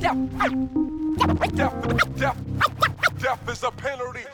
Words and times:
Death, 0.00 0.16
is 3.48 3.62
a 3.62 3.70
penalty. 3.70 4.24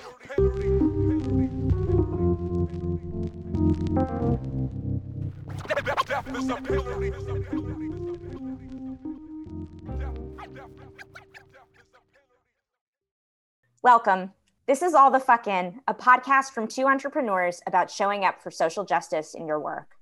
Welcome. 13.82 14.32
This 14.66 14.82
is 14.82 14.94
All 14.94 15.10
the 15.10 15.18
Fuck 15.20 15.46
In, 15.46 15.80
a 15.86 15.94
podcast 15.94 16.50
from 16.50 16.66
two 16.68 16.86
entrepreneurs 16.86 17.60
about 17.66 17.90
showing 17.90 18.24
up 18.24 18.40
for 18.40 18.50
social 18.50 18.84
justice 18.84 19.34
in 19.34 19.46
your 19.46 19.60
work. 19.60 19.96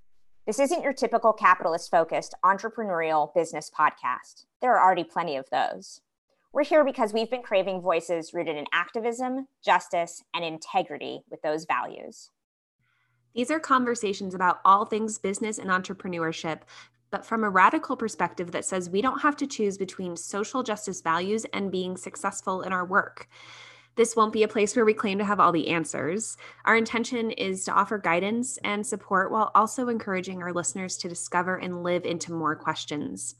This 0.50 0.58
isn't 0.58 0.82
your 0.82 0.92
typical 0.92 1.32
capitalist 1.32 1.92
focused 1.92 2.34
entrepreneurial 2.44 3.32
business 3.32 3.70
podcast. 3.70 4.46
There 4.60 4.76
are 4.76 4.84
already 4.84 5.04
plenty 5.04 5.36
of 5.36 5.48
those. 5.50 6.00
We're 6.52 6.64
here 6.64 6.84
because 6.84 7.12
we've 7.12 7.30
been 7.30 7.44
craving 7.44 7.82
voices 7.82 8.34
rooted 8.34 8.56
in 8.56 8.64
activism, 8.72 9.46
justice, 9.64 10.24
and 10.34 10.44
integrity 10.44 11.22
with 11.30 11.40
those 11.42 11.66
values. 11.66 12.32
These 13.32 13.52
are 13.52 13.60
conversations 13.60 14.34
about 14.34 14.58
all 14.64 14.84
things 14.84 15.18
business 15.18 15.56
and 15.56 15.70
entrepreneurship, 15.70 16.62
but 17.12 17.24
from 17.24 17.44
a 17.44 17.48
radical 17.48 17.96
perspective 17.96 18.50
that 18.50 18.64
says 18.64 18.90
we 18.90 19.02
don't 19.02 19.22
have 19.22 19.36
to 19.36 19.46
choose 19.46 19.78
between 19.78 20.16
social 20.16 20.64
justice 20.64 21.00
values 21.00 21.46
and 21.52 21.70
being 21.70 21.96
successful 21.96 22.62
in 22.62 22.72
our 22.72 22.84
work. 22.84 23.28
This 23.96 24.16
won't 24.16 24.32
be 24.32 24.42
a 24.42 24.48
place 24.48 24.76
where 24.76 24.84
we 24.84 24.94
claim 24.94 25.18
to 25.18 25.24
have 25.24 25.40
all 25.40 25.52
the 25.52 25.68
answers. 25.68 26.36
Our 26.64 26.76
intention 26.76 27.32
is 27.32 27.64
to 27.64 27.72
offer 27.72 27.98
guidance 27.98 28.58
and 28.64 28.86
support 28.86 29.30
while 29.30 29.50
also 29.54 29.88
encouraging 29.88 30.42
our 30.42 30.52
listeners 30.52 30.96
to 30.98 31.08
discover 31.08 31.56
and 31.56 31.82
live 31.82 32.04
into 32.04 32.32
more 32.32 32.54
questions. 32.56 33.34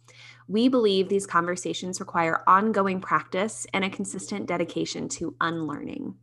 We 0.48 0.68
believe 0.68 1.08
these 1.08 1.26
conversations 1.26 2.00
require 2.00 2.42
ongoing 2.46 3.00
practice 3.00 3.66
and 3.72 3.84
a 3.84 3.90
consistent 3.90 4.46
dedication 4.46 5.08
to 5.10 5.34
unlearning. 5.40 6.16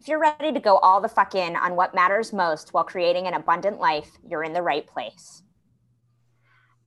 If 0.00 0.08
you're 0.08 0.20
ready 0.20 0.52
to 0.52 0.60
go 0.60 0.78
all 0.78 1.00
the 1.00 1.08
fuck 1.08 1.34
in 1.34 1.56
on 1.56 1.76
what 1.76 1.94
matters 1.94 2.32
most 2.32 2.72
while 2.72 2.84
creating 2.84 3.26
an 3.26 3.34
abundant 3.34 3.80
life, 3.80 4.10
you're 4.26 4.44
in 4.44 4.54
the 4.54 4.62
right 4.62 4.86
place. 4.86 5.42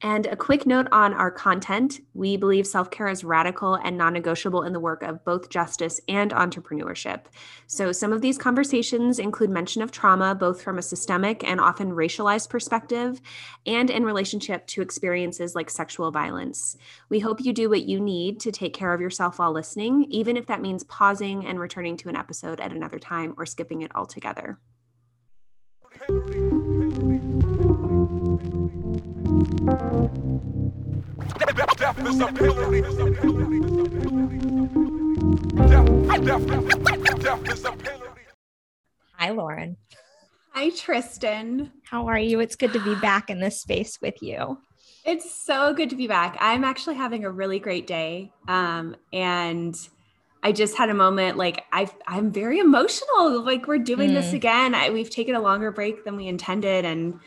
And 0.04 0.26
a 0.26 0.36
quick 0.36 0.66
note 0.66 0.90
on 0.92 1.14
our 1.14 1.32
content 1.32 2.02
we 2.14 2.36
believe 2.36 2.68
self 2.68 2.92
care 2.92 3.08
is 3.08 3.23
radical 3.23 3.76
and 3.76 3.98
non 3.98 4.12
negotiable 4.12 4.64
in 4.64 4.73
the 4.73 4.80
work 4.80 5.02
of 5.02 5.23
both 5.23 5.48
justice 5.48 6.02
and 6.10 6.32
entrepreneurship. 6.32 7.22
So, 7.68 7.94
some 7.94 8.12
of 8.12 8.20
these 8.20 8.38
conversations 8.38 9.18
include 9.18 9.50
mention 9.50 9.82
of 9.82 9.92
trauma, 9.92 10.36
both 10.36 10.62
from 10.62 10.78
a 10.78 10.82
systemic 10.82 11.48
and 11.50 11.62
often 11.62 11.92
racialized 11.92 12.50
perspective, 12.50 13.22
and 13.66 13.90
in 13.90 14.04
relationship 14.04 14.68
to 14.68 14.82
experiences 14.82 15.56
like 15.56 15.70
sexual 15.70 16.12
violence. 16.12 16.76
We 17.08 17.20
hope 17.20 17.40
you 17.40 17.54
do 17.54 17.70
what 17.70 17.84
you 17.84 18.02
need 18.02 18.42
to 18.42 18.52
take 18.52 18.73
care 18.73 18.94
of 18.94 19.00
yourself 19.00 19.40
while 19.40 19.54
listening, 19.54 20.04
even 20.10 20.36
if 20.36 20.48
that 20.48 20.62
means 20.62 20.84
pausing 20.84 21.45
and 21.45 21.58
returning 21.58 21.95
to 21.98 22.10
an 22.10 22.17
episode 22.17 22.60
at 22.60 22.73
another 22.73 23.00
time 23.00 23.36
or 23.38 23.45
skipping 23.45 23.84
it 23.84 23.95
altogether. 23.95 24.60
Hi, 39.16 39.30
Lauren. 39.31 39.75
Hi, 40.53 40.69
Tristan. 40.69 41.71
How 41.83 42.08
are 42.08 42.17
you? 42.17 42.39
It's 42.39 42.55
good 42.55 42.71
to 42.71 42.80
be 42.80 42.95
back 42.95 43.30
in 43.30 43.41
this 43.41 43.59
space 43.59 43.99
with 44.02 44.21
you. 44.21 44.59
It's 45.05 45.30
so 45.33 45.73
good 45.73 45.89
to 45.89 45.97
be 45.97 46.08
back. 46.08 46.38
I'm 46.39 46.64
actually 46.64 46.95
having 46.95 47.25
a 47.25 47.30
really 47.30 47.59
great 47.59 47.86
day. 47.86 48.31
Um, 48.47 48.95
and 49.11 49.75
I 50.41 50.53
just 50.53 50.77
had 50.77 50.89
a 50.89 50.94
moment 50.94 51.38
like 51.38 51.66
I 51.73 51.89
I'm 52.08 52.31
very 52.31 52.59
emotional. 52.59 53.41
Like 53.44 53.67
we're 53.67 53.80
doing 53.80 54.14
this 54.14 54.27
Mm. 54.31 54.33
again. 54.36 54.76
I, 54.76 54.89
we've 54.92 55.09
taken 55.09 55.36
a 55.36 55.42
longer 55.42 55.71
break 55.71 56.05
than 56.05 56.15
we 56.15 56.27
intended 56.27 56.86
and 56.86 57.20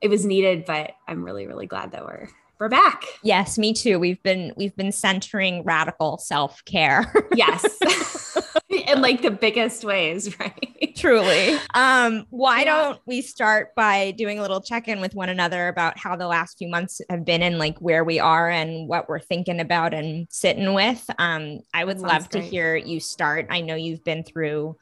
it 0.00 0.08
was 0.08 0.24
needed, 0.24 0.64
but 0.64 0.92
I'm 1.06 1.24
really, 1.24 1.46
really 1.46 1.66
glad 1.66 1.92
that 1.92 2.04
we're 2.04 2.28
we're 2.60 2.68
back. 2.68 3.04
Yes, 3.22 3.56
me 3.56 3.72
too. 3.72 4.00
We've 4.00 4.20
been 4.24 4.52
we've 4.56 4.74
been 4.76 4.90
centering 4.90 5.62
radical 5.64 6.18
self-care. 6.18 7.12
Yes. 7.34 7.64
In 8.68 9.00
like 9.00 9.22
the 9.22 9.30
biggest 9.30 9.84
ways, 9.84 10.38
right? 10.40 10.92
Truly. 10.96 11.56
Um, 11.74 12.26
why 12.30 12.60
Yeah. 12.60 12.64
don't 12.64 13.00
we 13.06 13.22
start 13.22 13.74
by 13.76 14.10
doing 14.12 14.38
a 14.38 14.42
little 14.42 14.60
check-in 14.60 15.00
with 15.00 15.14
one 15.14 15.28
another 15.28 15.68
about 15.68 15.98
how 15.98 16.16
the 16.16 16.26
last 16.26 16.58
few 16.58 16.68
months 16.68 17.00
have 17.08 17.24
been 17.24 17.42
and 17.42 17.58
like 17.58 17.78
where 17.78 18.02
we 18.04 18.18
are 18.18 18.50
and 18.50 18.88
what 18.88 19.08
we're 19.08 19.20
thinking 19.20 19.60
about 19.60 19.94
and 19.94 20.26
sitting 20.30 20.74
with. 20.74 21.04
Um, 21.18 21.60
I 21.72 21.84
would 21.84 22.00
love 22.00 22.28
to 22.30 22.40
hear 22.40 22.74
you 22.76 22.98
start. 23.00 23.46
I 23.50 23.60
know 23.60 23.74
you've 23.76 24.04
been 24.04 24.24
through 24.24 24.76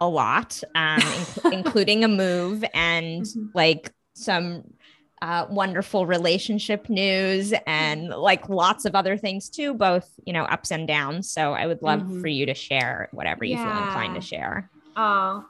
a 0.00 0.08
lot, 0.08 0.62
um, 0.74 1.00
inc- 1.00 1.52
including 1.52 2.04
a 2.04 2.08
move 2.08 2.64
and 2.74 3.22
Mhm. 3.26 3.48
like 3.54 3.92
some 4.18 4.64
uh, 5.20 5.46
wonderful 5.50 6.06
relationship 6.06 6.88
news 6.88 7.52
and 7.66 8.08
like 8.10 8.48
lots 8.48 8.84
of 8.84 8.94
other 8.94 9.16
things 9.16 9.48
too, 9.48 9.74
both 9.74 10.08
you 10.24 10.32
know 10.32 10.44
ups 10.44 10.70
and 10.70 10.86
downs. 10.86 11.30
So 11.30 11.52
I 11.54 11.66
would 11.66 11.82
love 11.82 12.00
Mhm. 12.02 12.20
for 12.20 12.28
you 12.28 12.46
to 12.46 12.54
share 12.54 13.08
whatever 13.12 13.44
you 13.44 13.56
feel 13.56 13.66
inclined 13.66 14.14
to 14.14 14.20
share. 14.20 14.70
Oh, 14.96 15.44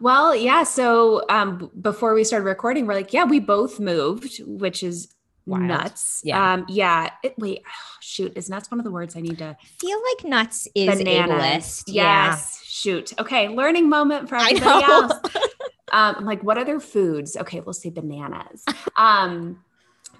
well, 0.00 0.34
yeah. 0.34 0.62
So 0.64 1.24
um, 1.28 1.70
before 1.80 2.14
we 2.14 2.24
started 2.24 2.44
recording, 2.46 2.86
we're 2.86 2.94
like, 2.94 3.12
yeah, 3.12 3.24
we 3.24 3.40
both 3.40 3.78
moved, 3.80 4.38
which 4.46 4.82
is 4.82 5.08
Wild. 5.46 5.64
nuts. 5.64 6.20
Yeah. 6.24 6.54
Um, 6.54 6.66
yeah. 6.68 7.10
It, 7.22 7.34
wait, 7.38 7.62
shoot, 8.00 8.32
is 8.36 8.48
nuts 8.50 8.70
one 8.70 8.80
of 8.80 8.84
the 8.84 8.90
words 8.90 9.14
I 9.16 9.20
need 9.20 9.38
to? 9.38 9.56
Feel 9.78 9.98
like 10.14 10.24
nuts 10.26 10.66
is 10.74 10.88
ableist. 11.00 11.84
Yes. 11.88 12.60
Shoot. 12.64 13.12
Okay. 13.18 13.48
Learning 13.48 13.88
moment 13.88 14.28
for 14.28 14.36
everybody 14.36 14.84
else. 14.84 15.12
Um, 15.92 16.16
I'm 16.18 16.24
like, 16.24 16.42
what 16.42 16.58
other 16.58 16.80
foods? 16.80 17.36
Okay, 17.36 17.60
we'll 17.60 17.72
say 17.72 17.90
bananas. 17.90 18.64
Um, 18.96 19.62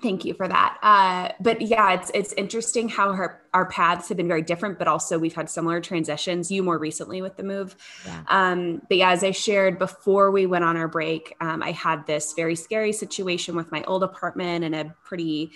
thank 0.02 0.24
you 0.24 0.34
for 0.34 0.46
that. 0.46 0.78
Uh, 0.82 1.32
but 1.40 1.60
yeah, 1.62 1.94
it's 1.94 2.10
it's 2.14 2.32
interesting 2.34 2.88
how 2.88 3.12
her 3.12 3.42
our 3.54 3.66
paths 3.66 4.08
have 4.08 4.16
been 4.16 4.28
very 4.28 4.42
different, 4.42 4.78
but 4.78 4.86
also 4.86 5.18
we've 5.18 5.34
had 5.34 5.48
similar 5.48 5.80
transitions. 5.80 6.50
You 6.50 6.62
more 6.62 6.78
recently 6.78 7.22
with 7.22 7.36
the 7.36 7.42
move. 7.42 7.74
Yeah. 8.04 8.22
Um, 8.28 8.82
but 8.88 8.98
yeah, 8.98 9.10
as 9.10 9.24
I 9.24 9.30
shared 9.30 9.78
before 9.78 10.30
we 10.30 10.46
went 10.46 10.64
on 10.64 10.76
our 10.76 10.88
break, 10.88 11.34
um, 11.40 11.62
I 11.62 11.72
had 11.72 12.06
this 12.06 12.34
very 12.34 12.54
scary 12.54 12.92
situation 12.92 13.56
with 13.56 13.72
my 13.72 13.82
old 13.84 14.02
apartment 14.02 14.64
and 14.64 14.74
a 14.74 14.94
pretty, 15.04 15.52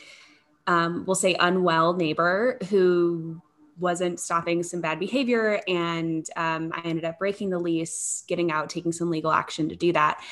um, 0.66 1.04
we'll 1.06 1.14
say, 1.14 1.36
unwell 1.38 1.94
neighbor 1.94 2.58
who 2.70 3.40
wasn't 3.80 4.20
stopping 4.20 4.62
some 4.62 4.80
bad 4.80 4.98
behavior. 4.98 5.60
And 5.66 6.26
um, 6.36 6.72
I 6.74 6.82
ended 6.84 7.04
up 7.04 7.18
breaking 7.18 7.50
the 7.50 7.58
lease, 7.58 8.24
getting 8.28 8.52
out, 8.52 8.70
taking 8.70 8.92
some 8.92 9.10
legal 9.10 9.32
action 9.32 9.68
to 9.70 9.76
do 9.76 9.92
that. 9.92 10.22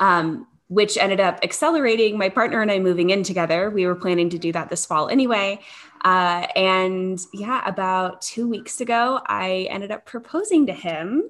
Um, 0.00 0.46
which 0.68 0.96
ended 0.96 1.20
up 1.20 1.38
accelerating 1.42 2.16
my 2.16 2.30
partner 2.30 2.62
and 2.62 2.70
I 2.70 2.78
moving 2.78 3.10
in 3.10 3.24
together. 3.24 3.68
We 3.68 3.84
were 3.84 3.94
planning 3.94 4.30
to 4.30 4.38
do 4.38 4.52
that 4.52 4.70
this 4.70 4.86
fall 4.86 5.10
anyway. 5.10 5.60
Uh, 6.02 6.46
and 6.56 7.20
yeah, 7.34 7.62
about 7.68 8.22
two 8.22 8.48
weeks 8.48 8.80
ago, 8.80 9.20
I 9.26 9.68
ended 9.68 9.90
up 9.90 10.06
proposing 10.06 10.66
to 10.68 10.72
him. 10.72 11.24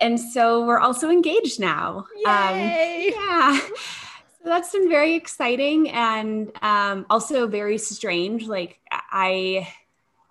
And 0.00 0.20
so 0.20 0.64
we're 0.64 0.78
also 0.78 1.10
engaged 1.10 1.58
now. 1.58 2.06
Um, 2.24 2.56
Yay. 2.56 3.12
yeah. 3.16 3.58
So 3.58 4.50
that's 4.50 4.70
been 4.70 4.88
very 4.88 5.14
exciting 5.14 5.90
and 5.90 6.52
um, 6.62 7.06
also 7.10 7.46
very 7.46 7.78
strange. 7.78 8.46
Like, 8.46 8.78
I, 8.92 9.66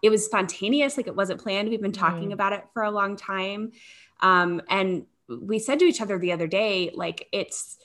it 0.03 0.09
was 0.11 0.23
spontaneous, 0.25 0.97
like, 0.97 1.07
it 1.07 1.15
wasn't 1.15 1.41
planned. 1.41 1.69
We've 1.69 1.81
been 1.81 1.91
talking 1.91 2.29
Mm. 2.29 2.33
about 2.33 2.53
it 2.53 2.63
for 2.73 2.83
a 2.83 2.91
long 2.91 3.15
time. 3.15 3.71
Um, 4.19 4.61
and 4.69 5.05
we 5.27 5.57
said 5.57 5.79
to 5.79 5.85
each 5.85 6.01
other 6.01 6.19
the 6.19 6.33
other 6.33 6.45
day, 6.45 6.91
like, 6.93 7.27
it's, 7.31 7.77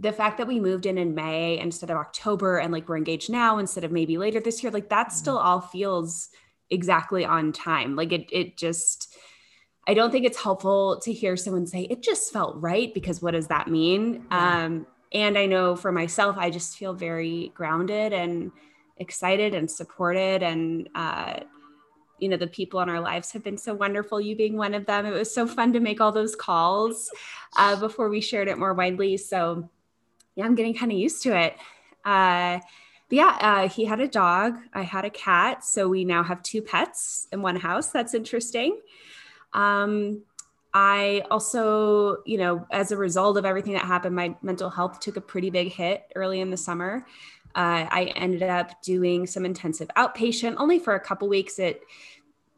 the 0.00 0.12
fact 0.12 0.38
that 0.38 0.46
we 0.46 0.60
moved 0.60 0.86
in 0.86 0.96
in 0.96 1.12
May 1.12 1.58
instead 1.58 1.90
of 1.90 1.96
October 1.96 2.58
and 2.58 2.72
like 2.72 2.88
we're 2.88 2.96
engaged 2.96 3.30
now 3.30 3.58
instead 3.58 3.82
of 3.82 3.90
maybe 3.90 4.16
later 4.16 4.38
this 4.38 4.62
year, 4.62 4.70
like 4.70 4.88
that 4.90 5.12
still 5.12 5.36
all 5.36 5.60
feels 5.60 6.28
exactly 6.70 7.24
on 7.24 7.52
time. 7.52 7.96
Like 7.96 8.12
it, 8.12 8.28
it 8.30 8.56
just, 8.56 9.16
I 9.88 9.94
don't 9.94 10.12
think 10.12 10.24
it's 10.24 10.40
helpful 10.40 11.00
to 11.00 11.12
hear 11.12 11.36
someone 11.36 11.66
say 11.66 11.82
it 11.90 12.00
just 12.00 12.32
felt 12.32 12.54
right 12.60 12.94
because 12.94 13.20
what 13.20 13.32
does 13.32 13.48
that 13.48 13.66
mean? 13.66 14.24
Yeah. 14.30 14.66
Um, 14.66 14.86
and 15.10 15.36
I 15.36 15.46
know 15.46 15.74
for 15.74 15.90
myself, 15.90 16.36
I 16.38 16.50
just 16.50 16.78
feel 16.78 16.92
very 16.94 17.50
grounded 17.56 18.12
and 18.12 18.52
excited 18.98 19.52
and 19.52 19.68
supported 19.68 20.44
and, 20.44 20.88
uh, 20.94 21.40
you 22.18 22.28
know, 22.28 22.36
the 22.36 22.46
people 22.46 22.80
in 22.80 22.88
our 22.88 23.00
lives 23.00 23.32
have 23.32 23.44
been 23.44 23.58
so 23.58 23.74
wonderful, 23.74 24.20
you 24.20 24.36
being 24.36 24.56
one 24.56 24.74
of 24.74 24.86
them. 24.86 25.06
It 25.06 25.12
was 25.12 25.32
so 25.32 25.46
fun 25.46 25.72
to 25.72 25.80
make 25.80 26.00
all 26.00 26.12
those 26.12 26.34
calls 26.34 27.10
uh, 27.56 27.76
before 27.76 28.08
we 28.08 28.20
shared 28.20 28.48
it 28.48 28.58
more 28.58 28.74
widely. 28.74 29.16
So, 29.16 29.68
yeah, 30.34 30.44
I'm 30.44 30.54
getting 30.54 30.74
kind 30.74 30.92
of 30.92 30.98
used 30.98 31.22
to 31.24 31.38
it. 31.38 31.56
Uh, 32.04 32.60
but 33.08 33.16
yeah, 33.16 33.38
uh, 33.40 33.68
he 33.68 33.84
had 33.84 34.00
a 34.00 34.08
dog. 34.08 34.56
I 34.74 34.82
had 34.82 35.04
a 35.04 35.10
cat. 35.10 35.64
So 35.64 35.88
we 35.88 36.04
now 36.04 36.22
have 36.22 36.42
two 36.42 36.62
pets 36.62 37.26
in 37.32 37.42
one 37.42 37.56
house. 37.56 37.90
That's 37.90 38.14
interesting. 38.14 38.80
Um, 39.52 40.22
I 40.74 41.24
also, 41.30 42.18
you 42.26 42.36
know, 42.36 42.66
as 42.70 42.92
a 42.92 42.96
result 42.96 43.38
of 43.38 43.46
everything 43.46 43.72
that 43.72 43.84
happened, 43.84 44.14
my 44.14 44.36
mental 44.42 44.68
health 44.68 45.00
took 45.00 45.16
a 45.16 45.20
pretty 45.20 45.48
big 45.48 45.72
hit 45.72 46.04
early 46.14 46.40
in 46.40 46.50
the 46.50 46.56
summer. 46.56 47.06
Uh, 47.54 47.86
I 47.90 48.12
ended 48.14 48.42
up 48.42 48.82
doing 48.82 49.26
some 49.26 49.44
intensive 49.44 49.88
outpatient 49.96 50.56
only 50.58 50.78
for 50.78 50.94
a 50.94 51.00
couple 51.00 51.28
weeks. 51.28 51.58
It 51.58 51.82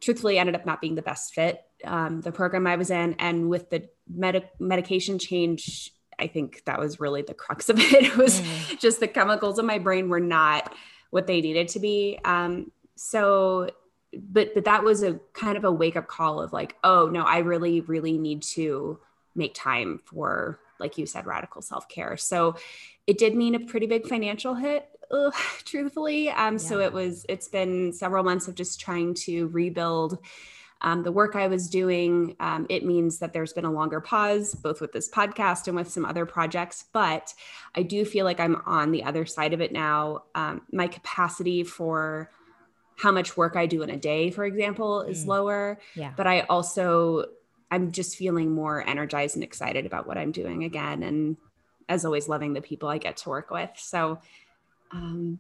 truthfully 0.01 0.39
ended 0.39 0.55
up 0.55 0.67
not 0.67 0.81
being 0.81 0.95
the 0.95 1.03
best 1.03 1.35
fit, 1.35 1.63
um, 1.85 2.21
the 2.21 2.33
program 2.33 2.67
I 2.67 2.77
was 2.77 2.91
in. 2.91 3.15
And 3.19 3.49
with 3.49 3.71
the 3.71 3.89
med- 4.09 4.49
medication 4.59 5.19
change, 5.19 5.93
I 6.19 6.27
think 6.27 6.65
that 6.67 6.79
was 6.79 7.01
really 7.01 7.23
the 7.23 7.35
crux 7.35 7.69
of 7.69 7.79
it. 7.81 8.05
It 8.05 8.17
was 8.17 8.41
mm. 8.41 8.79
just 8.79 9.01
the 9.01 9.09
chemicals 9.09 9.59
in 9.59 9.67
my 9.67 9.79
brain 9.79 10.09
were 10.09 10.21
not 10.21 10.75
what 11.11 11.27
they 11.27 11.41
needed 11.41 11.69
to 11.69 11.81
be. 11.81 12.19
Um, 12.25 12.71
so, 12.97 13.71
but 14.13 14.55
but 14.55 14.65
that 14.65 14.83
was 14.83 15.03
a 15.03 15.21
kind 15.33 15.57
of 15.57 15.65
a 15.65 15.73
wake 15.73 15.97
up 15.97 16.09
call 16.09 16.41
of 16.41 16.53
like, 16.53 16.77
oh 16.83 17.09
no, 17.09 17.23
I 17.23 17.39
really 17.39 17.81
really 17.81 18.19
need 18.19 18.43
to 18.43 18.99
make 19.35 19.55
time 19.55 20.01
for, 20.05 20.59
like 20.79 20.99
you 20.99 21.07
said, 21.07 21.27
radical 21.27 21.63
self 21.63 21.89
care. 21.89 22.17
So, 22.17 22.57
it 23.11 23.19
did 23.19 23.35
mean 23.35 23.57
a 23.57 23.59
pretty 23.59 23.87
big 23.87 24.07
financial 24.07 24.55
hit. 24.55 24.89
Ugh, 25.11 25.35
truthfully, 25.65 26.29
um, 26.31 26.55
yeah. 26.55 26.59
so 26.59 26.79
it 26.79 26.93
was. 26.93 27.27
It's 27.29 27.49
been 27.49 27.93
several 27.93 28.23
months 28.23 28.47
of 28.47 28.55
just 28.55 28.79
trying 28.79 29.15
to 29.27 29.49
rebuild 29.49 30.19
um, 30.81 31.03
the 31.03 31.11
work 31.11 31.35
I 31.35 31.49
was 31.49 31.69
doing. 31.69 32.37
Um, 32.39 32.67
it 32.69 32.87
means 32.87 33.19
that 33.19 33.33
there's 33.33 33.53
been 33.53 33.65
a 33.65 33.73
longer 33.73 34.01
pause, 34.01 34.55
both 34.55 34.81
with 34.81 34.93
this 34.93 35.11
podcast 35.11 35.67
and 35.67 35.75
with 35.75 35.91
some 35.91 36.05
other 36.05 36.25
projects. 36.25 36.85
But 36.93 37.35
I 37.75 37.83
do 37.83 38.05
feel 38.05 38.25
like 38.25 38.39
I'm 38.39 38.63
on 38.65 38.93
the 38.93 39.03
other 39.03 39.27
side 39.27 39.55
of 39.55 39.61
it 39.61 39.73
now. 39.73 40.23
Um, 40.37 40.63
my 40.71 40.87
capacity 40.87 41.65
for 41.65 42.31
how 42.97 43.11
much 43.11 43.37
work 43.37 43.57
I 43.57 43.67
do 43.67 43.83
in 43.83 43.91
a 43.91 43.97
day, 43.97 44.31
for 44.31 44.45
example, 44.45 45.01
is 45.01 45.25
mm. 45.25 45.29
lower. 45.29 45.81
Yeah. 45.97 46.13
But 46.17 46.29
I 46.29 46.43
also, 46.43 47.25
I'm 47.73 47.91
just 47.91 48.15
feeling 48.15 48.53
more 48.53 48.89
energized 48.89 49.35
and 49.35 49.43
excited 49.43 49.85
about 49.85 50.07
what 50.07 50.17
I'm 50.17 50.31
doing 50.31 50.63
again. 50.63 51.03
And 51.03 51.37
as 51.91 52.05
always, 52.05 52.29
loving 52.29 52.55
the 52.55 52.63
people 52.63 52.89
I 52.89 52.99
get 52.99 53.19
to 53.19 53.29
work 53.29 53.51
with. 53.51 53.71
So, 53.77 54.21
um, 54.93 55.39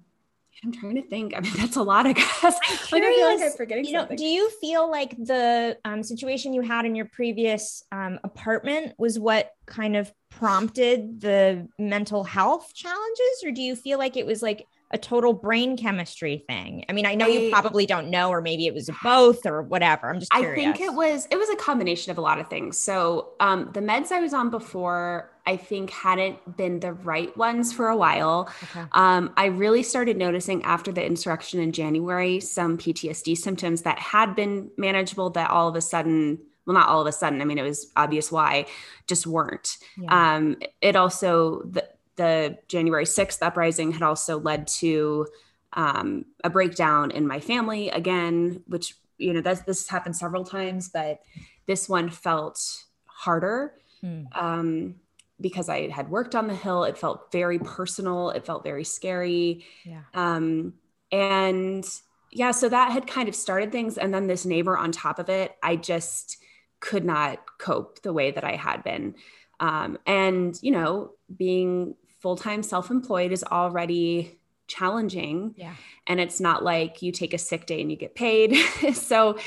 I'm 0.62 0.73
trying 0.73 0.97
to 0.97 1.02
think. 1.02 1.35
I 1.37 1.41
mean, 1.41 1.52
that's 1.56 1.76
a 1.76 1.82
lot, 1.82 2.06
I 2.06 2.12
guess. 2.12 2.43
I'm 2.43 2.52
curious, 2.61 2.91
like, 2.93 3.02
I 3.02 3.14
feel 3.14 3.26
like 3.26 3.41
I'm 3.41 3.56
forgetting 3.56 3.85
you 3.85 3.93
know, 3.93 4.00
something. 4.00 4.17
Do 4.17 4.25
you 4.25 4.50
feel 4.61 4.91
like 4.91 5.17
the 5.17 5.79
um, 5.85 6.02
situation 6.02 6.52
you 6.52 6.62
had 6.62 6.85
in 6.85 6.94
your 6.94 7.06
previous 7.06 7.85
um, 7.93 8.19
apartment 8.25 8.94
was 8.99 9.19
what 9.19 9.52
kind 9.67 9.97
of 9.97 10.12
prompted 10.31 11.20
the 11.20 11.69
mental 11.79 12.25
health 12.25 12.73
challenges, 12.75 13.44
or 13.44 13.52
do 13.52 13.62
you 13.62 13.76
feel 13.76 13.99
like 13.99 14.17
it 14.17 14.26
was 14.26 14.43
like 14.43 14.67
a 14.93 14.99
total 14.99 15.32
brain 15.32 15.76
chemistry 15.76 16.44
thing? 16.49 16.85
I 16.88 16.93
mean, 16.93 17.06
I 17.06 17.14
know 17.14 17.26
I, 17.26 17.29
you 17.29 17.50
probably 17.50 17.87
don't 17.87 18.11
know, 18.11 18.31
or 18.31 18.41
maybe 18.41 18.67
it 18.67 18.75
was 18.75 18.91
both 19.02 19.47
or 19.47 19.62
whatever. 19.62 20.08
I'm 20.08 20.19
just 20.19 20.32
curious. 20.32 20.52
I 20.52 20.73
think 20.73 20.81
it 20.81 20.93
was 20.93 21.26
it 21.31 21.37
was 21.37 21.49
a 21.50 21.56
combination 21.56 22.11
of 22.11 22.19
a 22.19 22.20
lot 22.20 22.38
of 22.38 22.49
things. 22.49 22.76
So 22.76 23.31
um, 23.41 23.70
the 23.73 23.81
meds 23.81 24.12
I 24.12 24.20
was 24.20 24.35
on 24.35 24.50
before, 24.50 25.31
I 25.50 25.56
think 25.56 25.91
hadn't 25.91 26.56
been 26.56 26.79
the 26.79 26.93
right 26.93 27.37
ones 27.37 27.73
for 27.73 27.88
a 27.88 27.97
while. 27.97 28.49
Okay. 28.62 28.87
Um, 28.93 29.32
I 29.37 29.47
really 29.47 29.82
started 29.82 30.17
noticing 30.17 30.62
after 30.62 30.93
the 30.93 31.05
insurrection 31.05 31.58
in 31.58 31.73
January 31.73 32.38
some 32.38 32.79
PTSD 32.79 33.37
symptoms 33.37 33.82
that 33.82 33.99
had 33.99 34.37
been 34.37 34.70
manageable 34.76 35.31
that 35.31 35.50
all 35.50 35.69
of 35.69 35.75
a 35.75 35.81
sudden 35.81 36.38
well 36.67 36.75
not 36.75 36.88
all 36.88 37.00
of 37.00 37.06
a 37.06 37.12
sudden 37.12 37.41
i 37.41 37.44
mean 37.44 37.56
it 37.56 37.62
was 37.62 37.91
obvious 37.97 38.31
why 38.31 38.67
just 39.06 39.26
weren't 39.26 39.79
yeah. 39.97 40.37
um, 40.37 40.56
it 40.82 40.94
also 40.94 41.62
the, 41.62 41.88
the 42.17 42.58
January 42.69 43.06
6th 43.06 43.38
uprising 43.41 43.93
had 43.93 44.02
also 44.02 44.38
led 44.38 44.67
to 44.67 45.26
um, 45.73 46.26
a 46.44 46.50
breakdown 46.50 47.11
in 47.11 47.26
my 47.26 47.41
family 47.41 47.88
again, 47.88 48.62
which, 48.67 48.94
you 49.17 49.32
know, 49.32 49.41
that's, 49.41 49.62
this 49.62 49.88
happened 49.88 50.14
several 50.14 50.44
times, 50.44 50.91
but 50.91 51.23
this 51.67 51.88
one 51.88 52.11
felt 52.11 52.85
harder 53.06 53.73
mm. 54.05 54.26
um, 54.37 54.97
because 55.40 55.69
I 55.69 55.88
had 55.88 56.10
worked 56.10 56.34
on 56.34 56.46
the 56.46 56.54
Hill. 56.54 56.84
It 56.84 56.98
felt 56.98 57.32
very 57.32 57.58
personal. 57.58 58.31
It 58.31 58.44
felt 58.44 58.64
very 58.64 58.84
scary. 58.84 59.64
Yeah. 59.84 60.02
Um, 60.14 60.75
and 61.12 61.84
yeah, 62.31 62.50
so 62.52 62.69
that 62.69 62.92
had 62.92 63.06
kind 63.06 63.28
of 63.28 63.34
started 63.34 63.72
things. 63.72 63.98
And 63.98 64.12
then 64.14 64.26
this 64.26 64.46
neighbor 64.46 64.76
on 64.76 64.92
top 64.92 65.19
of 65.19 65.28
it, 65.28 65.56
I 65.62 65.76
just 65.76 66.38
could 66.81 67.04
not 67.04 67.40
cope 67.58 68.02
the 68.02 68.12
way 68.12 68.31
that 68.31 68.44
I 68.44 68.56
had 68.56 68.82
been. 68.82 69.14
Um, 69.58 69.98
and, 70.06 70.56
you 70.62 70.70
know, 70.70 71.12
being 71.34 71.94
full 72.20 72.37
time 72.37 72.62
self 72.62 72.90
employed 72.90 73.32
is 73.32 73.44
already 73.44 74.39
challenging. 74.70 75.55
Yeah. 75.56 75.75
And 76.06 76.20
it's 76.20 76.40
not 76.40 76.62
like 76.62 77.02
you 77.02 77.12
take 77.12 77.34
a 77.34 77.38
sick 77.38 77.67
day 77.67 77.81
and 77.81 77.90
you 77.90 77.96
get 77.96 78.14
paid. 78.14 78.56
so, 78.94 79.38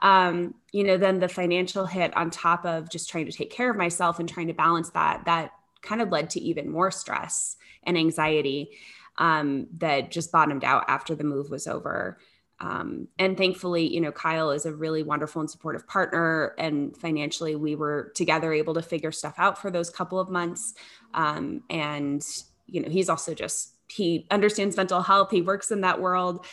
um, 0.00 0.54
you 0.72 0.84
know, 0.84 0.98
then 0.98 1.20
the 1.20 1.28
financial 1.28 1.86
hit 1.86 2.14
on 2.16 2.30
top 2.30 2.66
of 2.66 2.90
just 2.90 3.08
trying 3.08 3.26
to 3.26 3.32
take 3.32 3.50
care 3.50 3.70
of 3.70 3.76
myself 3.76 4.18
and 4.18 4.28
trying 4.28 4.48
to 4.48 4.54
balance 4.54 4.90
that, 4.90 5.24
that 5.24 5.52
kind 5.80 6.02
of 6.02 6.10
led 6.10 6.30
to 6.30 6.40
even 6.40 6.70
more 6.70 6.90
stress 6.90 7.56
and 7.84 7.96
anxiety 7.96 8.70
um, 9.18 9.68
that 9.78 10.10
just 10.10 10.32
bottomed 10.32 10.64
out 10.64 10.84
after 10.88 11.14
the 11.14 11.24
move 11.24 11.50
was 11.50 11.66
over. 11.66 12.18
Um, 12.60 13.08
and 13.18 13.36
thankfully, 13.36 13.92
you 13.92 14.00
know, 14.00 14.12
Kyle 14.12 14.52
is 14.52 14.66
a 14.66 14.72
really 14.72 15.02
wonderful 15.02 15.40
and 15.40 15.50
supportive 15.50 15.86
partner. 15.86 16.54
And 16.58 16.96
financially, 16.96 17.56
we 17.56 17.74
were 17.74 18.12
together 18.14 18.52
able 18.52 18.74
to 18.74 18.82
figure 18.82 19.10
stuff 19.10 19.34
out 19.38 19.58
for 19.58 19.70
those 19.70 19.90
couple 19.90 20.20
of 20.20 20.30
months. 20.30 20.74
Um, 21.12 21.62
and, 21.70 22.24
you 22.66 22.80
know, 22.80 22.88
he's 22.88 23.08
also 23.08 23.34
just, 23.34 23.74
he 23.94 24.26
understands 24.30 24.76
mental 24.76 25.02
health, 25.02 25.30
he 25.30 25.42
works 25.42 25.70
in 25.70 25.82
that 25.82 26.00
world. 26.00 26.44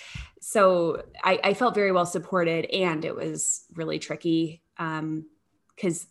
So 0.41 1.03
I, 1.23 1.39
I 1.43 1.53
felt 1.53 1.75
very 1.75 1.91
well 1.91 2.05
supported. 2.05 2.65
And 2.65 3.03
it 3.03 3.15
was 3.15 3.65
really 3.73 3.99
tricky 3.99 4.61
because 4.77 6.03
um, 6.03 6.09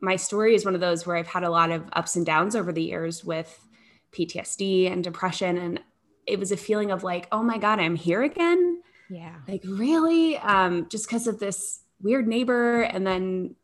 my 0.00 0.16
story 0.16 0.54
is 0.54 0.64
one 0.64 0.74
of 0.74 0.80
those 0.80 1.06
where 1.06 1.16
I've 1.16 1.26
had 1.26 1.44
a 1.44 1.50
lot 1.50 1.70
of 1.70 1.84
ups 1.92 2.16
and 2.16 2.26
downs 2.26 2.56
over 2.56 2.72
the 2.72 2.82
years 2.82 3.24
with 3.24 3.58
PTSD 4.12 4.90
and 4.90 5.04
depression. 5.04 5.56
And 5.56 5.80
it 6.26 6.38
was 6.38 6.52
a 6.52 6.56
feeling 6.56 6.90
of 6.90 7.04
like, 7.04 7.28
oh 7.32 7.42
my 7.42 7.58
God, 7.58 7.80
I'm 7.80 7.96
here 7.96 8.22
again 8.22 8.82
yeah. 9.08 9.36
Like, 9.46 9.62
really? 9.64 10.36
Um, 10.38 10.86
just 10.88 11.08
because 11.08 11.26
of 11.26 11.38
this 11.38 11.80
weird 12.00 12.28
neighbor 12.28 12.82
and 12.82 13.06
then 13.06 13.54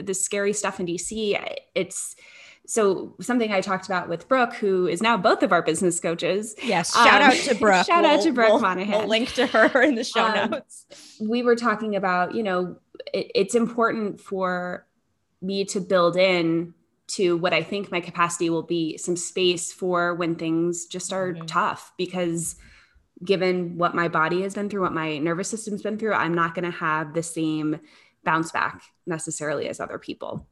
the 0.00 0.14
scary 0.14 0.52
stuff 0.52 0.80
in 0.80 0.86
DC. 0.86 1.58
It's 1.74 2.16
so 2.72 3.14
something 3.20 3.52
I 3.52 3.60
talked 3.60 3.84
about 3.86 4.08
with 4.08 4.28
Brooke, 4.28 4.54
who 4.54 4.86
is 4.86 5.02
now 5.02 5.18
both 5.18 5.42
of 5.42 5.52
our 5.52 5.60
business 5.60 6.00
coaches. 6.00 6.54
Yes. 6.62 6.94
Shout 6.94 7.20
um, 7.20 7.30
out 7.30 7.34
to 7.34 7.54
Brooke. 7.54 7.86
shout 7.86 8.02
we'll, 8.02 8.12
out 8.12 8.22
to 8.22 8.32
Brooke 8.32 8.48
we'll, 8.48 8.60
Monahan. 8.60 8.98
We'll 8.98 9.08
link 9.08 9.34
to 9.34 9.46
her 9.46 9.82
in 9.82 9.94
the 9.94 10.04
show 10.04 10.24
um, 10.24 10.50
notes. 10.50 10.86
We 11.20 11.42
were 11.42 11.56
talking 11.56 11.96
about, 11.96 12.34
you 12.34 12.42
know, 12.42 12.76
it, 13.12 13.30
it's 13.34 13.54
important 13.54 14.20
for 14.20 14.86
me 15.42 15.64
to 15.66 15.80
build 15.80 16.16
in 16.16 16.72
to 17.08 17.36
what 17.36 17.52
I 17.52 17.62
think 17.62 17.90
my 17.90 18.00
capacity 18.00 18.48
will 18.48 18.62
be 18.62 18.96
some 18.96 19.16
space 19.16 19.72
for 19.72 20.14
when 20.14 20.36
things 20.36 20.86
just 20.86 21.12
are 21.12 21.34
mm-hmm. 21.34 21.46
tough 21.46 21.92
because– 21.96 22.56
given 23.24 23.76
what 23.78 23.94
my 23.94 24.08
body 24.08 24.42
has 24.42 24.54
been 24.54 24.68
through, 24.68 24.82
what 24.82 24.92
my 24.92 25.18
nervous 25.18 25.48
system's 25.48 25.82
been 25.82 25.98
through, 25.98 26.14
I'm 26.14 26.34
not 26.34 26.54
going 26.54 26.64
to 26.64 26.76
have 26.78 27.14
the 27.14 27.22
same 27.22 27.80
bounce 28.24 28.52
back 28.52 28.82
necessarily 29.06 29.68
as 29.68 29.80
other 29.80 29.98
people. 29.98 30.46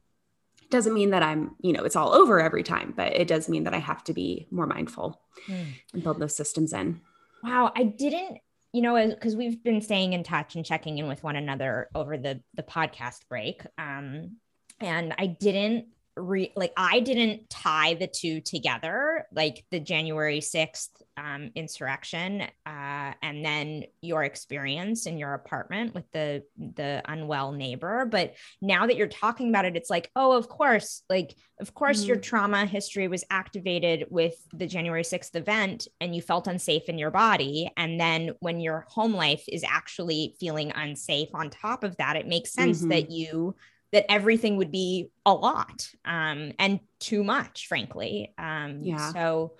Doesn't 0.71 0.93
mean 0.93 1.11
that 1.11 1.21
I'm, 1.21 1.55
you 1.61 1.73
know, 1.73 1.83
it's 1.83 1.95
all 1.95 2.13
over 2.13 2.41
every 2.41 2.63
time, 2.63 2.93
but 2.95 3.15
it 3.15 3.27
does 3.27 3.47
mean 3.47 3.65
that 3.65 3.73
I 3.73 3.79
have 3.79 4.03
to 4.05 4.13
be 4.13 4.47
more 4.49 4.65
mindful 4.65 5.21
mm. 5.47 5.65
and 5.93 6.03
build 6.03 6.19
those 6.19 6.35
systems 6.35 6.73
in. 6.73 7.01
Wow, 7.43 7.71
I 7.75 7.83
didn't, 7.83 8.39
you 8.73 8.81
know, 8.81 9.07
because 9.07 9.35
we've 9.35 9.61
been 9.61 9.81
staying 9.81 10.13
in 10.13 10.23
touch 10.23 10.55
and 10.55 10.65
checking 10.65 10.97
in 10.97 11.07
with 11.07 11.23
one 11.23 11.35
another 11.35 11.89
over 11.93 12.17
the 12.17 12.41
the 12.55 12.63
podcast 12.63 13.27
break, 13.29 13.61
um, 13.77 14.37
and 14.79 15.13
I 15.17 15.27
didn't 15.27 15.87
re- 16.17 16.51
like 16.55 16.73
I 16.77 16.99
didn't 16.99 17.49
tie 17.49 17.93
the 17.95 18.07
two 18.07 18.41
together, 18.41 19.25
like 19.33 19.65
the 19.71 19.79
January 19.79 20.39
6th 20.39 20.89
um, 21.17 21.51
insurrection 21.55 22.41
uh, 22.65 23.13
and 23.21 23.43
then 23.45 23.83
your 24.01 24.23
experience 24.23 25.05
in 25.05 25.17
your 25.17 25.33
apartment 25.33 25.93
with 25.93 26.09
the 26.11 26.43
the 26.57 27.01
unwell 27.05 27.51
neighbor. 27.51 28.05
But 28.05 28.35
now 28.61 28.87
that 28.87 28.95
you're 28.95 29.07
talking 29.07 29.49
about 29.49 29.65
it, 29.65 29.75
it's 29.75 29.89
like, 29.89 30.09
oh, 30.15 30.33
of 30.33 30.47
course, 30.47 31.03
like 31.09 31.35
of 31.59 31.73
course 31.73 31.99
mm-hmm. 31.99 32.07
your 32.07 32.17
trauma 32.17 32.65
history 32.65 33.07
was 33.07 33.23
activated 33.29 34.07
with 34.09 34.35
the 34.53 34.67
January 34.67 35.03
6th 35.03 35.35
event 35.35 35.87
and 35.99 36.15
you 36.15 36.21
felt 36.21 36.47
unsafe 36.47 36.89
in 36.89 36.97
your 36.97 37.11
body. 37.11 37.69
And 37.77 37.99
then 37.99 38.31
when 38.39 38.59
your 38.59 38.85
home 38.89 39.13
life 39.13 39.43
is 39.47 39.63
actually 39.67 40.35
feeling 40.39 40.71
unsafe 40.73 41.29
on 41.33 41.49
top 41.49 41.83
of 41.83 41.97
that, 41.97 42.15
it 42.15 42.27
makes 42.27 42.51
sense 42.51 42.79
mm-hmm. 42.79 42.89
that 42.89 43.11
you 43.11 43.55
that 43.91 44.09
everything 44.09 44.57
would 44.57 44.71
be 44.71 45.09
a 45.25 45.33
lot 45.33 45.89
um, 46.05 46.53
and 46.59 46.79
too 46.99 47.23
much, 47.23 47.67
frankly. 47.67 48.33
Um, 48.37 48.81
yeah. 48.83 49.11
So 49.11 49.53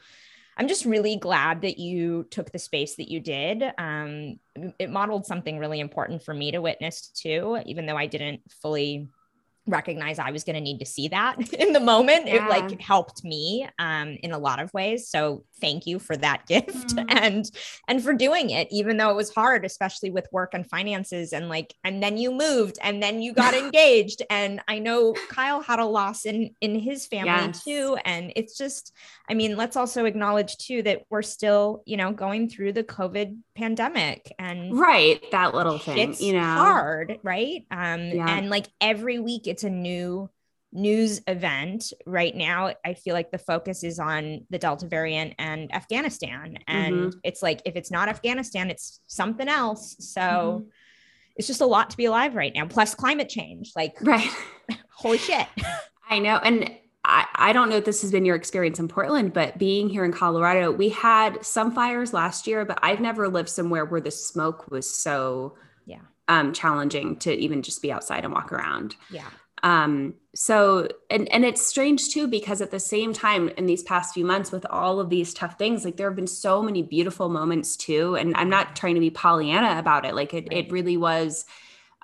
I'm 0.57 0.67
just 0.67 0.85
really 0.85 1.17
glad 1.17 1.61
that 1.61 1.79
you 1.79 2.27
took 2.29 2.51
the 2.51 2.59
space 2.59 2.95
that 2.95 3.09
you 3.09 3.19
did. 3.19 3.63
Um, 3.77 4.39
it 4.79 4.89
modeled 4.89 5.25
something 5.25 5.57
really 5.57 5.79
important 5.79 6.23
for 6.23 6.33
me 6.33 6.51
to 6.51 6.61
witness 6.61 7.09
too, 7.09 7.59
even 7.65 7.85
though 7.85 7.97
I 7.97 8.05
didn't 8.05 8.41
fully 8.61 9.09
recognize 9.67 10.17
I 10.19 10.31
was 10.31 10.43
going 10.43 10.55
to 10.55 10.61
need 10.61 10.79
to 10.79 10.85
see 10.85 11.07
that 11.09 11.53
in 11.53 11.71
the 11.73 11.79
moment. 11.79 12.27
Yeah. 12.27 12.45
It 12.45 12.49
like 12.49 12.81
helped 12.81 13.23
me 13.23 13.67
um, 13.79 14.17
in 14.23 14.31
a 14.31 14.37
lot 14.37 14.59
of 14.59 14.73
ways. 14.73 15.07
So 15.09 15.43
thank 15.59 15.85
you 15.85 15.99
for 15.99 16.17
that 16.17 16.45
gift 16.47 16.95
Mhm. 16.95 17.05
and 17.09 17.51
and 17.87 18.03
for 18.03 18.13
doing 18.13 18.49
it, 18.49 18.67
even 18.71 18.97
though 18.97 19.09
it 19.11 19.15
was 19.15 19.33
hard, 19.33 19.63
especially 19.65 20.09
with 20.09 20.27
work 20.31 20.53
and 20.53 20.67
finances. 20.67 21.31
And 21.33 21.47
like, 21.49 21.73
and 21.83 22.01
then 22.01 22.17
you 22.17 22.31
moved, 22.31 22.77
and 22.81 23.01
then 23.03 23.21
you 23.21 23.33
got 23.33 23.53
engaged. 23.63 24.23
And 24.29 24.61
I 24.67 24.79
know 24.79 25.13
Kyle 25.29 25.61
had 25.61 25.79
a 25.79 25.85
loss 25.85 26.25
in 26.25 26.55
in 26.61 26.79
his 26.79 27.05
family 27.05 27.31
Yes. 27.31 27.63
too. 27.63 27.97
And 28.03 28.33
it's 28.35 28.57
just, 28.57 28.93
I 29.29 29.33
mean, 29.35 29.55
let's 29.57 29.75
also 29.75 30.05
acknowledge 30.05 30.57
too 30.57 30.81
that 30.83 31.03
we're 31.09 31.21
still, 31.21 31.83
you 31.85 31.97
know, 31.97 32.11
going 32.11 32.49
through 32.49 32.73
the 32.73 32.83
COVID 32.83 33.37
pandemic 33.55 34.33
and 34.39 34.77
Right. 34.77 35.23
That 35.31 35.53
little 35.53 35.77
thing, 35.77 35.97
it's 36.09 36.21
you 36.21 36.33
know. 36.33 36.39
hard 36.41 37.19
right 37.23 37.65
um 37.71 38.01
Yeah. 38.01 38.27
and 38.37 38.49
like 38.49 38.67
every 38.79 39.19
week 39.19 39.47
it's 39.51 39.63
a 39.63 39.69
new 39.69 40.29
news 40.73 41.19
event 41.27 41.91
right 42.05 42.33
now 42.33 42.71
i 42.85 42.93
feel 42.93 43.13
like 43.13 43.29
the 43.31 43.37
focus 43.37 43.83
is 43.83 43.99
on 43.99 44.45
the 44.49 44.57
delta 44.57 44.87
variant 44.87 45.33
and 45.37 45.73
afghanistan 45.75 46.57
and 46.67 46.95
Mm-hmm. 46.95 47.19
it's 47.23 47.41
like 47.43 47.61
if 47.65 47.75
it's 47.75 47.91
not 47.91 48.07
afghanistan 48.07 48.69
it's 48.69 49.01
something 49.07 49.49
else 49.49 49.95
so 49.99 50.63
Mhm. 50.63 50.65
it's 51.35 51.47
just 51.47 51.59
a 51.61 51.65
lot 51.65 51.89
to 51.89 51.97
be 51.97 52.05
alive 52.05 52.35
right 52.35 52.53
now 52.55 52.65
plus 52.65 52.95
climate 52.95 53.27
change 53.27 53.73
like 53.75 53.95
Right. 54.01 54.29
holy 55.01 55.17
shit 55.17 55.47
I 56.09 56.19
know. 56.19 56.37
And 56.43 56.69
I, 57.05 57.25
I 57.35 57.53
don't 57.53 57.69
know 57.69 57.77
if 57.77 57.85
this 57.85 58.01
has 58.01 58.11
been 58.11 58.25
your 58.25 58.35
experience 58.35 58.79
in 58.79 58.87
Portland, 58.89 59.31
but 59.33 59.57
being 59.57 59.87
here 59.89 60.03
in 60.03 60.11
Colorado, 60.11 60.69
we 60.69 60.89
had 60.89 61.43
some 61.45 61.71
fires 61.71 62.11
last 62.13 62.47
year, 62.47 62.65
but 62.65 62.77
I've 62.83 62.99
never 62.99 63.29
lived 63.29 63.47
somewhere 63.47 63.85
where 63.85 64.01
the 64.01 64.11
smoke 64.11 64.69
was 64.69 64.89
so 64.93 65.55
Yeah. 65.85 66.01
um, 66.27 66.51
challenging 66.51 67.15
to 67.19 67.31
even 67.33 67.61
just 67.61 67.81
be 67.81 67.93
outside 67.93 68.25
and 68.25 68.33
walk 68.33 68.51
around. 68.51 68.95
yeah 69.09 69.29
Um, 69.63 70.15
so 70.33 70.87
and 71.09 71.31
and 71.31 71.43
it's 71.43 71.65
strange 71.65 72.09
too 72.09 72.27
because 72.27 72.61
at 72.61 72.71
the 72.71 72.79
same 72.79 73.13
time 73.13 73.49
in 73.49 73.65
these 73.65 73.83
past 73.83 74.13
few 74.13 74.25
months 74.25 74.51
with 74.51 74.65
all 74.69 74.99
of 74.99 75.09
these 75.09 75.33
tough 75.33 75.57
things, 75.57 75.83
like 75.83 75.97
there 75.97 76.09
have 76.09 76.15
been 76.15 76.27
so 76.27 76.63
many 76.63 76.81
beautiful 76.81 77.29
moments 77.29 77.75
too. 77.75 78.15
And 78.15 78.35
I'm 78.35 78.49
not 78.49 78.75
trying 78.75 78.95
to 78.95 79.01
be 79.01 79.09
Pollyanna 79.09 79.77
about 79.77 80.05
it. 80.05 80.15
Like 80.15 80.33
it 80.33 80.47
it 80.51 80.71
really 80.71 80.97
was 80.97 81.45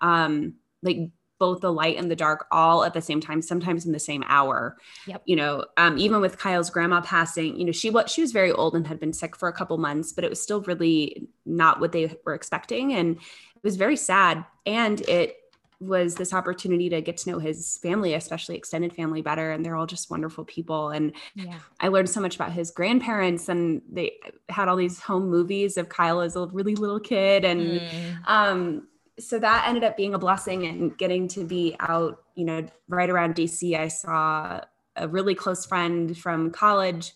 um 0.01 0.55
like 0.83 1.09
both 1.39 1.61
the 1.61 1.71
light 1.71 1.97
and 1.97 2.09
the 2.09 2.15
dark 2.15 2.47
all 2.51 2.83
at 2.83 2.93
the 2.93 3.01
same 3.01 3.21
time, 3.21 3.41
sometimes 3.41 3.85
in 3.85 3.91
the 3.91 3.99
same 3.99 4.23
hour. 4.27 4.77
Yep. 5.05 5.21
You 5.25 5.35
know, 5.35 5.65
um, 5.77 5.97
even 5.97 6.21
with 6.21 6.37
Kyle's 6.37 6.69
grandma 6.69 7.01
passing, 7.01 7.57
you 7.57 7.65
know, 7.65 7.71
she 7.71 7.89
was 7.89 8.11
she 8.11 8.21
was 8.21 8.31
very 8.31 8.51
old 8.51 8.75
and 8.75 8.87
had 8.87 8.99
been 8.99 9.13
sick 9.13 9.35
for 9.35 9.47
a 9.47 9.53
couple 9.53 9.77
months, 9.77 10.11
but 10.11 10.23
it 10.23 10.29
was 10.29 10.41
still 10.41 10.61
really 10.61 11.27
not 11.45 11.79
what 11.79 11.91
they 11.91 12.15
were 12.25 12.33
expecting. 12.33 12.93
And 12.93 13.17
it 13.17 13.63
was 13.63 13.75
very 13.75 13.97
sad. 13.97 14.45
And 14.65 15.01
it 15.01 15.37
was 15.79 16.15
this 16.15 16.33
opportunity 16.33 16.89
to 16.89 17.01
get 17.01 17.17
to 17.17 17.29
know 17.31 17.39
his 17.39 17.77
family, 17.77 18.13
especially 18.15 18.55
extended 18.55 18.93
family, 18.93 19.21
better. 19.21 19.51
And 19.51 19.63
they're 19.63 19.75
all 19.75 19.85
just 19.85 20.09
wonderful 20.09 20.43
people. 20.43 20.89
And 20.89 21.13
yeah 21.35 21.59
I 21.79 21.89
learned 21.89 22.09
so 22.09 22.19
much 22.19 22.35
about 22.35 22.51
his 22.51 22.71
grandparents, 22.71 23.47
and 23.47 23.81
they 23.91 24.13
had 24.49 24.67
all 24.67 24.75
these 24.75 24.99
home 24.99 25.29
movies 25.29 25.77
of 25.77 25.89
Kyle 25.89 26.21
as 26.21 26.35
a 26.35 26.47
really 26.47 26.75
little 26.75 26.99
kid. 26.99 27.45
And 27.45 27.81
Mm. 27.81 28.17
um, 28.25 28.87
so 29.19 29.37
that 29.39 29.67
ended 29.67 29.83
up 29.83 29.97
being 29.97 30.13
a 30.13 30.19
blessing 30.19 30.65
and 30.65 30.97
getting 30.97 31.27
to 31.29 31.43
be 31.43 31.75
out, 31.79 32.23
you 32.35 32.45
know, 32.45 32.65
right 32.87 33.09
around 33.09 33.35
DC. 33.35 33.75
I 33.75 33.87
saw 33.87 34.61
a 34.95 35.07
really 35.07 35.35
close 35.35 35.65
friend 35.65 36.17
from 36.17 36.51
college 36.51 37.13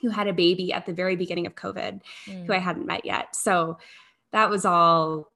who 0.00 0.08
had 0.10 0.26
a 0.26 0.32
baby 0.32 0.72
at 0.72 0.86
the 0.86 0.92
very 0.92 1.14
beginning 1.14 1.46
of 1.46 1.54
COVID 1.54 2.00
Mm. 2.26 2.46
who 2.46 2.52
I 2.52 2.58
hadn't 2.58 2.86
met 2.86 3.04
yet. 3.04 3.36
So 3.36 3.78
that 4.32 4.50
was 4.50 4.64
all, 4.64 5.30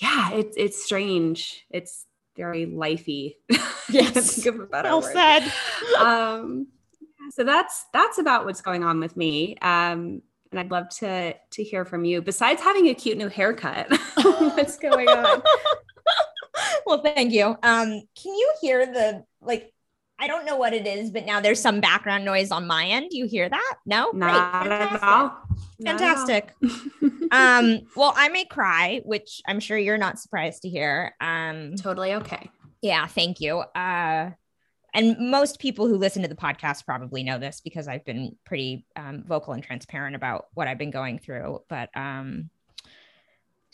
yeah, 0.00 0.32
it's 0.32 0.56
it's 0.56 0.84
strange. 0.84 1.64
It's 1.70 2.06
very 2.36 2.66
lifey. 2.66 3.36
Yes. 3.90 4.36
Think 4.36 4.46
of 4.54 4.60
a 4.62 4.66
better 4.66 4.88
well 4.88 5.02
word. 5.02 5.12
said 5.12 5.52
Um, 5.98 6.68
so 7.32 7.44
that's 7.44 7.84
that's 7.92 8.16
about 8.16 8.46
what's 8.46 8.62
going 8.62 8.82
on 8.82 8.98
with 8.98 9.14
me. 9.14 9.58
Um, 9.60 10.22
and 10.50 10.58
I'd 10.58 10.70
love 10.70 10.88
to 11.00 11.34
to 11.34 11.62
hear 11.62 11.84
from 11.84 12.06
you. 12.06 12.22
Besides 12.22 12.62
having 12.62 12.88
a 12.88 12.94
cute 12.94 13.18
new 13.18 13.28
haircut, 13.28 13.86
what's 14.22 14.78
going 14.78 15.06
on? 15.08 15.42
well, 16.86 17.02
thank 17.02 17.32
you. 17.32 17.44
Um, 17.62 18.02
can 18.14 18.34
you 18.34 18.54
hear 18.62 18.86
the 18.86 19.24
like? 19.42 19.73
I 20.24 20.26
don't 20.26 20.46
know 20.46 20.56
what 20.56 20.72
it 20.72 20.86
is, 20.86 21.10
but 21.10 21.26
now 21.26 21.38
there's 21.38 21.60
some 21.60 21.80
background 21.80 22.24
noise 22.24 22.50
on 22.50 22.66
my 22.66 22.86
end. 22.86 23.08
You 23.10 23.26
hear 23.26 23.46
that? 23.46 23.74
No, 23.84 24.10
Great. 24.10 24.20
Not 24.20 24.66
at 24.66 25.00
Fantastic. 25.00 25.02
all. 25.02 25.38
Not 25.78 26.00
at 26.00 26.18
all. 26.18 26.26
Fantastic. 26.26 26.54
um, 27.30 27.80
well, 27.94 28.14
I 28.16 28.30
may 28.30 28.46
cry, 28.46 29.02
which 29.04 29.42
I'm 29.46 29.60
sure 29.60 29.76
you're 29.76 29.98
not 29.98 30.18
surprised 30.18 30.62
to 30.62 30.70
hear. 30.70 31.14
Um, 31.20 31.74
totally 31.76 32.14
okay. 32.14 32.50
yeah, 32.80 33.06
thank 33.06 33.42
you. 33.42 33.58
Uh, 33.58 34.30
and 34.94 35.30
most 35.30 35.58
people 35.58 35.88
who 35.88 35.98
listen 35.98 36.22
to 36.22 36.28
the 36.28 36.34
podcast 36.34 36.86
probably 36.86 37.22
know 37.22 37.38
this 37.38 37.60
because 37.60 37.86
I've 37.86 38.06
been 38.06 38.34
pretty 38.46 38.86
um, 38.96 39.24
vocal 39.26 39.52
and 39.52 39.62
transparent 39.62 40.16
about 40.16 40.46
what 40.54 40.68
I've 40.68 40.78
been 40.78 40.90
going 40.90 41.18
through. 41.18 41.60
But 41.68 41.90
um, 41.94 42.48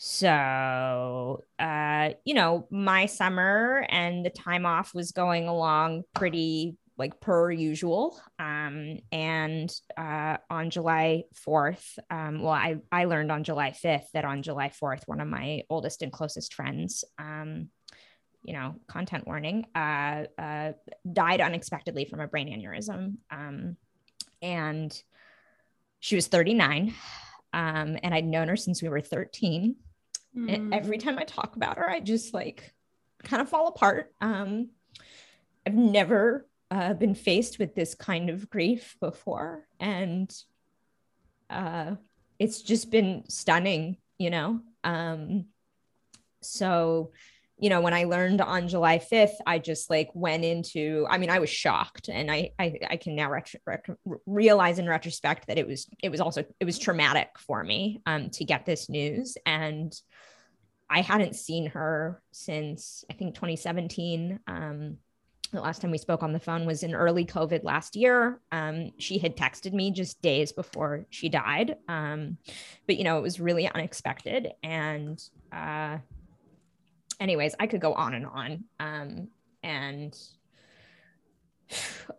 so, 0.03 1.43
uh, 1.59 2.09
you 2.25 2.33
know, 2.33 2.65
my 2.71 3.05
summer 3.05 3.85
and 3.87 4.25
the 4.25 4.31
time 4.31 4.65
off 4.65 4.95
was 4.95 5.11
going 5.11 5.47
along 5.47 6.05
pretty 6.15 6.75
like 6.97 7.19
per 7.19 7.51
usual. 7.51 8.19
Um, 8.39 8.97
and 9.11 9.71
uh, 9.95 10.37
on 10.49 10.71
July 10.71 11.25
4th, 11.47 11.99
um, 12.09 12.41
well, 12.41 12.51
I, 12.51 12.77
I 12.91 13.05
learned 13.05 13.31
on 13.31 13.43
July 13.43 13.75
5th 13.79 14.05
that 14.15 14.25
on 14.25 14.41
July 14.41 14.69
4th, 14.69 15.03
one 15.05 15.21
of 15.21 15.27
my 15.27 15.61
oldest 15.69 16.01
and 16.01 16.11
closest 16.11 16.55
friends, 16.55 17.03
um, 17.19 17.69
you 18.43 18.53
know, 18.53 18.73
content 18.87 19.27
warning, 19.27 19.67
uh, 19.75 20.23
uh, 20.35 20.71
died 21.13 21.41
unexpectedly 21.41 22.05
from 22.05 22.21
a 22.21 22.27
brain 22.27 22.47
aneurysm. 22.47 23.17
Um, 23.29 23.77
and 24.41 24.99
she 25.99 26.15
was 26.15 26.25
39. 26.25 26.95
Um, 27.53 27.99
and 28.01 28.15
I'd 28.15 28.25
known 28.25 28.47
her 28.47 28.55
since 28.55 28.81
we 28.81 28.89
were 28.89 29.01
13. 29.01 29.75
Mm. 30.35 30.73
Every 30.73 30.97
time 30.97 31.19
I 31.19 31.23
talk 31.23 31.55
about 31.55 31.77
her, 31.77 31.89
I 31.89 31.99
just 31.99 32.33
like 32.33 32.73
kind 33.23 33.41
of 33.41 33.49
fall 33.49 33.67
apart. 33.67 34.13
Um, 34.21 34.69
I've 35.65 35.75
never 35.75 36.47
uh, 36.71 36.93
been 36.93 37.13
faced 37.13 37.59
with 37.59 37.75
this 37.75 37.93
kind 37.95 38.29
of 38.29 38.49
grief 38.49 38.95
before. 38.99 39.67
And 39.79 40.33
uh, 41.49 41.95
it's 42.39 42.61
just 42.61 42.89
been 42.89 43.23
stunning, 43.27 43.97
you 44.17 44.29
know? 44.29 44.61
Um, 44.83 45.45
so, 46.41 47.11
you 47.61 47.69
know, 47.69 47.79
when 47.79 47.93
I 47.93 48.05
learned 48.05 48.41
on 48.41 48.67
July 48.67 48.97
5th, 48.97 49.35
I 49.45 49.59
just 49.59 49.91
like 49.91 50.09
went 50.15 50.43
into, 50.43 51.05
I 51.07 51.19
mean, 51.19 51.29
I 51.29 51.37
was 51.37 51.49
shocked 51.51 52.09
and 52.09 52.31
I, 52.31 52.49
I, 52.57 52.79
I 52.89 52.97
can 52.97 53.15
now 53.15 53.31
realize 54.25 54.79
in 54.79 54.89
retrospect 54.89 55.45
that 55.45 55.59
it 55.59 55.67
was, 55.67 55.87
it 56.01 56.09
was 56.09 56.19
also, 56.19 56.43
it 56.59 56.65
was 56.65 56.79
traumatic 56.79 57.29
for 57.37 57.63
me 57.63 58.01
um, 58.07 58.31
to 58.31 58.43
get 58.45 58.65
this 58.65 58.89
news. 58.89 59.37
And 59.45 59.93
I 60.89 61.01
hadn't 61.01 61.35
seen 61.35 61.67
her 61.67 62.23
since 62.31 63.05
I 63.11 63.13
think 63.13 63.35
2017. 63.35 64.39
Um, 64.47 64.97
the 65.53 65.61
last 65.61 65.83
time 65.83 65.91
we 65.91 65.99
spoke 65.99 66.23
on 66.23 66.33
the 66.33 66.39
phone 66.39 66.65
was 66.65 66.81
in 66.81 66.95
early 66.95 67.25
COVID 67.25 67.63
last 67.63 67.95
year. 67.95 68.39
Um, 68.51 68.91
she 68.97 69.19
had 69.19 69.37
texted 69.37 69.73
me 69.73 69.91
just 69.91 70.19
days 70.23 70.51
before 70.51 71.05
she 71.11 71.29
died. 71.29 71.75
Um, 71.87 72.39
but, 72.87 72.97
you 72.97 73.03
know, 73.03 73.19
it 73.19 73.21
was 73.21 73.39
really 73.39 73.67
unexpected. 73.67 74.51
And, 74.63 75.21
uh, 75.51 75.99
anyways, 77.21 77.55
I 77.59 77.67
could 77.67 77.79
go 77.79 77.93
on 77.93 78.13
and 78.13 78.25
on. 78.25 78.63
Um, 78.79 79.27
and, 79.63 80.17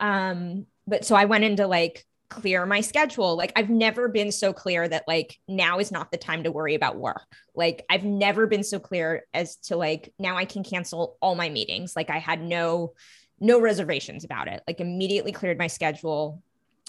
um, 0.00 0.66
but 0.86 1.04
so 1.04 1.14
I 1.14 1.26
went 1.26 1.44
into 1.44 1.66
like 1.66 2.06
clear 2.30 2.64
my 2.64 2.80
schedule. 2.80 3.36
Like 3.36 3.52
I've 3.56 3.68
never 3.68 4.08
been 4.08 4.32
so 4.32 4.54
clear 4.54 4.88
that 4.88 5.04
like 5.06 5.38
now 5.46 5.80
is 5.80 5.92
not 5.92 6.10
the 6.10 6.16
time 6.16 6.44
to 6.44 6.52
worry 6.52 6.74
about 6.74 6.96
work. 6.96 7.26
Like 7.54 7.84
I've 7.90 8.04
never 8.04 8.46
been 8.46 8.64
so 8.64 8.78
clear 8.78 9.26
as 9.34 9.56
to 9.56 9.76
like 9.76 10.14
now 10.18 10.38
I 10.38 10.46
can 10.46 10.64
cancel 10.64 11.18
all 11.20 11.34
my 11.34 11.50
meetings. 11.50 11.94
Like 11.94 12.08
I 12.08 12.18
had 12.18 12.40
no 12.40 12.94
no 13.38 13.60
reservations 13.60 14.24
about 14.24 14.48
it. 14.48 14.62
Like 14.66 14.80
immediately 14.80 15.32
cleared 15.32 15.58
my 15.58 15.66
schedule, 15.66 16.42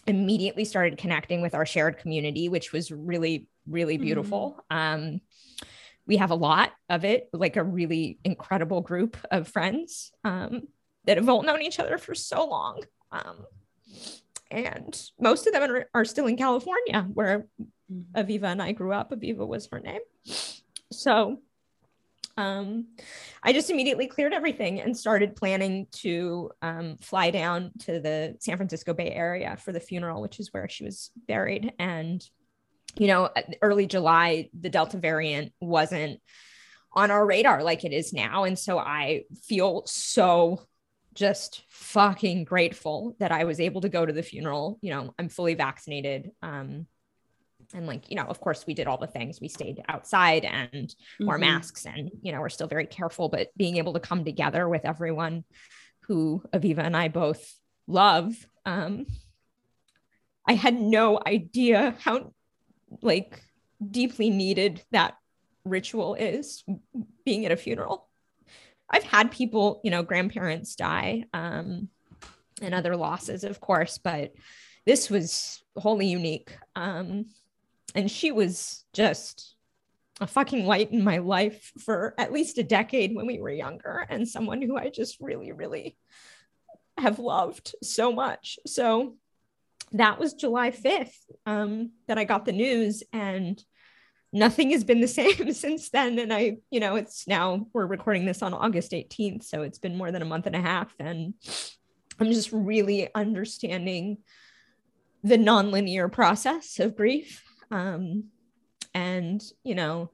immediately 0.07 0.63
started 0.63 0.97
connecting 0.97 1.41
with 1.41 1.55
our 1.55 1.65
shared 1.65 1.97
community, 1.97 2.47
which 2.47 2.71
was 2.71 2.89
really 2.89 3.47
really 3.67 3.97
beautiful. 3.97 4.63
Um 4.71 5.19
we 6.05 6.17
have 6.17 6.31
a 6.31 6.35
lot 6.35 6.71
of 6.89 7.05
it, 7.05 7.29
like 7.33 7.55
a 7.55 7.63
really 7.63 8.19
incredible 8.23 8.81
group 8.81 9.17
of 9.31 9.47
friends 9.47 10.11
um, 10.23 10.67
that 11.05 11.17
have 11.17 11.29
all 11.29 11.43
known 11.43 11.61
each 11.61 11.79
other 11.79 11.97
for 11.97 12.13
so 12.15 12.45
long. 12.45 12.83
Um, 13.11 13.45
and 14.51 15.09
most 15.19 15.47
of 15.47 15.53
them 15.53 15.63
are, 15.63 15.89
are 15.93 16.05
still 16.05 16.27
in 16.27 16.37
California, 16.37 17.07
where 17.13 17.47
Aviva 18.15 18.45
and 18.45 18.61
I 18.61 18.71
grew 18.71 18.93
up. 18.93 19.11
Aviva 19.11 19.47
was 19.47 19.67
her 19.71 19.79
name. 19.79 20.01
So 20.91 21.39
um, 22.37 22.87
I 23.41 23.53
just 23.53 23.69
immediately 23.69 24.07
cleared 24.07 24.33
everything 24.33 24.81
and 24.81 24.97
started 24.97 25.35
planning 25.35 25.87
to 25.93 26.51
um, 26.61 26.97
fly 26.97 27.31
down 27.31 27.71
to 27.79 27.99
the 27.99 28.35
San 28.39 28.57
Francisco 28.57 28.93
Bay 28.93 29.11
Area 29.11 29.55
for 29.57 29.71
the 29.71 29.79
funeral, 29.79 30.21
which 30.21 30.39
is 30.39 30.51
where 30.51 30.67
she 30.67 30.83
was 30.83 31.11
buried. 31.27 31.73
And 31.79 32.27
you 32.97 33.07
know, 33.07 33.29
early 33.61 33.87
July, 33.87 34.49
the 34.59 34.69
Delta 34.69 34.97
variant 34.97 35.53
wasn't 35.59 36.21
on 36.91 37.09
our 37.09 37.25
radar 37.25 37.63
like 37.63 37.83
it 37.83 37.91
is 37.91 38.13
now. 38.13 38.43
And 38.43 38.57
so 38.57 38.77
I 38.77 39.23
feel 39.45 39.83
so 39.85 40.61
just 41.15 41.63
fucking 41.69 42.43
grateful 42.43 43.15
that 43.19 43.31
I 43.31 43.45
was 43.45 43.59
able 43.59 43.81
to 43.81 43.89
go 43.89 44.05
to 44.05 44.13
the 44.13 44.23
funeral. 44.23 44.79
You 44.81 44.91
know, 44.91 45.13
I'm 45.17 45.29
fully 45.29 45.55
vaccinated. 45.55 46.31
Um, 46.41 46.87
and 47.73 47.87
like, 47.87 48.09
you 48.09 48.15
know, 48.15 48.25
of 48.25 48.39
course 48.39 48.67
we 48.67 48.73
did 48.73 48.87
all 48.87 48.97
the 48.97 49.07
things. 49.07 49.41
We 49.41 49.47
stayed 49.47 49.81
outside 49.87 50.45
and 50.45 50.93
wore 51.19 51.37
Mhm. 51.37 51.41
masks 51.41 51.85
and, 51.85 52.11
you 52.21 52.31
know, 52.31 52.41
we're 52.41 52.49
still 52.49 52.67
very 52.67 52.85
careful, 52.85 53.29
but 53.29 53.49
being 53.57 53.77
able 53.77 53.93
to 53.93 53.99
come 53.99 54.23
together 54.23 54.67
with 54.69 54.85
everyone 54.85 55.43
who 56.01 56.43
Aviva 56.53 56.79
and 56.79 56.95
I 56.95 57.07
both 57.07 57.57
love, 57.87 58.47
um, 58.65 59.07
I 60.45 60.53
had 60.53 60.79
no 60.79 61.19
idea 61.25 61.95
how 61.99 62.33
like 63.01 63.41
deeply 63.91 64.29
needed 64.29 64.81
that 64.91 65.15
ritual 65.65 66.15
is 66.15 66.63
being 67.25 67.45
at 67.45 67.51
a 67.51 67.57
funeral. 67.57 68.07
I've 68.89 69.03
had 69.03 69.31
people, 69.31 69.81
you 69.83 69.91
know, 69.91 70.03
grandparents 70.03 70.75
die 70.75 71.25
um, 71.33 71.89
and 72.61 72.73
other 72.73 72.95
losses, 72.95 73.43
of 73.43 73.59
course, 73.59 73.97
but 73.97 74.33
this 74.85 75.09
was 75.09 75.63
wholly 75.75 76.07
unique. 76.07 76.55
Um, 76.75 77.25
and 77.95 78.11
she 78.11 78.31
was 78.31 78.83
just 78.93 79.55
a 80.21 80.27
fucking 80.27 80.65
light 80.65 80.91
in 80.91 81.03
my 81.03 81.19
life 81.19 81.71
for 81.79 82.13
at 82.17 82.31
least 82.31 82.57
a 82.57 82.63
decade 82.63 83.15
when 83.15 83.25
we 83.25 83.39
were 83.39 83.49
younger, 83.49 84.05
and 84.09 84.27
someone 84.27 84.61
who 84.61 84.77
I 84.77 84.89
just 84.89 85.17
really, 85.19 85.51
really 85.51 85.97
have 86.97 87.17
loved 87.17 87.73
so 87.81 88.11
much. 88.11 88.59
So 88.67 89.15
that 89.93 90.19
was 90.19 90.33
July 90.33 90.71
5th 90.71 91.13
um, 91.45 91.91
that 92.07 92.17
I 92.17 92.23
got 92.23 92.45
the 92.45 92.51
news, 92.51 93.03
and 93.13 93.63
nothing 94.31 94.71
has 94.71 94.83
been 94.83 95.01
the 95.01 95.07
same 95.19 95.53
since 95.53 95.89
then. 95.89 96.19
And 96.19 96.33
I, 96.33 96.57
you 96.71 96.79
know, 96.79 96.95
it's 96.95 97.27
now 97.27 97.67
we're 97.73 97.85
recording 97.85 98.25
this 98.25 98.41
on 98.41 98.53
August 98.53 98.91
18th. 98.91 99.43
So 99.43 99.61
it's 99.61 99.79
been 99.79 99.95
more 99.95 100.11
than 100.11 100.21
a 100.21 100.25
month 100.25 100.47
and 100.47 100.55
a 100.55 100.61
half. 100.61 100.93
And 100.99 101.35
I'm 102.19 102.31
just 102.31 102.51
really 102.51 103.09
understanding 103.13 104.17
the 105.23 105.37
nonlinear 105.37 106.11
process 106.11 106.79
of 106.79 106.97
grief. 106.97 107.43
Um, 107.71 108.25
and, 108.93 109.41
you 109.63 109.75
know, 109.75 110.11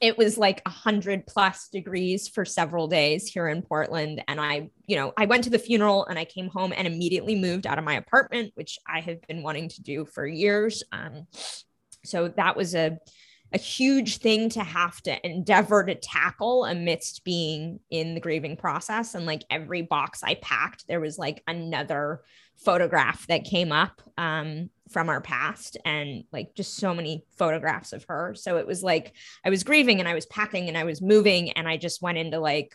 it 0.00 0.16
was 0.16 0.38
like 0.38 0.62
a 0.64 0.70
hundred 0.70 1.26
plus 1.26 1.68
degrees 1.68 2.28
for 2.28 2.44
several 2.44 2.86
days 2.88 3.28
here 3.28 3.48
in 3.48 3.62
Portland. 3.62 4.22
And 4.28 4.40
I, 4.40 4.70
you 4.86 4.96
know, 4.96 5.12
I 5.16 5.26
went 5.26 5.44
to 5.44 5.50
the 5.50 5.58
funeral 5.58 6.06
and 6.06 6.18
I 6.18 6.24
came 6.24 6.48
home 6.48 6.72
and 6.76 6.86
immediately 6.86 7.34
moved 7.34 7.66
out 7.66 7.78
of 7.78 7.84
my 7.84 7.94
apartment, 7.94 8.52
which 8.54 8.78
I 8.86 9.00
have 9.00 9.20
been 9.22 9.42
wanting 9.42 9.68
to 9.70 9.82
do 9.82 10.04
for 10.04 10.26
years. 10.26 10.82
Um, 10.92 11.26
so 12.04 12.28
that 12.28 12.56
was 12.56 12.74
a 12.74 12.98
a 13.52 13.58
huge 13.58 14.18
thing 14.18 14.50
to 14.50 14.62
have 14.62 15.00
to 15.02 15.26
endeavor 15.26 15.82
to 15.82 15.94
tackle 15.94 16.66
amidst 16.66 17.24
being 17.24 17.80
in 17.90 18.14
the 18.14 18.20
grieving 18.20 18.56
process 18.56 19.14
and 19.14 19.24
like 19.24 19.42
every 19.48 19.80
box 19.80 20.22
i 20.22 20.34
packed 20.34 20.86
there 20.86 21.00
was 21.00 21.16
like 21.18 21.42
another 21.46 22.20
photograph 22.58 23.26
that 23.28 23.44
came 23.44 23.72
up 23.72 24.02
um, 24.18 24.68
from 24.90 25.08
our 25.08 25.20
past 25.20 25.76
and 25.84 26.24
like 26.32 26.54
just 26.54 26.76
so 26.76 26.94
many 26.94 27.24
photographs 27.36 27.92
of 27.92 28.04
her 28.04 28.34
so 28.34 28.56
it 28.56 28.66
was 28.66 28.82
like 28.82 29.12
i 29.44 29.50
was 29.50 29.64
grieving 29.64 30.00
and 30.00 30.08
i 30.08 30.14
was 30.14 30.26
packing 30.26 30.68
and 30.68 30.76
i 30.76 30.84
was 30.84 31.02
moving 31.02 31.50
and 31.52 31.68
i 31.68 31.76
just 31.76 32.02
went 32.02 32.18
into 32.18 32.38
like 32.38 32.74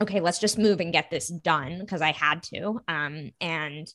okay 0.00 0.20
let's 0.20 0.38
just 0.38 0.58
move 0.58 0.80
and 0.80 0.92
get 0.92 1.10
this 1.10 1.28
done 1.28 1.78
because 1.80 2.02
i 2.02 2.12
had 2.12 2.42
to 2.42 2.80
um, 2.88 3.30
and 3.40 3.92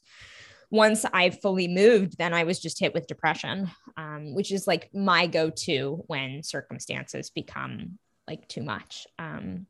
once 0.74 1.06
I 1.14 1.30
fully 1.30 1.68
moved, 1.68 2.18
then 2.18 2.34
I 2.34 2.46
was 2.46 2.60
just 2.60 2.80
hit 2.80 2.96
with 2.96 3.06
depression, 3.06 3.70
um, 3.96 4.34
which 4.34 4.52
is 4.52 4.66
like 4.66 4.90
my 4.92 5.28
go 5.28 5.52
to 5.52 6.04
when 6.08 6.42
circumstances 6.42 7.30
become 7.30 8.00
like 8.28 8.48
too 8.48 8.64
much. 8.64 9.06
Um, 9.20 9.68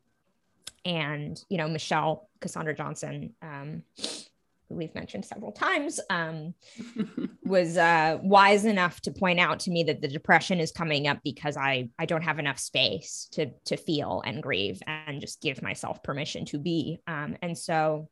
and, 0.85 1.37
you 1.49 1.57
know, 1.57 1.67
Michelle 1.67 2.29
Cassandra 2.39 2.73
Johnson, 2.73 3.33
um, 3.41 3.83
who 4.69 4.75
we've 4.75 4.95
mentioned 4.95 5.25
several 5.25 5.51
times, 5.51 5.99
um, 6.09 6.53
was 7.43 7.77
uh, 7.77 8.19
wise 8.21 8.65
enough 8.65 9.01
to 9.01 9.11
point 9.11 9.39
out 9.39 9.59
to 9.61 9.71
me 9.71 9.83
that 9.83 10.01
the 10.01 10.07
depression 10.07 10.59
is 10.59 10.71
coming 10.71 11.07
up 11.07 11.19
because 11.23 11.57
I 11.57 11.89
I 11.99 12.05
don't 12.05 12.23
have 12.23 12.39
enough 12.39 12.59
space 12.59 13.27
to 13.33 13.51
to 13.65 13.77
feel 13.77 14.21
and 14.25 14.41
grieve 14.41 14.81
and 14.87 15.21
just 15.21 15.41
give 15.41 15.61
myself 15.61 16.03
permission 16.03 16.45
to 16.45 16.59
be. 16.59 16.99
Um, 17.07 17.37
and 17.41 17.57
so 17.57 18.09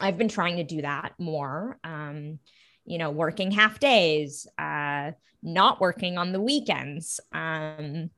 I've 0.00 0.18
been 0.18 0.28
trying 0.28 0.56
to 0.56 0.64
do 0.64 0.82
that 0.82 1.14
more. 1.18 1.78
Um, 1.84 2.38
you 2.84 2.96
know, 2.96 3.10
working 3.10 3.50
half 3.50 3.78
days, 3.78 4.46
uh, 4.58 5.12
not 5.42 5.80
working 5.80 6.16
on 6.16 6.32
the 6.32 6.40
weekends. 6.40 7.20
Um, 7.32 8.10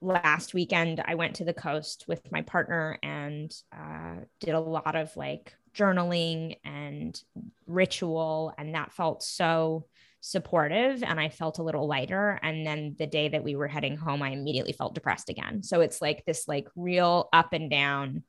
last 0.00 0.54
weekend, 0.54 1.02
I 1.04 1.14
went 1.14 1.36
to 1.36 1.44
the 1.44 1.54
coast 1.54 2.04
with 2.06 2.30
my 2.30 2.42
partner 2.42 2.98
and 3.02 3.52
uh, 3.72 4.16
did 4.38 4.54
a 4.54 4.60
lot 4.60 4.96
of 4.96 5.16
like 5.16 5.54
journaling 5.74 6.56
and 6.64 7.20
ritual, 7.66 8.52
and 8.58 8.74
that 8.74 8.92
felt 8.92 9.22
so 9.22 9.86
supportive 10.22 11.02
and 11.02 11.18
I 11.18 11.30
felt 11.30 11.58
a 11.58 11.62
little 11.62 11.88
lighter. 11.88 12.38
And 12.42 12.66
then 12.66 12.94
the 12.98 13.06
day 13.06 13.28
that 13.28 13.42
we 13.42 13.56
were 13.56 13.68
heading 13.68 13.96
home, 13.96 14.22
I 14.22 14.30
immediately 14.30 14.72
felt 14.74 14.94
depressed 14.94 15.30
again. 15.30 15.62
So 15.62 15.80
it's 15.80 16.02
like 16.02 16.24
this 16.26 16.46
like 16.46 16.68
real 16.76 17.30
up 17.32 17.54
and 17.54 17.70
down 17.70 18.24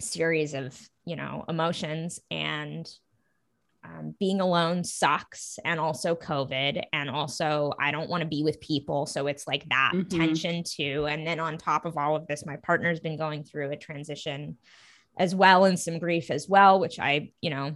series 0.00 0.52
of 0.54 0.78
you 1.06 1.16
know 1.16 1.44
emotions 1.48 2.18
and 2.30 2.88
um, 3.84 4.14
being 4.18 4.40
alone 4.40 4.82
sucks 4.84 5.58
and 5.64 5.78
also 5.78 6.14
covid 6.16 6.82
and 6.92 7.08
also 7.08 7.72
i 7.80 7.90
don't 7.92 8.10
want 8.10 8.20
to 8.20 8.28
be 8.28 8.42
with 8.42 8.60
people 8.60 9.06
so 9.06 9.26
it's 9.28 9.46
like 9.46 9.68
that 9.68 9.92
Mhm. 9.94 10.08
tension 10.08 10.62
too 10.64 11.06
and 11.06 11.24
then 11.26 11.38
on 11.40 11.56
top 11.56 11.84
of 11.84 11.96
all 11.96 12.16
of 12.16 12.26
this 12.26 12.44
my 12.44 12.56
partner's 12.56 13.00
been 13.00 13.16
going 13.16 13.44
through 13.44 13.70
a 13.70 13.76
transition 13.76 14.56
as 15.16 15.34
well 15.34 15.64
and 15.64 15.78
some 15.78 15.98
grief 15.98 16.30
as 16.30 16.48
well 16.48 16.80
which 16.80 16.98
i 16.98 17.30
you 17.40 17.50
know 17.50 17.74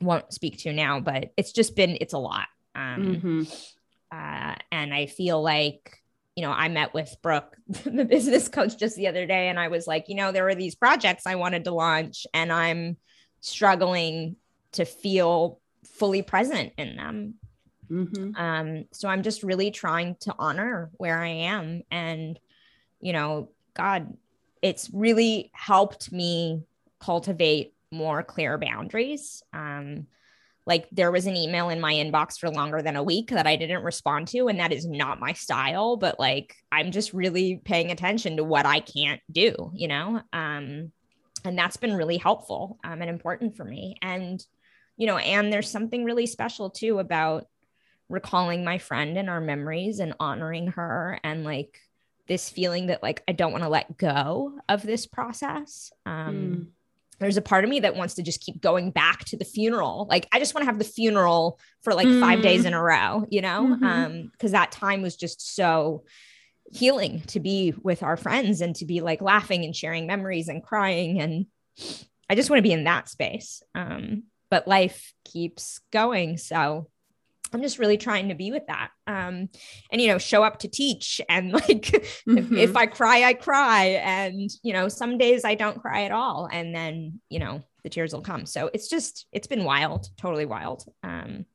won't 0.00 0.32
speak 0.32 0.58
to 0.58 0.72
now 0.72 1.00
but 1.00 1.32
it's 1.36 1.52
just 1.52 1.74
been 1.76 1.96
it's 2.00 2.14
a 2.14 2.18
lot 2.18 2.46
um 2.74 3.20
Mhm. 3.22 3.64
uh, 4.10 4.54
and 4.72 4.94
I 4.94 5.04
feel 5.04 5.42
like, 5.42 6.02
you 6.34 6.42
know, 6.42 6.50
I 6.50 6.68
met 6.68 6.94
with 6.94 7.14
Brooke, 7.20 7.58
the 7.84 8.06
business 8.06 8.48
coach, 8.48 8.78
just 8.78 8.96
the 8.96 9.06
other 9.08 9.26
day, 9.26 9.48
and 9.48 9.58
I 9.60 9.68
was 9.68 9.86
like, 9.86 10.08
you 10.08 10.14
know, 10.14 10.32
there 10.32 10.44
were 10.44 10.54
these 10.54 10.74
projects 10.74 11.26
I 11.26 11.34
wanted 11.34 11.64
to 11.64 11.72
launch, 11.72 12.26
and 12.32 12.50
I'm 12.50 12.96
struggling 13.40 14.36
to 14.72 14.86
feel 14.86 15.60
fully 15.84 16.22
present 16.22 16.72
in 16.78 16.96
them. 16.96 17.34
Mhm. 17.90 18.34
Um, 18.38 18.84
so 18.92 19.08
I'm 19.10 19.22
just 19.22 19.42
really 19.42 19.70
trying 19.70 20.16
to 20.20 20.34
honor 20.38 20.90
where 20.96 21.18
I 21.18 21.28
am. 21.28 21.82
And, 21.90 22.38
you 23.00 23.12
know, 23.12 23.50
God, 23.74 24.16
it's 24.62 24.90
really 24.92 25.50
helped 25.54 26.12
me 26.12 26.64
cultivate 27.00 27.74
more 27.90 28.22
clear 28.22 28.58
boundaries. 28.58 29.42
Um, 29.52 30.06
like 30.66 30.86
there 30.92 31.10
was 31.10 31.26
an 31.26 31.36
email 31.36 31.70
in 31.70 31.80
my 31.80 31.94
inbox 31.94 32.38
for 32.38 32.50
longer 32.50 32.82
than 32.82 32.96
a 32.96 33.02
week 33.02 33.30
that 33.30 33.46
I 33.46 33.56
didn't 33.56 33.84
respond 33.84 34.28
to, 34.28 34.48
and 34.48 34.60
that 34.60 34.72
is 34.72 34.86
not 34.86 35.18
my 35.18 35.32
style, 35.32 35.96
but 35.96 36.20
like 36.20 36.54
I'm 36.70 36.92
just 36.92 37.14
really 37.14 37.60
paying 37.64 37.90
attention 37.90 38.36
to 38.36 38.44
what 38.44 38.66
I 38.66 38.80
can't 38.80 39.22
do, 39.32 39.70
you 39.74 39.88
know? 39.88 40.20
Um, 40.32 40.92
and 41.44 41.58
that's 41.58 41.78
been 41.78 41.94
really 41.94 42.18
helpful 42.18 42.78
um, 42.84 43.00
and 43.00 43.08
important 43.08 43.56
for 43.56 43.64
me. 43.64 43.96
And, 44.02 44.44
you 44.98 45.06
know, 45.06 45.16
and 45.16 45.50
there's 45.50 45.70
something 45.70 46.04
really 46.04 46.26
special 46.26 46.68
too 46.68 46.98
about 46.98 47.46
recalling 48.10 48.64
my 48.64 48.76
friend 48.76 49.16
and 49.16 49.30
our 49.30 49.40
memories 49.40 50.00
and 50.00 50.14
honoring 50.20 50.68
her 50.68 51.18
and 51.24 51.44
like 51.44 51.80
this 52.28 52.48
feeling 52.50 52.86
that 52.86 53.02
like 53.02 53.22
I 53.26 53.32
don't 53.32 53.52
want 53.52 53.64
to 53.64 53.70
let 53.70 53.96
go 53.96 54.58
of 54.68 54.82
this 54.82 55.06
process. 55.06 55.90
Um, 56.06 56.34
Mm. 56.34 56.66
There's 57.20 57.36
a 57.36 57.42
part 57.42 57.64
of 57.64 57.70
me 57.70 57.80
that 57.80 57.96
wants 57.96 58.14
to 58.14 58.22
just 58.22 58.40
keep 58.40 58.60
going 58.60 58.92
back 58.92 59.24
to 59.24 59.36
the 59.36 59.44
funeral. 59.44 60.06
Like 60.08 60.28
I 60.30 60.38
just 60.38 60.54
want 60.54 60.62
to 60.62 60.66
have 60.70 60.78
the 60.78 60.84
funeral 60.84 61.58
for 61.82 61.92
like 61.92 62.06
five 62.06 62.38
Mm. 62.38 62.42
days 62.42 62.64
in 62.64 62.74
a 62.74 62.80
row, 62.82 63.26
you 63.28 63.40
know, 63.42 63.76
Mhm. 63.76 63.82
um, 63.82 64.28
because 64.30 64.52
that 64.52 64.70
time 64.70 65.02
was 65.02 65.16
just 65.16 65.56
so 65.56 66.04
healing 66.70 67.22
to 67.22 67.40
be 67.40 67.74
with 67.82 68.04
our 68.04 68.16
friends 68.16 68.60
and 68.60 68.76
to 68.76 68.84
be 68.84 69.00
like 69.00 69.20
laughing 69.20 69.64
and 69.64 69.74
sharing 69.74 70.06
memories 70.06 70.46
and 70.48 70.62
crying 70.62 71.20
and 71.20 71.46
I 72.30 72.36
just 72.36 72.50
want 72.50 72.58
to 72.58 72.62
be 72.68 72.72
in 72.72 72.84
that 72.84 73.08
space. 73.08 73.62
Um, 73.74 74.24
but 74.50 74.68
life 74.68 75.12
keeps 75.24 75.80
going, 75.90 76.36
so 76.36 76.88
I'm 77.52 77.62
just 77.62 77.78
really 77.78 77.96
trying 77.96 78.28
to 78.28 78.34
be 78.34 78.50
with 78.50 78.66
that. 78.68 78.90
Um, 79.06 79.48
and 79.90 80.00
you 80.00 80.08
know, 80.08 80.18
show 80.18 80.42
up 80.44 80.58
to 80.60 80.68
teach 80.68 81.20
and 81.28 81.52
like 81.52 81.92
if, 81.94 82.22
Mhm. 82.26 82.58
if 82.58 82.76
I 82.76 82.86
cry, 82.86 83.24
I 83.24 83.34
cry. 83.34 84.00
And 84.02 84.50
you 84.62 84.72
know, 84.72 84.88
some 84.88 85.18
days 85.18 85.44
I 85.44 85.54
don't 85.54 85.80
cry 85.80 86.04
at 86.04 86.12
all. 86.12 86.48
And 86.50 86.74
then, 86.74 87.20
you 87.28 87.38
know, 87.38 87.62
the 87.84 87.88
tears 87.90 88.12
will 88.12 88.22
come. 88.22 88.44
So 88.46 88.70
it's 88.74 88.88
just 88.88 89.26
it's 89.32 89.46
been 89.46 89.64
wild, 89.64 90.08
totally 90.16 90.46
wild. 90.46 90.84
Um, 91.02 91.46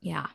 yeah. 0.00 0.26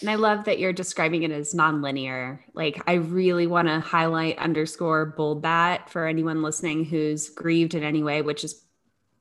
And 0.00 0.08
I 0.08 0.14
love 0.14 0.44
that 0.44 0.58
you're 0.58 0.72
describing 0.72 1.22
it 1.22 1.30
as 1.30 1.52
nonlinear. 1.52 2.38
Like, 2.54 2.82
I 2.86 2.94
really 2.94 3.46
want 3.46 3.68
to 3.68 3.78
highlight, 3.80 4.38
underscore, 4.38 5.04
bold 5.04 5.42
that 5.42 5.90
for 5.90 6.06
anyone 6.06 6.42
listening 6.42 6.86
who's 6.86 7.28
grieved 7.28 7.74
in 7.74 7.82
any 7.84 8.02
way, 8.02 8.22
which 8.22 8.42
is 8.42 8.64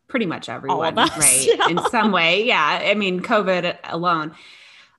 pretty 0.08 0.25
much 0.25 0.47
everyone, 0.47 0.97
us, 0.97 1.17
right? 1.17 1.45
yeah. 1.58 1.67
In 1.69 1.79
some 1.89 2.13
way. 2.13 2.45
Yeah. 2.45 2.79
I 2.84 2.93
mean, 2.93 3.19
COVID 3.19 3.77
alone. 3.84 4.34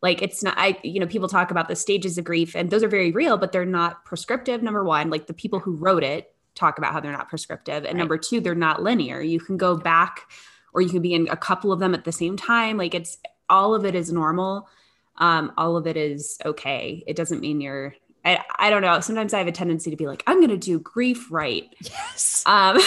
Like, 0.02 0.22
it's 0.22 0.42
not, 0.42 0.54
I, 0.56 0.78
you 0.82 0.98
know, 0.98 1.06
people 1.06 1.28
talk 1.28 1.50
about 1.50 1.68
the 1.68 1.76
stages 1.76 2.16
of 2.16 2.24
grief, 2.24 2.56
and 2.56 2.70
those 2.70 2.82
are 2.82 2.88
very 2.88 3.12
real, 3.12 3.36
but 3.36 3.52
they're 3.52 3.66
not 3.66 4.04
prescriptive. 4.04 4.62
Number 4.62 4.82
one, 4.82 5.10
like 5.10 5.26
the 5.26 5.34
people 5.34 5.60
who 5.60 5.76
wrote 5.76 6.02
it 6.02 6.34
talk 6.54 6.78
about 6.78 6.92
how 6.92 7.00
they're 7.00 7.12
not 7.12 7.28
prescriptive. 7.28 7.84
And 7.84 7.96
number 7.96 8.18
two, 8.18 8.40
they're 8.40 8.54
not 8.54 8.82
linear. 8.82 9.20
You 9.20 9.40
can 9.40 9.56
go 9.56 9.76
back 9.76 10.30
or 10.72 10.80
you 10.80 10.88
can 10.88 11.02
be 11.02 11.14
in 11.14 11.28
a 11.28 11.36
couple 11.36 11.72
of 11.72 11.80
them 11.80 11.94
at 11.94 12.04
the 12.04 12.12
same 12.12 12.36
time. 12.36 12.76
Like 12.76 12.94
it's 12.94 13.18
all 13.48 13.74
of 13.74 13.84
it 13.84 13.94
is 13.94 14.12
normal. 14.12 14.68
Um, 15.16 15.52
all 15.56 15.76
of 15.76 15.86
it 15.86 15.96
is 15.96 16.38
okay. 16.44 17.02
It 17.06 17.16
doesn't 17.16 17.40
mean 17.40 17.60
you're 17.60 17.94
I, 18.24 18.44
I 18.58 18.68
don't 18.68 18.82
know. 18.82 19.00
Sometimes 19.00 19.32
I 19.32 19.38
have 19.38 19.46
a 19.46 19.52
tendency 19.52 19.90
to 19.90 19.96
be 19.96 20.06
like, 20.06 20.22
I'm 20.26 20.38
going 20.38 20.50
to 20.50 20.58
do 20.58 20.78
grief 20.78 21.30
right. 21.30 21.64
Yes. 21.80 22.44
Um, 22.46 22.78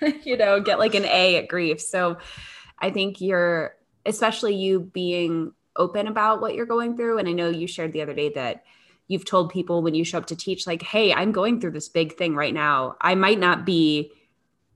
you 0.24 0.36
know, 0.36 0.60
get 0.60 0.78
like 0.78 0.94
an 0.94 1.04
A 1.04 1.36
at 1.36 1.48
grief. 1.48 1.80
So 1.80 2.18
I 2.78 2.90
think 2.90 3.20
you're, 3.20 3.76
especially 4.04 4.56
you 4.56 4.80
being 4.80 5.52
open 5.76 6.06
about 6.06 6.40
what 6.40 6.54
you're 6.54 6.66
going 6.66 6.96
through. 6.96 7.18
And 7.18 7.28
I 7.28 7.32
know 7.32 7.48
you 7.48 7.66
shared 7.66 7.92
the 7.92 8.02
other 8.02 8.14
day 8.14 8.30
that 8.30 8.64
you've 9.08 9.24
told 9.24 9.50
people 9.50 9.82
when 9.82 9.94
you 9.94 10.04
show 10.04 10.18
up 10.18 10.26
to 10.26 10.36
teach, 10.36 10.66
like, 10.66 10.82
hey, 10.82 11.12
I'm 11.12 11.32
going 11.32 11.60
through 11.60 11.72
this 11.72 11.88
big 11.88 12.16
thing 12.16 12.34
right 12.34 12.54
now. 12.54 12.96
I 13.00 13.14
might 13.14 13.38
not 13.38 13.64
be 13.64 14.12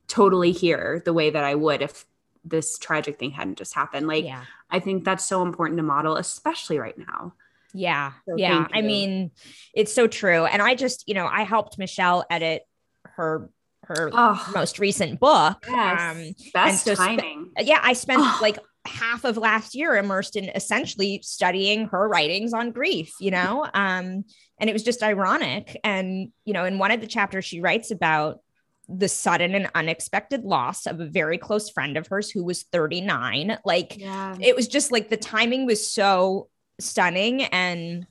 totally 0.09 0.53
here 0.53 1.03
the 1.05 1.13
way 1.13 1.31
that 1.31 1.45
I 1.45 1.55
would 1.55 1.83
if 1.83 2.05
this 2.45 2.79
tragic 2.79 3.19
thing 3.19 3.31
hadn't 3.33 3.59
just 3.59 3.75
happened. 3.75 4.07
Like, 4.07 4.25
yeah. 4.25 4.45
I 4.71 4.79
think 4.81 5.05
that's 5.05 5.25
so 5.25 5.43
important 5.43 5.79
to 5.79 5.83
model, 5.83 6.17
especially 6.17 6.79
right 6.79 6.97
now. 6.99 7.35
Yeah. 7.73 8.13
So 8.29 8.37
yeah. 8.37 8.67
I 8.73 8.81
mean, 8.83 9.33
it's 9.75 9.93
so 9.93 10.07
true. 10.07 10.45
And 10.47 10.63
I 10.63 10.75
just, 10.75 11.07
you 11.09 11.15
know, 11.15 11.27
I 11.27 11.43
helped 11.43 11.79
Michelle 11.79 12.25
edit 12.31 12.63
her 13.03 13.51
her 13.85 14.11
Oh, 14.13 14.51
most 14.55 14.79
recent 14.81 15.21
book. 15.21 15.65
yes. 15.69 16.01
Um 16.17 16.35
best 16.53 16.85
so 16.85 16.95
timing. 16.97 17.53
yeah, 17.61 17.79
I 17.83 17.93
spent 17.93 18.21
Oh. 18.23 18.39
like 18.43 18.59
half 18.87 19.25
of 19.25 19.37
last 19.37 19.75
year 19.75 19.97
immersed 19.97 20.37
in 20.37 20.51
essentially 20.55 21.21
studying 21.23 21.87
her 21.89 22.09
writings 22.09 22.53
on 22.53 22.73
grief, 22.73 23.13
you 23.21 23.31
know? 23.31 23.65
Um, 23.75 24.25
and 24.59 24.71
it 24.71 24.73
was 24.73 24.83
just 24.83 25.03
ironic. 25.03 25.79
And, 25.85 26.33
you 26.45 26.53
know, 26.53 26.65
in 26.65 26.79
one 26.79 26.91
of 26.91 27.01
the 27.01 27.07
chapters, 27.07 27.45
she 27.45 27.61
writes 27.61 27.91
about 27.91 28.41
the 28.89 29.09
sudden 29.09 29.55
and 29.55 29.69
unexpected 29.75 30.45
loss 30.45 30.87
of 30.87 31.01
a 31.01 31.07
very 31.07 31.39
close 31.39 31.71
friend 31.71 31.97
of 31.97 32.07
hers 32.07 32.31
who 32.31 32.45
was 32.45 32.65
39. 32.73 33.59
Like, 33.65 33.99
yeah. 33.99 34.37
it 34.41 34.55
was 34.55 34.69
just 34.69 34.93
like 34.93 35.09
the 35.09 35.17
timing 35.17 35.67
was 35.67 35.91
so 35.91 36.49
stunning 36.79 37.45
and 37.45 38.07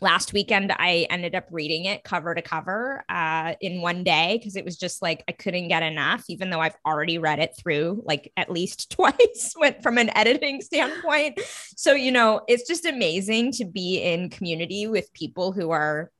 last 0.00 0.32
weekend 0.32 0.72
i 0.78 1.06
ended 1.10 1.34
up 1.34 1.46
reading 1.50 1.84
it 1.86 2.04
cover 2.04 2.34
to 2.34 2.42
cover 2.42 3.04
uh, 3.08 3.54
in 3.60 3.80
one 3.80 4.04
day 4.04 4.36
because 4.38 4.56
it 4.56 4.64
was 4.64 4.76
just 4.76 5.02
like 5.02 5.24
i 5.28 5.32
couldn't 5.32 5.68
get 5.68 5.82
enough 5.82 6.24
even 6.28 6.50
though 6.50 6.60
i've 6.60 6.76
already 6.84 7.18
read 7.18 7.38
it 7.38 7.54
through 7.58 8.02
like 8.04 8.32
at 8.36 8.50
least 8.50 8.90
twice 8.90 9.54
from 9.82 9.98
an 9.98 10.10
editing 10.16 10.60
standpoint. 10.60 11.38
So 11.76 11.92
you 11.92 12.12
know 12.12 12.42
it's 12.48 12.66
just 12.66 12.84
amazing 12.84 13.52
to 13.52 13.64
be 13.64 13.98
in 14.02 14.30
community 14.30 14.86
with 14.86 15.12
people 15.12 15.52
who 15.52 15.70
are 15.70 16.10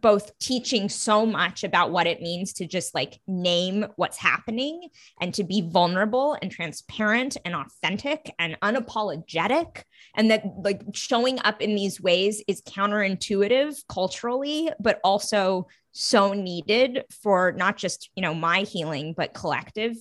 both 0.00 0.36
teaching 0.38 0.88
so 0.88 1.24
much 1.24 1.64
about 1.64 1.90
what 1.92 2.06
it 2.06 2.20
means 2.20 2.52
to 2.54 2.66
just 2.66 2.94
like 2.94 3.20
name 3.26 3.86
what's 3.96 4.18
happening 4.18 4.88
and 5.20 5.32
to 5.34 5.44
be 5.44 5.62
vulnerable 5.62 6.36
and 6.42 6.50
transparent 6.50 7.36
and 7.44 7.54
authentic 7.54 8.32
and 8.38 8.58
unapologetic. 8.60 9.82
And 10.14 10.30
that 10.30 10.44
like 10.62 10.82
showing 10.92 11.38
up 11.40 11.62
in 11.62 11.74
these 11.74 12.00
ways 12.00 12.42
is 12.48 12.62
counterintuitive 12.62 13.76
culturally 13.88 14.70
but 14.80 15.00
also 15.04 15.68
so 15.92 16.32
needed 16.32 17.04
for 17.22 17.52
not 17.52 17.76
just 17.76 18.10
you 18.16 18.22
know 18.22 18.34
my 18.34 18.60
healing 18.60 19.14
but 19.16 19.32
collective 19.32 19.94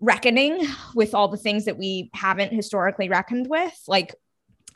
reckoning 0.00 0.66
with 0.94 1.14
all 1.14 1.28
the 1.28 1.36
things 1.36 1.66
that 1.66 1.76
we 1.76 2.10
haven't 2.14 2.52
historically 2.52 3.08
reckoned 3.08 3.46
with. 3.48 3.78
Like 3.86 4.14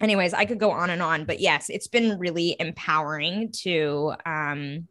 anyways 0.01 0.35
i 0.35 0.45
could 0.45 0.59
go 0.59 0.71
on 0.71 0.91
and 0.91 1.01
on 1.03 1.25
but 1.25 1.41
yes 1.41 1.71
it's 1.71 1.87
been 1.89 2.19
really 2.19 2.57
empowering 2.59 3.51
to 3.53 4.13
um 4.27 4.89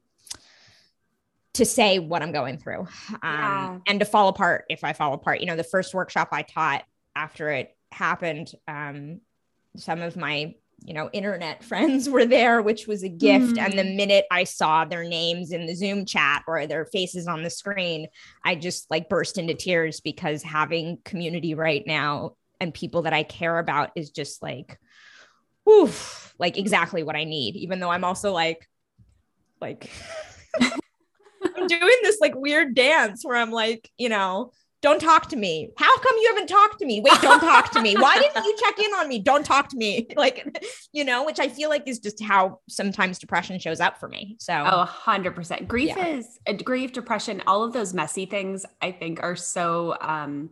to 1.53 1.65
say 1.65 1.99
what 1.99 2.21
i'm 2.23 2.31
going 2.31 2.57
through 2.57 2.79
um 2.81 2.87
Yeah. 3.21 3.77
and 3.87 3.99
to 3.99 4.05
fall 4.05 4.27
apart 4.27 4.65
if 4.69 4.83
i 4.83 4.93
fall 4.93 5.13
apart. 5.13 5.39
You 5.39 5.45
know 5.47 5.55
the 5.55 5.63
first 5.63 5.93
workshop 5.93 6.29
i 6.31 6.41
taught 6.41 6.83
after 7.15 7.49
it 7.49 7.75
happened 7.91 8.51
um 8.67 9.21
some 9.75 10.01
of 10.01 10.15
my 10.17 10.55
you 10.83 10.93
know 10.93 11.09
internet 11.13 11.63
friends 11.71 12.09
were 12.09 12.25
there 12.25 12.61
which 12.61 12.87
was 12.87 13.03
a 13.03 13.09
gift. 13.09 13.57
And 13.57 13.77
the 13.77 13.83
minute 13.83 14.25
i 14.31 14.43
saw 14.45 14.85
their 14.85 15.03
names 15.03 15.51
in 15.51 15.65
the 15.67 15.75
zoom 15.75 16.05
chat 16.05 16.43
or 16.47 16.65
their 16.65 16.85
faces 16.85 17.27
on 17.27 17.43
the 17.43 17.49
screen 17.51 18.07
i 18.43 18.55
just 18.55 18.89
like 18.89 19.07
burst 19.09 19.37
into 19.37 19.53
tears 19.53 19.99
because 19.99 20.41
having 20.41 20.97
community 21.05 21.53
right 21.53 21.83
now 21.85 22.35
and 22.59 22.73
people 22.73 23.03
that 23.03 23.13
i 23.13 23.21
care 23.23 23.59
about 23.59 23.91
is 23.95 24.09
just 24.09 24.41
like 24.41 24.79
like 26.39 26.57
exactly 26.57 27.03
what 27.03 27.15
i 27.15 27.23
need 27.23 27.55
even 27.55 27.79
though 27.79 27.89
i'm 27.89 28.03
also 28.03 28.31
like 28.31 28.67
like 29.61 29.89
i'm 30.61 31.67
doing 31.67 31.97
this 32.03 32.19
like 32.19 32.35
weird 32.35 32.75
dance 32.75 33.23
where 33.23 33.37
i'm 33.37 33.51
like 33.51 33.89
you 33.97 34.09
know 34.09 34.51
don't 34.81 34.99
talk 34.99 35.29
to 35.29 35.37
me. 35.37 35.69
How 35.77 35.97
come 35.99 36.15
you 36.17 36.27
haven't 36.27 36.47
talked 36.47 36.79
to 36.79 36.85
me? 36.85 36.99
Wait, 36.99 37.13
don't 37.21 37.39
talk 37.39 37.71
to 37.71 37.81
me. 37.81 37.95
Why 37.99 38.19
didn't 38.19 38.43
you 38.43 38.53
check 38.61 38.77
in 38.79 38.93
on 38.95 39.07
me? 39.07 39.17
Don't 39.17 39.45
talk 39.45 39.69
to 39.69 39.77
me. 39.77 40.07
Like, 40.17 40.45
you 40.91 41.05
know, 41.05 41.23
which 41.25 41.39
I 41.39 41.47
feel 41.47 41.69
like 41.69 41.87
is 41.87 41.99
just 41.99 42.21
how 42.21 42.59
sometimes 42.67 43.17
depression 43.17 43.59
shows 43.59 43.79
up 43.79 43.97
for 43.97 44.09
me. 44.09 44.35
So, 44.41 44.53
Oh, 44.53 44.85
100%. 44.85 45.69
Grief 45.69 45.95
Yeah. 45.95 46.05
is 46.07 46.37
uh, 46.45 46.53
grief, 46.53 46.91
depression, 46.91 47.41
all 47.47 47.63
of 47.63 47.71
those 47.71 47.93
messy 47.93 48.25
things 48.25 48.65
I 48.81 48.91
think 48.91 49.23
are 49.23 49.37
so 49.37 49.95
um 50.01 50.49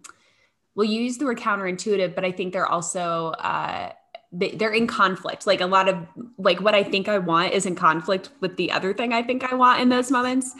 well 0.75 0.85
you 0.85 1.01
use 1.01 1.17
the 1.17 1.25
word 1.25 1.37
counterintuitive, 1.37 2.15
but 2.15 2.23
I 2.23 2.31
think 2.31 2.53
they're 2.53 2.71
also 2.71 3.31
uh 3.31 3.91
they, 4.31 4.51
they're 4.51 4.73
in 4.73 4.87
conflict. 4.87 5.45
Like 5.45 5.61
a 5.61 5.65
lot 5.65 5.89
of 5.89 5.97
like 6.37 6.61
what 6.61 6.73
I 6.73 6.83
think 6.83 7.07
I 7.09 7.17
want 7.17 7.53
is 7.53 7.65
in 7.65 7.75
conflict 7.75 8.29
with 8.39 8.57
the 8.57 8.71
other 8.71 8.93
thing 8.93 9.13
I 9.13 9.23
think 9.23 9.51
I 9.51 9.55
want 9.55 9.81
in 9.81 9.89
those 9.89 10.11
moments. 10.11 10.53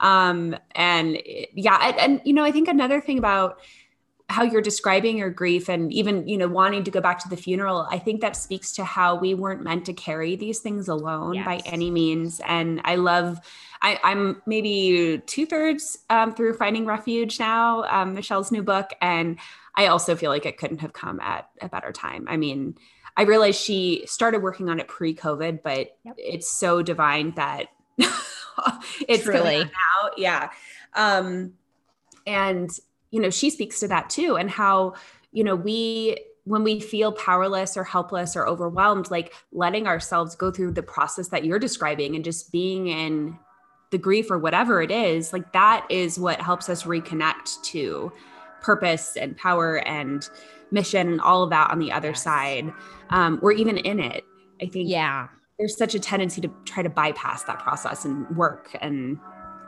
Um 0.00 0.56
and 0.74 1.18
yeah, 1.54 1.78
and, 1.82 1.98
and 1.98 2.20
you 2.24 2.32
know, 2.32 2.44
I 2.44 2.50
think 2.50 2.68
another 2.68 3.00
thing 3.00 3.18
about 3.18 3.60
how 4.30 4.42
you're 4.42 4.62
describing 4.62 5.18
your 5.18 5.28
grief 5.28 5.68
and 5.68 5.92
even 5.92 6.26
you 6.26 6.38
know 6.38 6.48
wanting 6.48 6.82
to 6.82 6.90
go 6.90 7.00
back 7.00 7.18
to 7.18 7.28
the 7.28 7.36
funeral 7.36 7.86
i 7.90 7.98
think 7.98 8.22
that 8.22 8.34
speaks 8.34 8.72
to 8.72 8.82
how 8.82 9.14
we 9.14 9.34
weren't 9.34 9.62
meant 9.62 9.84
to 9.84 9.92
carry 9.92 10.34
these 10.34 10.60
things 10.60 10.88
alone 10.88 11.44
by 11.44 11.60
any 11.66 11.90
means 11.90 12.40
and 12.46 12.80
i 12.84 12.94
love 12.94 13.38
I, 13.82 14.00
i'm 14.02 14.40
maybe 14.46 15.22
two-thirds 15.26 15.98
um, 16.08 16.34
through 16.34 16.54
finding 16.54 16.86
refuge 16.86 17.38
now 17.38 17.84
um, 17.84 18.14
michelle's 18.14 18.50
new 18.50 18.62
book 18.62 18.94
and 19.02 19.38
i 19.74 19.88
also 19.88 20.16
feel 20.16 20.30
like 20.30 20.46
it 20.46 20.56
couldn't 20.56 20.80
have 20.80 20.94
come 20.94 21.20
at 21.20 21.50
a 21.60 21.68
better 21.68 21.92
time 21.92 22.26
i 22.28 22.38
mean 22.38 22.76
i 23.16 23.22
realized 23.22 23.60
she 23.60 24.04
started 24.06 24.42
working 24.42 24.68
on 24.68 24.80
it 24.80 24.88
pre-covid 24.88 25.62
but 25.62 25.96
Yep. 26.04 26.14
it's 26.18 26.50
so 26.50 26.82
divine 26.82 27.32
that 27.36 27.66
it's 29.08 29.26
really 29.26 29.62
out 29.62 30.18
yeah. 30.18 30.50
Um 30.94 31.54
and 32.26 32.70
you 33.10 33.20
know 33.20 33.30
she 33.30 33.50
speaks 33.50 33.80
to 33.80 33.88
that 33.88 34.10
too 34.10 34.36
and 34.36 34.50
how 34.50 34.94
you 35.32 35.44
know 35.44 35.54
we 35.56 36.16
when 36.44 36.62
we 36.62 36.78
feel 36.78 37.10
powerless 37.12 37.76
or 37.76 37.84
helpless 37.84 38.36
or 38.36 38.46
overwhelmed 38.46 39.10
like 39.10 39.32
letting 39.52 39.86
ourselves 39.86 40.34
go 40.36 40.50
through 40.50 40.72
the 40.72 40.82
process 40.82 41.28
that 41.28 41.44
you're 41.44 41.58
describing 41.58 42.14
and 42.14 42.24
just 42.24 42.52
being 42.52 42.88
in 42.88 43.36
the 43.90 43.98
grief 43.98 44.30
or 44.30 44.38
whatever 44.38 44.82
it 44.82 44.90
is 44.90 45.32
like 45.32 45.52
that 45.52 45.86
is 45.90 46.18
what 46.18 46.40
helps 46.40 46.68
us 46.68 46.84
reconnect 46.84 47.62
to 47.62 48.12
purpose 48.60 49.16
and 49.16 49.36
power 49.36 49.76
and 49.86 50.28
mission 50.70 51.08
and 51.08 51.20
all 51.20 51.42
of 51.42 51.50
that 51.50 51.70
on 51.70 51.78
the 51.78 51.92
other 51.92 52.08
Yes. 52.08 52.22
side 52.22 52.72
um, 53.10 53.38
or 53.42 53.52
even 53.52 53.78
in 53.78 54.00
it 54.00 54.24
i 54.62 54.66
think 54.66 54.88
yeah. 54.88 55.28
there's 55.58 55.76
such 55.76 55.94
a 55.94 55.98
tendency 55.98 56.40
to 56.40 56.50
try 56.64 56.82
to 56.82 56.90
bypass 56.90 57.44
that 57.44 57.58
process 57.58 58.04
and 58.04 58.28
work 58.36 58.76
and 58.80 59.18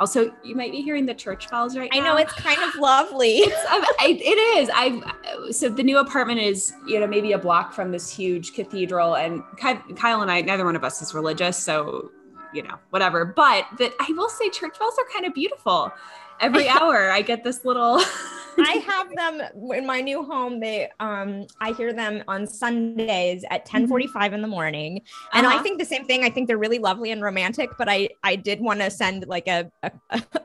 also 0.01 0.33
you 0.45 0.55
might 0.55 0.73
be 0.73 0.83
hearing 0.83 1.07
the 1.07 1.15
church 1.15 1.49
bells 1.51 1.77
right 1.77 1.91
now. 1.93 2.01
I 2.01 2.03
know 2.03 2.17
it's 2.17 2.33
kind 2.33 2.59
of 2.63 2.75
lovely. 2.81 3.37
it's, 3.39 3.73
um, 3.73 3.85
I, 3.99 4.19
it 4.21 4.39
is. 4.59 4.71
I've 4.75 5.55
so 5.55 5.69
the 5.69 5.83
new 5.83 5.99
apartment 5.99 6.41
is 6.41 6.73
you 6.87 7.01
know 7.01 7.07
maybe 7.07 7.33
a 7.33 7.39
block 7.39 7.73
from 7.73 7.93
this 7.93 8.15
huge 8.15 8.55
cathedral, 8.55 9.17
and 9.17 9.43
Kyle 9.59 10.23
and 10.23 10.31
I, 10.31 10.41
neither 10.43 10.65
one 10.65 10.77
of 10.77 10.85
us 10.85 11.03
is 11.03 11.15
religious, 11.15 11.57
so 11.57 12.11
you 12.53 12.63
know 12.63 12.79
whatever. 12.91 13.25
But 13.25 13.67
that 13.79 13.93
I 14.01 14.13
will 14.13 14.29
say, 14.29 14.51
church 14.51 14.79
bells 14.79 14.95
are 14.99 15.07
kind 15.13 15.27
of 15.27 15.35
beautiful. 15.35 15.93
Every 16.41 16.69
hour, 16.69 17.11
I 17.11 17.23
get 17.23 17.45
this 17.45 17.65
little. 17.65 18.01
I 18.59 18.73
have 18.87 19.09
them 19.15 19.43
in 19.75 19.87
my 19.87 20.01
new 20.01 20.23
home. 20.25 20.61
They 20.61 20.89
um 21.01 21.47
I 21.61 21.73
hear 21.73 21.93
them 21.93 22.23
on 22.29 22.47
Sundays 22.47 23.45
at 23.51 23.67
10:45 23.67 24.33
in 24.33 24.43
the 24.43 24.49
morning. 24.49 25.03
And 25.33 25.47
I 25.47 25.55
Uh-huh. 25.55 25.63
think 25.63 25.79
the 25.79 25.85
same 25.85 26.05
thing. 26.07 26.25
I 26.25 26.31
think 26.31 26.49
they're 26.49 26.59
really 26.59 26.79
lovely 26.79 27.11
and 27.11 27.23
romantic, 27.23 27.71
but 27.79 27.89
I 27.89 28.09
I 28.23 28.37
did 28.37 28.61
want 28.61 28.81
to 28.81 28.91
send 28.91 29.27
like 29.27 29.49
a, 29.49 29.71
a 29.83 29.93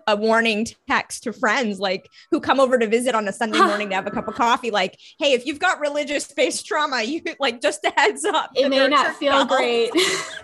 a 0.08 0.15
warning 0.15 0.65
text 0.88 1.24
to 1.24 1.34
friends 1.34 1.80
like 1.80 2.10
who 2.32 2.39
come 2.39 2.60
over 2.60 2.78
to 2.78 2.88
visit 2.88 3.15
on 3.15 3.28
a 3.28 3.34
Sunday 3.34 3.60
morning 3.65 3.89
to 3.89 3.95
have 3.95 4.08
a 4.08 4.12
cup 4.12 4.28
of 4.28 4.36
coffee 4.36 4.71
like, 4.71 4.97
"Hey, 5.19 5.34
if 5.34 5.45
you've 5.45 5.60
got 5.60 5.80
religious 5.80 6.32
based 6.34 6.65
trauma, 6.65 7.02
you 7.04 7.21
like 7.39 7.62
just 7.62 7.84
a 7.86 7.93
heads 7.95 8.26
up. 8.26 8.52
it 8.56 8.69
may 8.69 8.88
not 8.88 9.15
feel 9.15 9.32
bells." 9.45 9.47
great. 9.47 9.91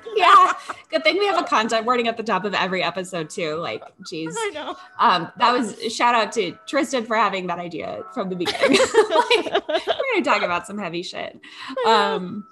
yeah, 0.16 0.54
good 0.90 1.04
thing 1.04 1.18
we 1.18 1.28
have 1.28 1.40
a 1.40 1.44
content 1.44 1.86
warning 1.86 2.08
at 2.08 2.18
the 2.18 2.24
top 2.24 2.44
of 2.46 2.54
every 2.54 2.82
episode 2.82 3.30
too. 3.30 3.56
Like, 3.56 3.84
geez. 4.10 4.36
I 4.38 4.50
know. 4.54 4.76
Um, 5.00 5.32
that 5.38 5.52
was 5.52 5.80
shout 5.94 6.16
out 6.16 6.32
to 6.34 6.58
Tristan 6.68 7.06
for 7.06 7.16
having 7.16 7.48
that 7.48 7.57
idea 7.58 8.04
from 8.14 8.30
the 8.30 8.36
beginning. 8.36 8.80
like, 9.10 9.68
we're 9.68 10.14
gonna 10.14 10.24
talk 10.24 10.42
about 10.42 10.68
some 10.68 10.78
heavy 10.78 11.04
shit. 11.04 11.40
Um, 11.86 12.46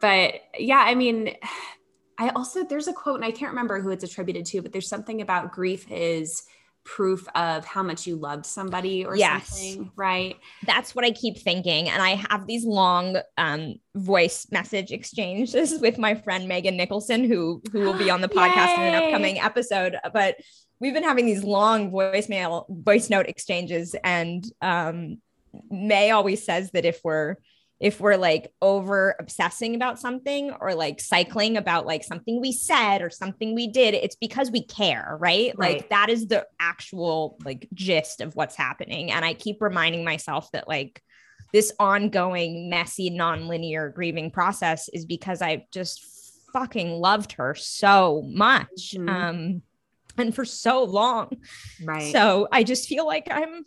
but 0.00 0.34
yeah, 0.58 0.82
I 0.86 0.94
mean, 0.94 1.34
I 2.18 2.30
also 2.30 2.64
there's 2.64 2.88
a 2.88 2.92
quote 2.92 3.16
and 3.16 3.24
I 3.24 3.30
can't 3.30 3.50
remember 3.50 3.80
who 3.80 3.90
it's 3.90 4.04
attributed 4.04 4.46
to, 4.46 4.62
but 4.62 4.72
there's 4.72 4.88
something 4.88 5.20
about 5.20 5.52
grief 5.52 5.90
is 5.90 6.44
proof 6.84 7.26
of 7.34 7.64
how 7.64 7.82
much 7.82 8.06
you 8.06 8.14
loved 8.16 8.46
somebody 8.46 9.04
or 9.04 9.16
Yes. 9.16 9.48
something, 9.48 9.90
right? 9.96 10.36
That's 10.66 10.94
what 10.94 11.04
I 11.04 11.10
keep 11.10 11.36
thinking. 11.36 11.88
And 11.88 12.00
I 12.00 12.10
have 12.30 12.46
these 12.46 12.64
long 12.64 13.18
um, 13.36 13.74
voice 13.96 14.46
message 14.52 14.92
exchanges 14.92 15.78
with 15.80 15.98
my 15.98 16.14
friend 16.14 16.46
Megan 16.48 16.76
Nicholson, 16.76 17.24
who 17.24 17.60
who 17.72 17.80
will 17.80 17.98
be 17.98 18.08
on 18.08 18.20
the 18.20 18.28
podcast 18.38 18.78
in 18.78 18.84
an 18.84 18.94
upcoming 18.94 19.40
episode. 19.40 19.96
But 20.12 20.36
we've 20.80 20.94
been 20.94 21.02
having 21.02 21.26
these 21.26 21.44
long 21.44 21.90
voicemail 21.90 22.66
voice 22.68 23.10
note 23.10 23.26
exchanges, 23.26 23.94
and 24.02 24.44
um, 24.60 25.20
May 25.70 26.10
always 26.10 26.44
says 26.44 26.70
that 26.72 26.84
if 26.84 27.00
we're 27.02 27.36
if 27.78 28.00
we're 28.00 28.16
like 28.16 28.52
over 28.62 29.14
obsessing 29.20 29.74
about 29.74 30.00
something 30.00 30.50
or 30.60 30.74
like 30.74 30.98
cycling 30.98 31.58
about 31.58 31.84
like 31.84 32.02
something 32.02 32.40
we 32.40 32.50
said 32.50 33.02
or 33.02 33.10
something 33.10 33.54
we 33.54 33.66
did, 33.66 33.92
it's 33.92 34.16
because 34.16 34.50
we 34.50 34.64
care, 34.64 35.16
right? 35.20 35.52
Right. 35.56 35.76
Like 35.76 35.90
that 35.90 36.08
is 36.08 36.26
the 36.26 36.46
actual 36.58 37.36
like 37.44 37.68
gist 37.74 38.22
of 38.22 38.34
what's 38.34 38.56
happening. 38.56 39.10
And 39.10 39.24
I 39.24 39.34
keep 39.34 39.60
reminding 39.60 40.04
myself 40.04 40.50
that 40.52 40.68
like 40.68 41.02
this 41.52 41.72
ongoing, 41.78 42.70
messy, 42.70 43.10
non-linear 43.10 43.90
grieving 43.90 44.30
process 44.30 44.88
is 44.88 45.04
because 45.04 45.42
I 45.42 45.66
just 45.70 46.02
fucking 46.54 46.92
loved 46.92 47.32
her 47.32 47.54
so 47.54 48.22
much. 48.26 48.94
Mhm. 48.96 49.10
Um 49.10 49.62
and 50.18 50.34
for 50.34 50.44
so 50.44 50.84
long. 50.84 51.30
Right. 51.84 52.12
So 52.12 52.48
I 52.52 52.62
just 52.64 52.88
feel 52.88 53.06
like 53.06 53.28
I'm, 53.30 53.64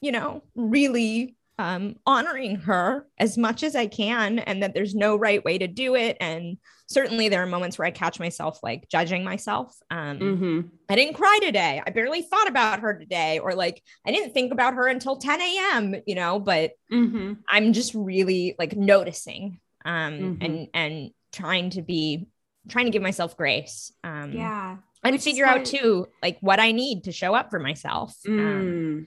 you 0.00 0.12
know, 0.12 0.42
really 0.54 1.36
um, 1.58 1.96
honoring 2.06 2.56
her 2.56 3.06
as 3.18 3.36
much 3.36 3.62
as 3.62 3.76
I 3.76 3.86
can, 3.86 4.38
and 4.38 4.62
that 4.62 4.72
there's 4.72 4.94
no 4.94 5.14
right 5.16 5.44
way 5.44 5.58
to 5.58 5.66
do 5.66 5.94
it. 5.94 6.16
And 6.18 6.56
certainly 6.86 7.28
there 7.28 7.42
are 7.42 7.46
moments 7.46 7.78
where 7.78 7.86
I 7.86 7.90
catch 7.90 8.18
myself 8.18 8.60
like 8.62 8.88
judging 8.90 9.24
myself. 9.24 9.76
Um, 9.90 10.18
Mhm. 10.18 10.70
I 10.88 10.96
didn't 10.96 11.14
cry 11.16 11.38
today. 11.42 11.82
I 11.86 11.90
barely 11.90 12.22
thought 12.22 12.48
about 12.48 12.80
her 12.80 12.98
today, 12.98 13.38
or 13.40 13.54
like 13.54 13.82
I 14.06 14.10
didn't 14.10 14.32
think 14.32 14.52
about 14.52 14.72
her 14.74 14.86
until 14.88 15.16
10 15.16 15.40
a.m. 15.40 15.96
You 16.06 16.14
know, 16.14 16.40
but 16.40 16.72
Mhm. 16.90 17.36
I'm 17.46 17.74
just 17.74 17.92
really 17.94 18.54
like 18.58 18.74
noticing 18.74 19.60
um, 19.84 20.12
Mhm. 20.12 20.38
and 20.40 20.68
and 20.72 21.10
trying 21.32 21.70
to 21.70 21.82
be 21.82 22.26
trying 22.68 22.86
to 22.86 22.90
give 22.90 23.02
myself 23.02 23.36
grace. 23.36 23.92
Um, 24.02 24.32
Yeah. 24.32 24.78
And 25.02 25.14
Which 25.14 25.22
figure 25.22 25.46
out 25.46 25.64
too 25.64 26.08
like 26.22 26.38
what 26.40 26.60
I 26.60 26.72
need 26.72 27.04
to 27.04 27.12
show 27.12 27.34
up 27.34 27.50
for 27.50 27.58
myself. 27.58 28.16
Um, 28.26 29.06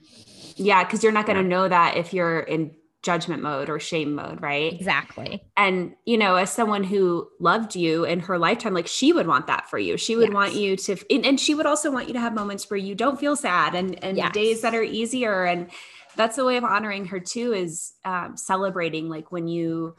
Yeah, 0.56 0.84
because 0.84 1.02
you're 1.02 1.12
not 1.12 1.26
going 1.26 1.38
to 1.42 1.48
know 1.48 1.68
that 1.68 1.96
if 1.96 2.12
you're 2.12 2.40
in 2.40 2.72
judgment 3.02 3.42
mode 3.42 3.68
or 3.68 3.78
shame 3.80 4.14
mode, 4.14 4.40
right? 4.40 4.72
exactly. 4.72 5.42
And 5.56 5.94
you 6.06 6.16
know, 6.16 6.36
as 6.36 6.50
someone 6.50 6.84
who 6.84 7.28
loved 7.40 7.76
you 7.76 8.04
in 8.04 8.20
her 8.20 8.38
lifetime, 8.38 8.72
like 8.72 8.86
she 8.86 9.12
would 9.12 9.26
want 9.26 9.46
that 9.48 9.68
for 9.68 9.78
you. 9.78 9.96
She 9.96 10.16
would 10.16 10.32
want 10.32 10.54
you 10.54 10.76
to, 10.76 10.96
and, 11.10 11.26
and 11.26 11.38
she 11.40 11.54
would 11.54 11.66
also 11.66 11.90
want 11.90 12.06
you 12.08 12.14
to 12.14 12.20
have 12.20 12.34
moments 12.34 12.70
where 12.70 12.78
you 12.78 12.94
don't 12.94 13.18
feel 13.20 13.36
sad 13.36 13.74
and 13.74 14.02
and 14.02 14.16
Yes. 14.16 14.32
days 14.32 14.60
that 14.62 14.74
are 14.74 14.82
easier. 14.82 15.44
And 15.44 15.70
that's 16.16 16.38
a 16.38 16.44
way 16.44 16.56
of 16.56 16.64
honoring 16.64 17.06
her 17.06 17.20
too. 17.20 17.52
Is 17.52 17.92
um, 18.04 18.36
celebrating 18.36 19.08
like 19.08 19.30
when 19.32 19.48
you. 19.48 19.96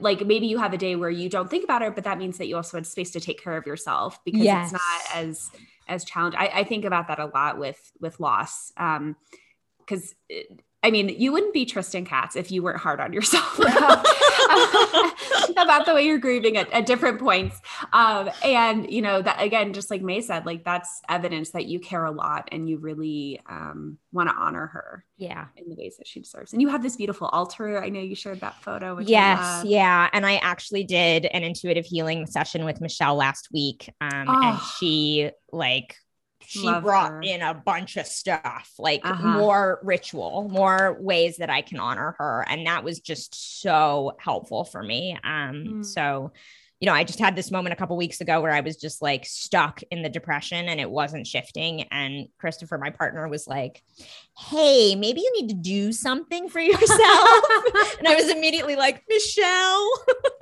Like 0.00 0.26
maybe 0.26 0.46
you 0.46 0.58
have 0.58 0.74
a 0.74 0.78
day 0.78 0.96
where 0.96 1.10
you 1.10 1.28
don't 1.28 1.48
think 1.48 1.64
about 1.64 1.82
her, 1.82 1.90
but 1.90 2.04
that 2.04 2.18
means 2.18 2.38
that 2.38 2.46
you 2.46 2.56
also 2.56 2.76
had 2.76 2.86
space 2.86 3.10
to 3.12 3.20
take 3.20 3.42
care 3.42 3.56
of 3.56 3.66
yourself 3.66 4.22
because 4.24 4.42
Yes. 4.42 4.64
it's 4.64 4.72
not 4.72 5.16
as 5.16 5.50
as 5.86 6.04
challenging. 6.04 6.38
I, 6.38 6.50
I 6.60 6.64
think 6.64 6.84
about 6.84 7.08
that 7.08 7.18
a 7.18 7.26
lot 7.26 7.58
with 7.58 7.80
with 8.00 8.20
loss, 8.20 8.72
um, 8.76 9.16
because 9.78 10.14
I 10.82 10.90
mean, 10.92 11.08
you 11.08 11.32
wouldn't 11.32 11.52
be 11.52 11.64
Tristan 11.66 12.04
Katz 12.04 12.36
if 12.36 12.52
you 12.52 12.62
weren't 12.62 12.78
hard 12.78 13.00
on 13.00 13.12
yourself 13.12 13.58
about, 13.58 14.06
about 15.56 15.86
the 15.86 15.92
way 15.94 16.06
you're 16.06 16.18
grieving 16.18 16.56
at, 16.56 16.70
at 16.72 16.86
different 16.86 17.18
points. 17.18 17.60
Um, 17.92 18.30
and 18.44 18.88
you 18.90 19.02
know 19.02 19.20
that 19.20 19.40
again, 19.42 19.72
just 19.72 19.90
like 19.90 20.02
May 20.02 20.20
said, 20.20 20.46
like 20.46 20.64
that's 20.64 21.00
evidence 21.08 21.50
that 21.50 21.66
you 21.66 21.80
care 21.80 22.04
a 22.04 22.10
lot 22.12 22.48
and 22.52 22.68
you 22.68 22.78
really 22.78 23.40
um, 23.48 23.98
want 24.12 24.28
to 24.28 24.34
honor 24.36 24.66
her 24.68 25.04
Yeah. 25.16 25.46
in 25.56 25.68
the 25.68 25.74
ways 25.74 25.96
that 25.98 26.06
she 26.06 26.20
deserves. 26.20 26.52
And 26.52 26.62
you 26.62 26.68
have 26.68 26.82
this 26.82 26.96
beautiful 26.96 27.26
altar. 27.28 27.82
I 27.82 27.88
know 27.88 28.00
you 28.00 28.14
shared 28.14 28.40
that 28.40 28.62
photo. 28.62 28.98
Yes. 29.00 29.64
Yeah. 29.64 30.08
And 30.12 30.24
I 30.24 30.36
actually 30.36 30.84
did 30.84 31.26
an 31.26 31.42
intuitive 31.42 31.86
healing 31.86 32.26
session 32.26 32.64
with 32.64 32.80
Michelle 32.80 33.16
last 33.16 33.48
week. 33.52 33.92
Um, 34.00 34.10
and 34.12 34.28
Oh. 34.30 34.76
she 34.78 35.30
like 35.52 35.96
she 36.50 36.72
Love 36.72 36.82
brought 36.82 37.12
her. 37.12 37.22
in 37.22 37.42
a 37.42 37.52
bunch 37.52 37.98
of 37.98 38.06
stuff, 38.06 38.72
like 38.78 39.04
Uh-huh. 39.04 39.18
more 39.18 39.80
ritual, 39.82 40.48
more 40.50 40.96
ways 40.98 41.36
that 41.36 41.50
I 41.50 41.60
can 41.60 41.78
honor 41.78 42.16
her. 42.18 42.44
And 42.48 42.66
that 42.66 42.84
was 42.84 43.00
just 43.00 43.60
so 43.60 44.12
helpful 44.18 44.64
for 44.64 44.82
me. 44.82 45.18
Um, 45.22 45.74
Mm. 45.74 45.82
so 45.82 46.32
you 46.80 46.86
know, 46.86 46.92
I 46.92 47.02
just 47.02 47.18
had 47.18 47.34
this 47.34 47.50
moment 47.50 47.72
a 47.72 47.76
couple 47.76 47.96
weeks 47.96 48.20
ago 48.20 48.40
where 48.40 48.52
I 48.52 48.60
was 48.60 48.76
just 48.76 49.02
like 49.02 49.26
stuck 49.26 49.80
in 49.90 50.02
the 50.02 50.08
depression 50.08 50.68
and 50.68 50.80
it 50.80 50.88
wasn't 50.88 51.26
shifting. 51.26 51.82
And 51.90 52.28
Christopher, 52.38 52.78
my 52.78 52.90
partner, 52.90 53.26
was 53.28 53.48
like, 53.48 53.82
Hey, 54.38 54.94
maybe 54.94 55.20
you 55.20 55.32
need 55.40 55.48
to 55.48 55.56
do 55.56 55.90
something 55.92 56.48
for 56.48 56.60
yourself. 56.60 56.88
and 57.98 58.06
I 58.06 58.14
was 58.14 58.30
immediately 58.30 58.76
like, 58.76 59.02
Michelle, 59.08 59.90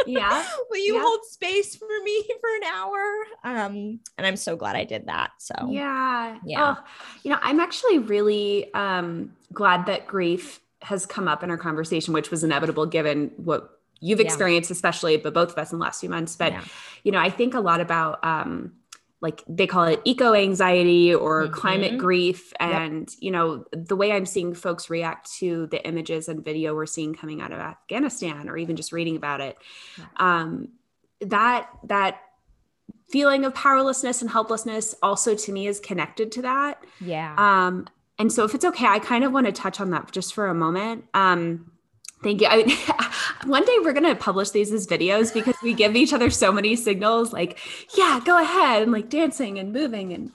yeah. 0.06 0.46
will 0.70 0.76
you 0.78 0.96
Yeah. 0.96 1.02
hold 1.02 1.20
space 1.24 1.74
for 1.74 1.88
me 2.04 2.22
for 2.40 2.56
an 2.56 2.64
hour? 2.64 3.24
Um, 3.44 4.00
and 4.18 4.26
I'm 4.26 4.36
so 4.36 4.56
glad 4.56 4.76
I 4.76 4.84
did 4.84 5.06
that. 5.06 5.30
So 5.38 5.54
Yeah. 5.70 6.38
Yeah. 6.44 6.76
Oh, 6.78 6.84
you 7.22 7.30
know, 7.30 7.38
I'm 7.40 7.60
actually 7.60 7.98
really 7.98 8.72
um, 8.74 9.32
glad 9.54 9.86
that 9.86 10.06
grief 10.06 10.60
has 10.82 11.06
come 11.06 11.28
up 11.28 11.42
in 11.42 11.50
our 11.50 11.56
conversation, 11.56 12.12
which 12.12 12.30
was 12.30 12.44
inevitable 12.44 12.84
given 12.84 13.30
what 13.36 13.75
you've 14.00 14.20
Yeah. 14.20 14.26
experienced, 14.26 14.70
especially, 14.70 15.16
but 15.16 15.32
both 15.34 15.50
of 15.52 15.58
us 15.58 15.72
in 15.72 15.78
the 15.78 15.84
last 15.84 16.00
few 16.00 16.08
months. 16.10 16.36
But, 16.36 16.52
Yeah. 16.52 16.64
you 17.04 17.12
know, 17.12 17.18
I 17.18 17.30
think 17.30 17.54
a 17.54 17.60
lot 17.60 17.80
about, 17.80 18.24
um, 18.24 18.72
like 19.22 19.42
they 19.48 19.66
call 19.66 19.84
it 19.84 20.00
eco 20.04 20.34
anxiety 20.34 21.14
or 21.14 21.46
Mhm. 21.46 21.52
climate 21.52 21.98
grief. 21.98 22.52
Yep. 22.60 22.70
And, 22.70 23.14
you 23.18 23.30
know, 23.30 23.64
the 23.72 23.96
way 23.96 24.12
I'm 24.12 24.26
seeing 24.26 24.54
folks 24.54 24.90
react 24.90 25.32
to 25.38 25.66
the 25.68 25.84
images 25.86 26.28
and 26.28 26.44
video 26.44 26.74
we're 26.74 26.86
seeing 26.86 27.14
coming 27.14 27.40
out 27.40 27.50
of 27.52 27.58
Afghanistan 27.58 28.48
or 28.50 28.58
even 28.58 28.76
just 28.76 28.92
reading 28.92 29.16
about 29.16 29.40
it, 29.40 29.56
um, 30.16 30.68
that, 31.20 31.68
that, 31.84 32.20
feeling 33.08 33.44
of 33.44 33.54
powerlessness 33.54 34.20
and 34.20 34.28
helplessness 34.32 34.92
also 35.00 35.36
to 35.36 35.52
me 35.52 35.68
is 35.68 35.78
connected 35.78 36.32
to 36.32 36.42
that 36.42 36.82
yeah. 37.00 37.34
um 37.38 37.86
and 38.18 38.32
so 38.32 38.42
if 38.42 38.52
it's 38.52 38.64
okay 38.64 38.84
i 38.84 38.98
kind 38.98 39.22
of 39.22 39.32
want 39.32 39.46
to 39.46 39.52
touch 39.52 39.80
on 39.80 39.90
that 39.90 40.10
just 40.10 40.34
for 40.34 40.48
a 40.48 40.54
moment 40.54 41.04
um 41.14 41.70
thank 42.26 42.40
you. 42.40 42.48
I, 42.50 43.12
one 43.46 43.64
day 43.64 43.76
we're 43.82 43.92
going 43.92 44.04
to 44.04 44.16
publish 44.16 44.50
these 44.50 44.72
as 44.72 44.86
videos 44.86 45.32
because 45.32 45.54
we 45.62 45.74
give 45.74 45.94
each 45.94 46.12
other 46.12 46.28
so 46.28 46.50
many 46.50 46.74
signals 46.74 47.32
like 47.32 47.58
yeah 47.96 48.20
go 48.24 48.40
ahead 48.40 48.82
and 48.82 48.90
like 48.90 49.08
dancing 49.08 49.58
and 49.58 49.72
moving 49.72 50.12
and 50.12 50.32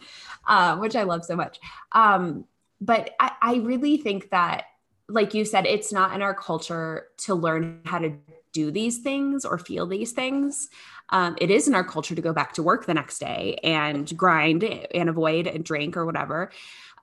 uh, 0.47 0.77
which 0.77 0.95
i 0.95 1.03
love 1.03 1.25
so 1.25 1.35
much. 1.35 1.59
Um 1.91 2.45
but 2.79 3.11
I, 3.19 3.31
I 3.41 3.55
really 3.57 3.97
think 3.97 4.29
that 4.31 4.65
like 5.07 5.33
you 5.33 5.43
said 5.43 5.65
it's 5.65 5.91
not 5.91 6.15
in 6.15 6.21
our 6.21 6.33
culture 6.33 7.07
to 7.17 7.35
learn 7.35 7.81
how 7.85 7.99
to 7.99 8.13
do 8.53 8.71
these 8.71 8.99
things 8.99 9.45
or 9.45 9.57
feel 9.57 9.85
these 9.85 10.13
things. 10.13 10.69
Um, 11.09 11.37
it 11.39 11.51
is 11.51 11.67
in 11.67 11.75
our 11.75 11.83
culture 11.83 12.15
to 12.15 12.21
go 12.21 12.33
back 12.33 12.53
to 12.53 12.63
work 12.63 12.85
the 12.85 12.93
next 12.93 13.19
day 13.19 13.59
and 13.63 14.17
grind 14.17 14.63
and 14.63 15.09
avoid 15.09 15.47
and 15.47 15.63
drink 15.63 15.97
or 15.97 16.05
whatever. 16.05 16.51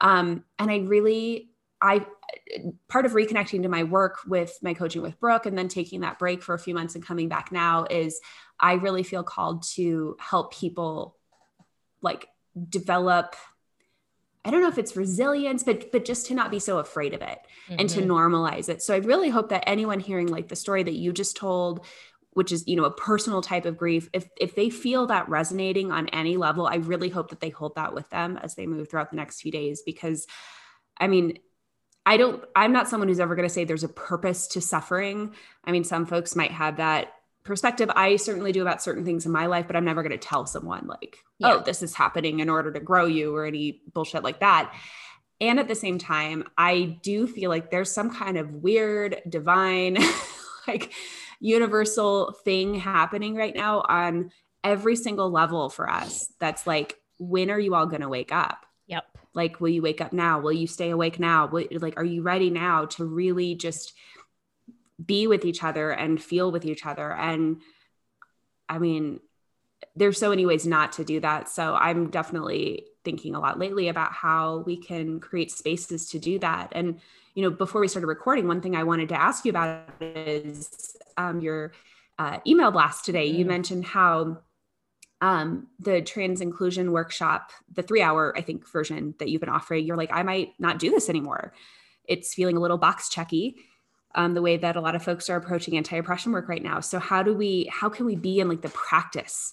Um, 0.01 0.45
and 0.59 0.71
i 0.71 0.79
really 0.79 1.51
i 1.81 2.05
part 2.89 3.07
of 3.07 3.13
reconnecting 3.13 3.63
to 3.63 3.69
my 3.69 3.85
work 3.85 4.19
with 4.27 4.57
my 4.63 4.75
coaching 4.75 5.03
with 5.03 5.19
brooke 5.21 5.47
and 5.47 5.57
then 5.57 5.69
taking 5.69 6.01
that 6.01 6.19
break 6.19 6.43
for 6.43 6.55
a 6.55 6.59
few 6.59 6.75
months 6.75 6.95
and 6.95 7.05
coming 7.05 7.29
back 7.29 7.53
now 7.53 7.85
is 7.91 8.21
i 8.61 8.75
really 8.75 9.03
feel 9.03 9.23
called 9.23 9.63
to 9.63 10.17
help 10.19 10.53
people 10.53 11.17
like 12.03 12.29
develop 12.69 13.37
i 14.45 14.51
don't 14.51 14.61
know 14.63 14.69
if 14.69 14.79
it's 14.79 14.97
resilience 14.97 15.63
but 15.63 15.91
but 15.93 16.05
just 16.05 16.27
to 16.27 16.35
not 16.35 16.51
be 16.51 16.59
so 16.59 16.79
afraid 16.79 17.15
of 17.15 17.23
it 17.23 17.39
and 17.69 17.89
to 17.91 18.01
Mhm. 18.01 18.07
normalize 18.07 18.69
it. 18.69 18.83
So 18.83 18.95
I 18.95 18.99
really 18.99 19.29
hope 19.29 19.51
that 19.51 19.65
anyone 19.67 20.01
hearing 20.01 20.29
like 20.29 20.49
the 20.49 20.57
story 20.57 20.83
that 20.83 20.95
you 20.95 21.13
just 21.13 21.37
told, 21.37 21.85
which 22.33 22.51
is, 22.53 22.67
you 22.67 22.77
know, 22.77 22.85
a 22.85 22.91
personal 22.91 23.43
type 23.43 23.67
of 23.67 23.77
grief, 23.77 24.09
if 24.13 24.29
if 24.41 24.55
they 24.55 24.71
feel 24.71 25.07
that 25.07 25.29
resonating 25.29 25.93
on 25.93 26.09
any 26.09 26.37
level, 26.37 26.67
I 26.67 26.77
really 26.77 27.09
hope 27.09 27.31
that 27.31 27.41
they 27.41 27.51
hold 27.51 27.75
that 27.77 27.95
with 27.95 28.09
them 28.11 28.39
as 28.43 28.55
they 28.55 28.67
move 28.67 28.89
throughout 28.89 29.11
the 29.11 29.17
next 29.17 29.41
few 29.41 29.53
days 29.53 29.83
because 29.85 30.27
I 30.99 31.07
mean, 31.09 31.39
I 32.09 32.17
don't 32.17 32.43
I'm 32.57 32.73
not 32.73 32.89
someone 32.89 33.09
who's 33.09 33.21
ever 33.21 33.35
going 33.37 33.47
to 33.47 33.53
say 33.53 33.65
there's 33.65 33.85
a 33.85 33.89
purpose 33.89 34.47
to 34.49 34.63
suffering. 34.63 35.35
I 35.63 35.73
mean, 35.73 35.85
some 35.85 36.07
folks 36.07 36.35
might 36.35 36.53
have 36.53 36.79
that 36.79 37.13
perspective. 37.45 37.91
I 37.95 38.17
certainly 38.17 38.51
do 38.51 38.63
about 38.63 38.83
certain 38.83 39.05
things 39.05 39.27
in 39.27 39.33
my 39.33 39.45
life, 39.45 39.67
but 39.67 39.77
I'm 39.77 39.85
never 39.85 40.03
going 40.03 40.19
to 40.19 40.29
tell 40.29 40.47
someone 40.47 40.87
like, 40.87 41.19
Yeah. 41.39 41.53
"Oh, 41.53 41.63
this 41.63 41.83
is 41.83 41.95
happening 41.95 42.41
in 42.41 42.49
order 42.49 42.73
to 42.73 42.81
grow 42.81 43.05
you" 43.05 43.37
or 43.37 43.45
any 43.45 43.83
bullshit 43.93 44.25
like 44.25 44.41
that. 44.41 44.75
And 45.39 45.61
at 45.61 45.69
the 45.69 45.75
same 45.75 45.99
time, 45.99 46.45
I 46.57 46.99
do 47.03 47.27
feel 47.27 47.51
like 47.51 47.71
there's 47.71 47.93
some 47.93 48.11
kind 48.11 48.39
of 48.39 48.55
weird, 48.55 49.21
divine, 49.29 49.99
like 50.67 50.95
universal 51.41 52.33
thing 52.43 52.75
happening 52.75 53.35
right 53.35 53.55
now 53.55 53.83
on 53.87 54.31
every 54.65 54.97
single 54.97 55.31
level 55.31 55.69
for 55.69 55.91
us. 55.91 56.33
That's 56.41 56.67
like, 56.67 56.97
when 57.19 57.51
are 57.51 57.61
you 57.61 57.75
all 57.75 57.87
going 57.87 58.01
to 58.01 58.09
wake 58.09 58.33
up? 58.33 58.65
Like, 59.39 59.61
will 59.61 59.69
you 59.77 59.83
wake 59.83 60.01
up 60.01 60.13
now? 60.13 60.41
Will 60.41 60.53
you 60.53 60.67
stay 60.67 60.91
awake 60.91 61.19
now? 61.21 61.47
Will, 61.47 61.67
like, 61.71 61.97
are 61.97 62.05
you 62.05 62.23
ready 62.23 62.51
now 62.51 62.87
to 62.95 63.05
really 63.05 63.55
just 63.55 63.95
be 65.13 65.29
with 65.29 65.45
each 65.45 65.63
other 65.63 65.93
and 65.93 66.21
feel 66.21 66.51
with 66.51 66.65
each 66.65 66.85
other? 66.85 67.13
And 67.13 67.63
I 68.69 68.79
mean, 68.79 69.21
there's 69.95 70.19
so 70.19 70.31
many 70.31 70.45
ways 70.45 70.67
not 70.67 70.91
to 70.95 71.05
do 71.05 71.21
that. 71.21 71.49
So 71.49 71.77
I'm 71.77 72.11
definitely 72.11 72.87
thinking 73.05 73.37
a 73.37 73.41
lot 73.41 73.61
lately 73.61 73.87
about 73.89 74.13
how 74.13 74.65
we 74.67 74.77
can 74.77 75.21
create 75.21 75.53
spaces 75.53 76.11
to 76.11 76.19
do 76.19 76.41
that. 76.41 76.73
And, 76.73 77.01
you 77.35 77.43
know, 77.45 77.51
before 77.51 77.81
we 77.81 77.89
started 77.89 78.09
recording, 78.09 78.49
one 78.49 78.61
thing 78.61 78.75
I 78.75 78.83
wanted 78.83 79.09
to 79.11 79.21
ask 79.21 79.45
you 79.45 79.51
about 79.51 79.89
is 80.01 80.97
um, 81.17 81.41
your 81.41 81.73
uh, 82.19 82.39
email 82.45 82.73
blast 82.73 83.05
today. 83.05 83.29
Mm-hmm. 83.29 83.39
You 83.39 83.45
mentioned 83.45 83.85
how 83.87 84.39
um, 85.21 85.67
the 85.81 86.01
trans 86.03 86.41
inclusion 86.41 86.93
workshop, 86.93 87.53
the 87.73 87.83
three 87.83 88.03
hour, 88.03 88.33
I 88.37 88.41
think, 88.41 88.69
version 88.71 89.15
that 89.19 89.29
you've 89.29 89.41
been 89.41 89.49
offering, 89.49 89.85
you're 89.85 89.97
like, 89.97 90.13
I 90.13 90.23
might 90.23 90.53
not 90.59 90.79
do 90.79 90.91
this 90.91 91.09
anymore. 91.09 91.53
It's 92.05 92.35
feeling 92.35 92.57
a 92.57 92.61
little 92.61 92.79
box 92.79 93.09
checky. 93.09 93.55
Um, 94.15 94.35
the 94.35 94.43
way 94.43 94.57
that 94.57 94.77
a 94.77 94.81
lot 94.81 94.95
of 94.95 95.03
folks 95.03 95.29
are 95.29 95.37
approaching 95.37 95.77
anti-oppression 95.77 96.33
work 96.33 96.49
right 96.49 96.63
now. 96.63 96.81
So 96.81 96.99
how 96.99 97.23
do 97.23 97.35
we, 97.35 97.69
how 97.71 97.89
can 97.89 98.07
we 98.07 98.17
be 98.17 98.41
in 98.41 98.49
like 98.49 98.63
the 98.63 98.71
practice 98.71 99.53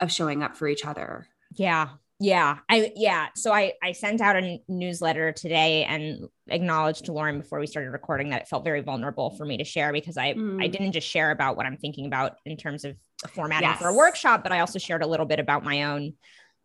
of 0.00 0.10
showing 0.10 0.42
up 0.42 0.56
for 0.56 0.66
each 0.66 0.84
other? 0.84 1.28
Yeah. 1.54 1.90
Yeah. 2.20 2.58
I, 2.68 2.92
yeah. 2.94 3.28
So 3.34 3.52
I, 3.52 3.72
I 3.82 3.92
sent 3.92 4.20
out 4.20 4.36
a 4.36 4.60
newsletter 4.68 5.32
today 5.32 5.84
and 5.84 6.28
acknowledged 6.48 7.06
to 7.06 7.12
Lauren 7.12 7.40
before 7.40 7.58
we 7.58 7.66
started 7.66 7.90
recording 7.90 8.30
that 8.30 8.42
it 8.42 8.48
felt 8.48 8.64
very 8.64 8.82
vulnerable 8.82 9.30
for 9.30 9.44
me 9.44 9.56
to 9.56 9.64
share 9.64 9.92
because 9.92 10.16
I, 10.16 10.34
mm. 10.34 10.62
I 10.62 10.68
didn't 10.68 10.92
just 10.92 11.08
share 11.08 11.32
about 11.32 11.56
what 11.56 11.66
I'm 11.66 11.76
thinking 11.76 12.06
about 12.06 12.36
in 12.44 12.56
terms 12.56 12.84
of 12.84 12.96
formatting 13.30 13.68
yes. 13.68 13.80
for 13.80 13.88
a 13.88 13.94
workshop, 13.94 14.42
but 14.42 14.52
I 14.52 14.60
also 14.60 14.78
shared 14.78 15.02
a 15.02 15.06
little 15.06 15.26
bit 15.26 15.40
about 15.40 15.64
my 15.64 15.84
own 15.84 16.14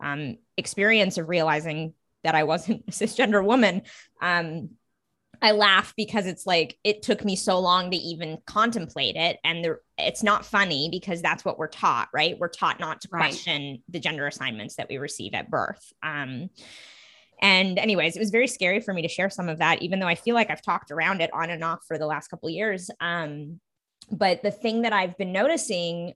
um, 0.01 0.37
experience 0.55 1.17
of 1.17 1.29
realizing 1.29 1.93
that 2.23 2.35
I 2.35 2.43
wasn't 2.43 2.83
a 2.87 2.91
cisgender 2.91 3.43
woman. 3.43 3.81
Um, 4.21 4.71
I 5.41 5.51
laugh 5.51 5.93
because 5.95 6.25
it's 6.25 6.45
like 6.45 6.77
it 6.83 7.01
took 7.01 7.23
me 7.23 7.35
so 7.35 7.59
long 7.59 7.91
to 7.91 7.97
even 7.97 8.39
contemplate 8.45 9.15
it. 9.15 9.39
And 9.43 9.63
the, 9.63 9.77
it's 10.01 10.23
not 10.23 10.45
funny 10.45 10.89
because 10.91 11.21
that's 11.21 11.45
what 11.45 11.57
we're 11.57 11.67
taught, 11.67 12.09
right? 12.13 12.37
We're 12.39 12.47
taught 12.49 12.79
not 12.79 13.01
to 13.01 13.07
question 13.07 13.71
right. 13.71 13.81
the 13.89 13.99
gender 13.99 14.27
assignments 14.27 14.75
that 14.75 14.89
we 14.89 14.97
receive 14.97 15.33
at 15.33 15.49
birth. 15.49 15.93
Um, 16.03 16.49
and 17.41 17.79
anyways, 17.79 18.15
it 18.15 18.19
was 18.19 18.31
very 18.31 18.47
scary 18.47 18.81
for 18.81 18.93
me 18.93 19.01
to 19.01 19.07
share 19.07 19.29
some 19.29 19.47
of 19.47 19.59
that, 19.59 19.81
even 19.81 19.99
though 19.99 20.07
I 20.07 20.15
feel 20.15 20.35
like 20.35 20.49
I've 20.49 20.61
talked 20.61 20.91
around 20.91 21.21
it 21.21 21.29
on 21.33 21.49
and 21.49 21.63
off 21.63 21.79
for 21.87 21.97
the 21.97 22.05
last 22.05 22.27
couple 22.27 22.49
years. 22.49 22.89
Um, 22.99 23.59
but 24.11 24.43
the 24.43 24.51
thing 24.51 24.81
that 24.81 24.93
I've 24.93 25.17
been 25.17 25.31
noticing 25.31 26.13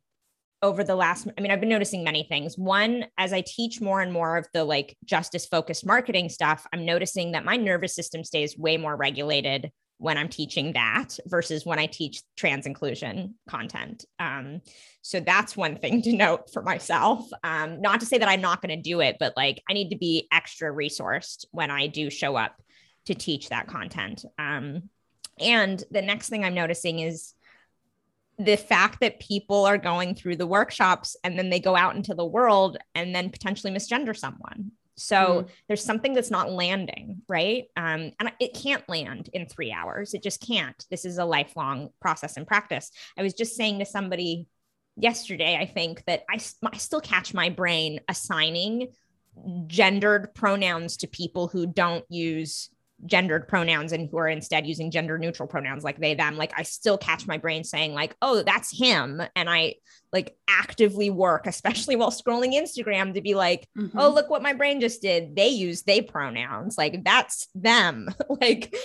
over 0.64 0.82
the 0.82 0.96
last 0.96 1.28
i 1.38 1.42
mean 1.42 1.52
i've 1.52 1.60
been 1.60 1.68
noticing 1.68 2.06
many 2.06 2.24
things 2.24 2.58
one 2.58 3.06
as 3.18 3.34
i 3.34 3.42
teach 3.46 3.82
more 3.82 4.02
and 4.02 4.14
more 4.14 4.38
of 4.38 4.48
the 4.54 4.64
like 4.64 4.98
justice 5.04 5.46
focused 5.46 5.86
marketing 5.86 6.30
stuff 6.30 6.66
i'm 6.72 6.86
noticing 6.86 7.34
that 7.34 7.44
my 7.44 7.58
nervous 7.58 7.94
system 7.94 8.24
stays 8.24 8.58
way 8.58 8.78
more 8.78 8.96
regulated 8.96 9.70
when 10.04 10.18
i'm 10.18 10.28
teaching 10.28 10.74
that 10.74 11.18
versus 11.26 11.66
when 11.66 11.80
i 11.80 11.86
teach 11.86 12.22
trans 12.36 12.66
inclusion 12.66 13.36
content. 13.48 14.04
Um, 14.20 14.62
so 15.02 15.22
that's 15.22 15.56
one 15.56 15.78
thing 15.78 16.02
to 16.04 16.14
note 16.14 16.52
for 16.52 16.62
myself. 16.62 17.30
Um, 17.44 17.82
not 17.82 18.02
to 18.02 18.06
say 18.06 18.18
that 18.18 18.28
i'm 18.28 18.42
not 18.42 18.62
going 18.62 18.76
to 18.76 18.90
do 18.90 19.00
it 19.00 19.16
but 19.20 19.34
like 19.38 19.64
i 19.70 19.74
need 19.74 19.90
to 19.90 19.98
be 19.98 20.28
extra 20.32 20.72
resourced 20.72 21.46
when 21.52 21.72
i 21.72 21.88
do 21.88 22.10
show 22.10 22.36
up 22.36 22.62
to 23.06 23.16
teach 23.16 23.50
that 23.50 23.68
content. 23.68 24.24
Um, 24.38 24.90
and 25.40 25.84
the 25.90 26.02
next 26.02 26.30
thing 26.30 26.44
i'm 26.44 26.54
noticing 26.54 27.00
is 27.00 27.34
the 28.38 28.58
fact 28.58 29.00
that 29.02 29.20
people 29.20 29.66
are 29.66 29.78
going 29.78 30.16
through 30.16 30.36
the 30.36 30.48
workshops 30.48 31.16
and 31.24 31.38
then 31.38 31.50
they 31.50 31.60
go 31.60 31.76
out 31.76 31.96
into 31.96 32.14
the 32.14 32.26
world 32.26 32.78
and 32.96 33.16
then 33.16 33.30
potentially 33.30 33.72
misgender 33.72 34.18
someone. 34.18 34.72
So 34.96 35.16
mm. 35.16 35.50
there's 35.68 35.84
something 35.84 36.14
that's 36.14 36.32
not 36.32 36.52
landing, 36.52 37.22
right? 37.28 37.66
Um, 37.76 38.12
and 38.20 38.32
it 38.40 38.54
can't 38.54 38.88
land 38.88 39.30
in 39.34 39.48
three 39.48 39.72
hours. 39.72 40.14
It 40.14 40.24
just 40.24 40.46
can't. 40.46 40.86
This 40.90 41.06
is 41.06 41.18
a 41.18 41.26
lifelong 41.26 41.90
process 42.02 42.38
and 42.38 42.48
practice. 42.48 42.92
I 43.18 43.24
was 43.24 43.34
just 43.34 43.56
saying 43.56 43.80
to 43.80 43.86
somebody 43.86 44.48
yesterday, 44.96 45.58
I 45.60 45.66
think 45.66 46.04
that 46.06 46.24
I, 46.30 46.40
I 46.72 46.78
still 46.78 47.02
catch 47.02 47.34
my 47.34 47.50
brain 47.50 48.00
assigning 48.08 48.90
gendered 49.68 50.34
pronouns 50.36 50.98
to 50.98 51.08
people 51.08 51.48
who 51.48 51.66
don't 51.66 52.06
use 52.10 52.70
gendered 53.06 53.48
pronouns 53.48 53.92
and 53.92 54.10
who 54.10 54.18
are 54.18 54.28
instead 54.28 54.66
using 54.66 54.92
gender 54.92 55.18
neutral 55.18 55.48
pronouns 55.48 55.84
like 55.84 56.00
they 56.00 56.14
them 56.14 56.38
like 56.38 56.54
i 56.58 56.64
still 56.64 56.98
catch 56.98 57.28
my 57.28 57.38
brain 57.38 57.64
saying 57.64 57.94
like 57.94 58.16
oh 58.22 58.44
that's 58.44 58.78
him. 58.78 59.22
And 59.36 59.50
i 59.50 59.76
like 60.12 60.36
actively 60.48 61.10
work 61.10 61.48
especially 61.48 61.96
while 61.96 62.12
scrolling 62.12 62.54
instagram 62.54 63.14
to 63.14 63.22
be 63.22 63.36
like 63.36 63.68
mm-hmm. 63.78 63.98
oh 63.98 64.10
look 64.10 64.30
what 64.30 64.44
my 64.44 64.54
brain 64.54 64.82
just 64.82 65.02
did. 65.02 65.36
They 65.36 65.50
use 65.50 65.84
they 65.84 66.02
pronouns. 66.02 66.78
Like 66.78 67.04
that's 67.04 67.48
them. 67.56 68.10
Like 68.42 68.76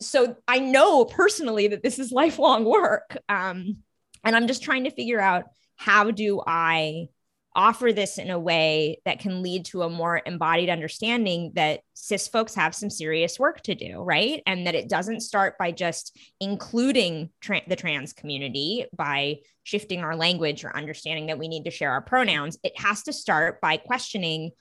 so 0.00 0.36
i 0.46 0.58
know 0.58 1.04
personally 1.04 1.68
that 1.68 1.82
this 1.82 1.98
is 1.98 2.12
lifelong 2.12 2.64
work. 2.64 3.16
Um 3.28 3.78
and 4.24 4.36
i'm 4.36 4.46
just 4.46 4.62
trying 4.62 4.84
to 4.84 4.90
figure 4.90 5.20
out 5.20 5.44
how 5.76 6.10
do 6.10 6.42
i 6.46 7.08
offer 7.54 7.92
this 7.92 8.18
in 8.18 8.30
a 8.30 8.38
way 8.38 9.00
that 9.04 9.18
can 9.18 9.42
lead 9.42 9.64
to 9.64 9.82
a 9.82 9.90
more 9.90 10.22
embodied 10.26 10.68
understanding 10.68 11.52
that 11.54 11.80
cis 11.94 12.28
folks 12.28 12.54
have 12.54 12.74
some 12.74 12.90
serious 12.90 13.38
work 13.38 13.60
to 13.62 13.74
do, 13.74 14.00
right? 14.00 14.42
And 14.46 14.66
that 14.66 14.74
it 14.74 14.88
doesn't 14.88 15.20
start 15.20 15.58
by 15.58 15.72
just 15.72 16.16
including 16.40 17.30
tra- 17.40 17.62
the 17.66 17.76
trans 17.76 18.12
community 18.12 18.86
by 18.96 19.38
shifting 19.64 20.00
our 20.00 20.16
language 20.16 20.64
or 20.64 20.76
understanding 20.76 21.26
that 21.26 21.38
we 21.38 21.48
need 21.48 21.64
to 21.64 21.70
share 21.70 21.90
our 21.90 22.02
pronouns. 22.02 22.58
It 22.62 22.78
has 22.78 23.02
to 23.04 23.12
start 23.12 23.60
by 23.60 23.76
questioning 23.76 24.52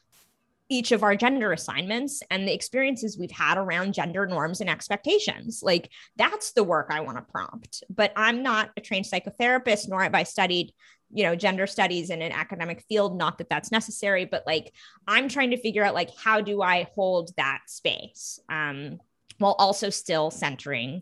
each 0.69 0.91
of 0.91 1.03
our 1.03 1.15
gender 1.15 1.51
assignments 1.53 2.21
and 2.29 2.47
the 2.47 2.53
experiences 2.53 3.17
we've 3.17 3.31
had 3.31 3.57
around 3.57 3.93
gender 3.93 4.25
norms 4.25 4.61
and 4.61 4.69
expectations. 4.69 5.61
Like 5.63 5.89
that's 6.17 6.51
the 6.51 6.63
work 6.63 6.87
I 6.89 7.01
want 7.01 7.17
to 7.17 7.31
prompt. 7.31 7.83
But 7.89 8.11
I'm 8.15 8.43
not 8.43 8.71
a 8.75 8.81
trained 8.81 9.05
psychotherapist, 9.05 9.87
nor 9.87 10.03
have 10.03 10.15
I 10.15 10.23
studied 10.23 10.73
you 11.09 11.23
know 11.23 11.35
gender 11.35 11.67
studies 11.67 12.09
in 12.09 12.21
an 12.21 12.31
academic 12.31 12.83
field 12.89 13.15
not 13.15 13.37
that 13.37 13.49
that's 13.49 13.71
necessary 13.71 14.25
but 14.25 14.45
like 14.45 14.73
i'm 15.07 15.29
trying 15.29 15.51
to 15.51 15.61
figure 15.61 15.83
out 15.83 15.93
like 15.93 16.09
how 16.17 16.41
do 16.41 16.61
i 16.61 16.85
hold 16.95 17.31
that 17.37 17.61
space 17.67 18.41
um, 18.49 18.99
while 19.37 19.55
also 19.57 19.89
still 19.89 20.29
centering 20.29 21.01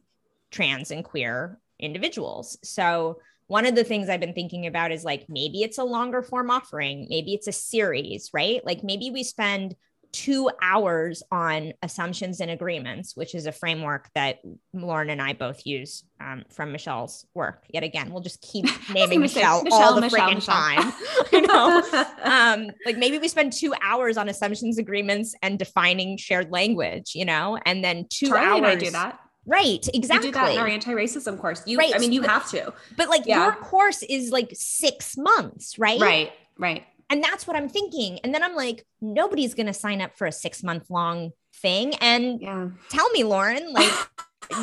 trans 0.51 0.91
and 0.91 1.03
queer 1.03 1.59
individuals 1.79 2.57
so 2.63 3.19
one 3.47 3.65
of 3.65 3.75
the 3.75 3.83
things 3.83 4.09
I've 4.09 4.19
been 4.19 4.33
thinking 4.33 4.65
about 4.65 4.91
is 4.91 5.03
like 5.03 5.25
maybe 5.29 5.61
it's 5.61 5.77
a 5.77 5.83
longer 5.83 6.21
form 6.21 6.49
offering, 6.49 7.07
maybe 7.09 7.33
it's 7.33 7.47
a 7.47 7.51
series, 7.51 8.29
right? 8.33 8.65
Like 8.65 8.83
maybe 8.83 9.11
we 9.11 9.23
spend 9.23 9.75
two 10.15 10.49
hours 10.61 11.21
on 11.29 11.73
assumptions 11.83 12.39
and 12.39 12.49
agreements, 12.49 13.17
which 13.17 13.35
is 13.35 13.47
a 13.47 13.51
framework 13.51 14.09
that 14.15 14.39
Lauren 14.73 15.09
and 15.09 15.21
I 15.21 15.33
both 15.33 15.65
use 15.65 16.05
um, 16.21 16.45
from 16.49 16.71
Michelle's 16.71 17.25
work. 17.33 17.65
Yet 17.69 17.83
again, 17.83 18.11
we'll 18.11 18.21
just 18.21 18.41
keep 18.41 18.65
naming 18.93 19.19
Michelle, 19.19 19.61
Michelle, 19.61 19.81
all 19.81 19.95
the 19.95 20.01
Michelle, 20.01 20.29
freaking 20.29 20.45
time. 20.45 20.93
you 21.33 21.41
know, 21.41 21.83
um, 22.23 22.71
like 22.85 22.97
maybe 22.97 23.19
we 23.19 23.27
spend 23.27 23.51
two 23.51 23.73
hours 23.81 24.15
on 24.15 24.29
assumptions, 24.29 24.77
agreements, 24.77 25.35
and 25.41 25.59
defining 25.59 26.15
shared 26.15 26.49
language. 26.49 27.13
You 27.13 27.25
know, 27.25 27.59
and 27.65 27.83
then 27.83 28.05
two 28.09 28.29
Charlie 28.29 28.45
hours. 28.45 28.57
And 28.57 28.65
I 28.67 28.75
do 28.75 28.91
that. 28.91 29.19
Right, 29.45 29.87
exactly. 29.93 30.27
You 30.27 30.33
do 30.33 30.39
that 30.39 30.51
in 30.53 30.57
our 30.57 30.67
anti-racism 30.67 31.39
course. 31.39 31.61
You, 31.65 31.77
right. 31.77 31.93
I 31.95 31.99
mean, 31.99 32.11
you 32.11 32.21
but, 32.21 32.29
have 32.29 32.49
to. 32.51 32.73
But 32.97 33.09
like 33.09 33.25
yeah. 33.25 33.43
your 33.43 33.53
course 33.53 34.01
is 34.03 34.31
like 34.31 34.49
six 34.53 35.17
months, 35.17 35.77
right? 35.77 35.99
Right, 35.99 36.31
right. 36.57 36.83
And 37.09 37.23
that's 37.23 37.45
what 37.45 37.55
I'm 37.55 37.69
thinking. 37.69 38.19
And 38.23 38.33
then 38.33 38.43
I'm 38.43 38.55
like, 38.55 38.85
nobody's 39.01 39.53
going 39.53 39.67
to 39.67 39.73
sign 39.73 40.01
up 40.01 40.17
for 40.17 40.25
a 40.25 40.31
six 40.31 40.63
month 40.63 40.89
long 40.89 41.31
thing. 41.55 41.93
And 41.95 42.41
yeah. 42.41 42.69
tell 42.89 43.09
me, 43.11 43.23
Lauren, 43.23 43.71
like, 43.71 43.91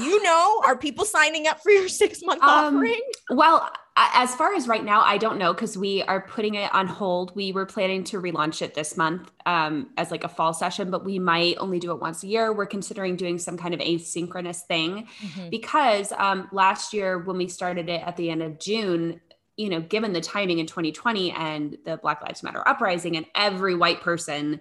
you 0.00 0.22
know, 0.22 0.60
are 0.64 0.76
people 0.76 1.04
signing 1.04 1.46
up 1.46 1.60
for 1.62 1.70
your 1.70 1.88
six 1.88 2.20
month 2.24 2.42
um, 2.42 2.76
offering? 2.76 3.00
Well, 3.30 3.70
as 3.96 4.34
far 4.34 4.54
as 4.54 4.68
right 4.68 4.84
now, 4.84 5.02
I 5.02 5.18
don't 5.18 5.38
know 5.38 5.52
because 5.52 5.76
we 5.76 6.02
are 6.02 6.22
putting 6.22 6.54
it 6.54 6.74
on 6.74 6.86
hold. 6.86 7.34
We 7.36 7.52
were 7.52 7.66
planning 7.66 8.04
to 8.04 8.20
relaunch 8.20 8.62
it 8.62 8.74
this 8.74 8.96
month 8.96 9.30
um, 9.44 9.90
as 9.98 10.10
like 10.10 10.24
a 10.24 10.28
fall 10.28 10.54
session, 10.54 10.90
but 10.90 11.04
we 11.04 11.18
might 11.18 11.56
only 11.58 11.78
do 11.78 11.90
it 11.90 12.00
once 12.00 12.22
a 12.22 12.26
year. 12.26 12.52
We're 12.52 12.66
considering 12.66 13.16
doing 13.16 13.38
some 13.38 13.58
kind 13.58 13.74
of 13.74 13.80
asynchronous 13.80 14.62
thing 14.62 15.08
mm-hmm. 15.20 15.50
because 15.50 16.12
um, 16.16 16.48
last 16.52 16.94
year 16.94 17.18
when 17.18 17.36
we 17.36 17.48
started 17.48 17.90
it 17.90 18.02
at 18.06 18.16
the 18.16 18.30
end 18.30 18.42
of 18.42 18.58
June, 18.58 19.20
you 19.56 19.68
know, 19.68 19.80
given 19.80 20.14
the 20.14 20.22
timing 20.22 20.58
in 20.58 20.66
2020 20.66 21.30
and 21.32 21.76
the 21.84 21.98
Black 21.98 22.22
Lives 22.22 22.42
Matter 22.42 22.66
uprising, 22.66 23.16
and 23.16 23.26
every 23.34 23.74
white 23.74 24.00
person, 24.00 24.60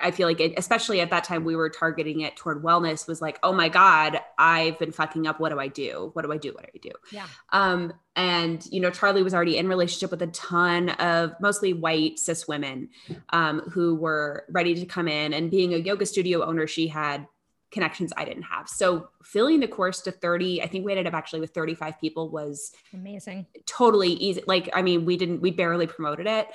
I 0.00 0.10
feel 0.10 0.28
like, 0.28 0.40
it, 0.40 0.54
especially 0.56 1.00
at 1.00 1.10
that 1.10 1.24
time, 1.24 1.44
we 1.44 1.56
were 1.56 1.68
targeting 1.68 2.20
it 2.20 2.36
toward 2.36 2.62
wellness, 2.62 3.06
was 3.06 3.20
like, 3.20 3.38
oh 3.42 3.52
my 3.52 3.68
God, 3.68 4.20
I've 4.38 4.78
been 4.78 4.92
fucking 4.92 5.26
up. 5.26 5.40
What 5.40 5.50
do 5.50 5.58
I 5.58 5.68
do? 5.68 6.10
What 6.14 6.22
do 6.22 6.32
I 6.32 6.36
do? 6.36 6.52
What 6.52 6.64
do 6.64 6.70
I 6.74 6.78
do? 6.80 6.92
Yeah. 7.10 7.26
Um, 7.50 7.92
and, 8.16 8.66
you 8.70 8.80
know, 8.80 8.90
Charlie 8.90 9.22
was 9.22 9.34
already 9.34 9.58
in 9.58 9.68
relationship 9.68 10.10
with 10.10 10.22
a 10.22 10.26
ton 10.28 10.90
of 10.90 11.34
mostly 11.40 11.72
white 11.72 12.18
cis 12.18 12.48
women 12.48 12.88
um, 13.30 13.60
who 13.60 13.94
were 13.94 14.44
ready 14.50 14.74
to 14.74 14.86
come 14.86 15.08
in. 15.08 15.32
And 15.32 15.50
being 15.50 15.74
a 15.74 15.78
yoga 15.78 16.06
studio 16.06 16.44
owner, 16.44 16.66
she 16.66 16.88
had 16.88 17.26
connections 17.70 18.12
I 18.16 18.24
didn't 18.24 18.44
have. 18.44 18.68
So 18.68 19.08
filling 19.22 19.60
the 19.60 19.68
course 19.68 20.00
to 20.02 20.10
30, 20.12 20.62
I 20.62 20.66
think 20.66 20.84
we 20.84 20.92
ended 20.92 21.06
up 21.06 21.14
actually 21.14 21.40
with 21.40 21.50
35 21.50 22.00
people 22.00 22.30
was 22.30 22.72
amazing. 22.94 23.46
Totally 23.66 24.10
easy. 24.10 24.42
Like, 24.46 24.70
I 24.74 24.82
mean, 24.82 25.04
we 25.04 25.16
didn't, 25.16 25.40
we 25.40 25.50
barely 25.50 25.86
promoted 25.86 26.26
it. 26.26 26.48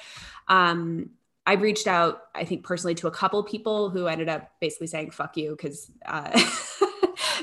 Um, 0.47 1.11
I 1.45 1.53
reached 1.53 1.87
out, 1.87 2.23
I 2.33 2.45
think 2.45 2.63
personally 2.63 2.95
to 2.95 3.07
a 3.07 3.11
couple 3.11 3.43
people 3.43 3.89
who 3.89 4.07
ended 4.07 4.29
up 4.29 4.51
basically 4.61 4.87
saying, 4.87 5.11
fuck 5.11 5.35
you. 5.35 5.55
Cause, 5.55 5.91
uh, 6.05 6.29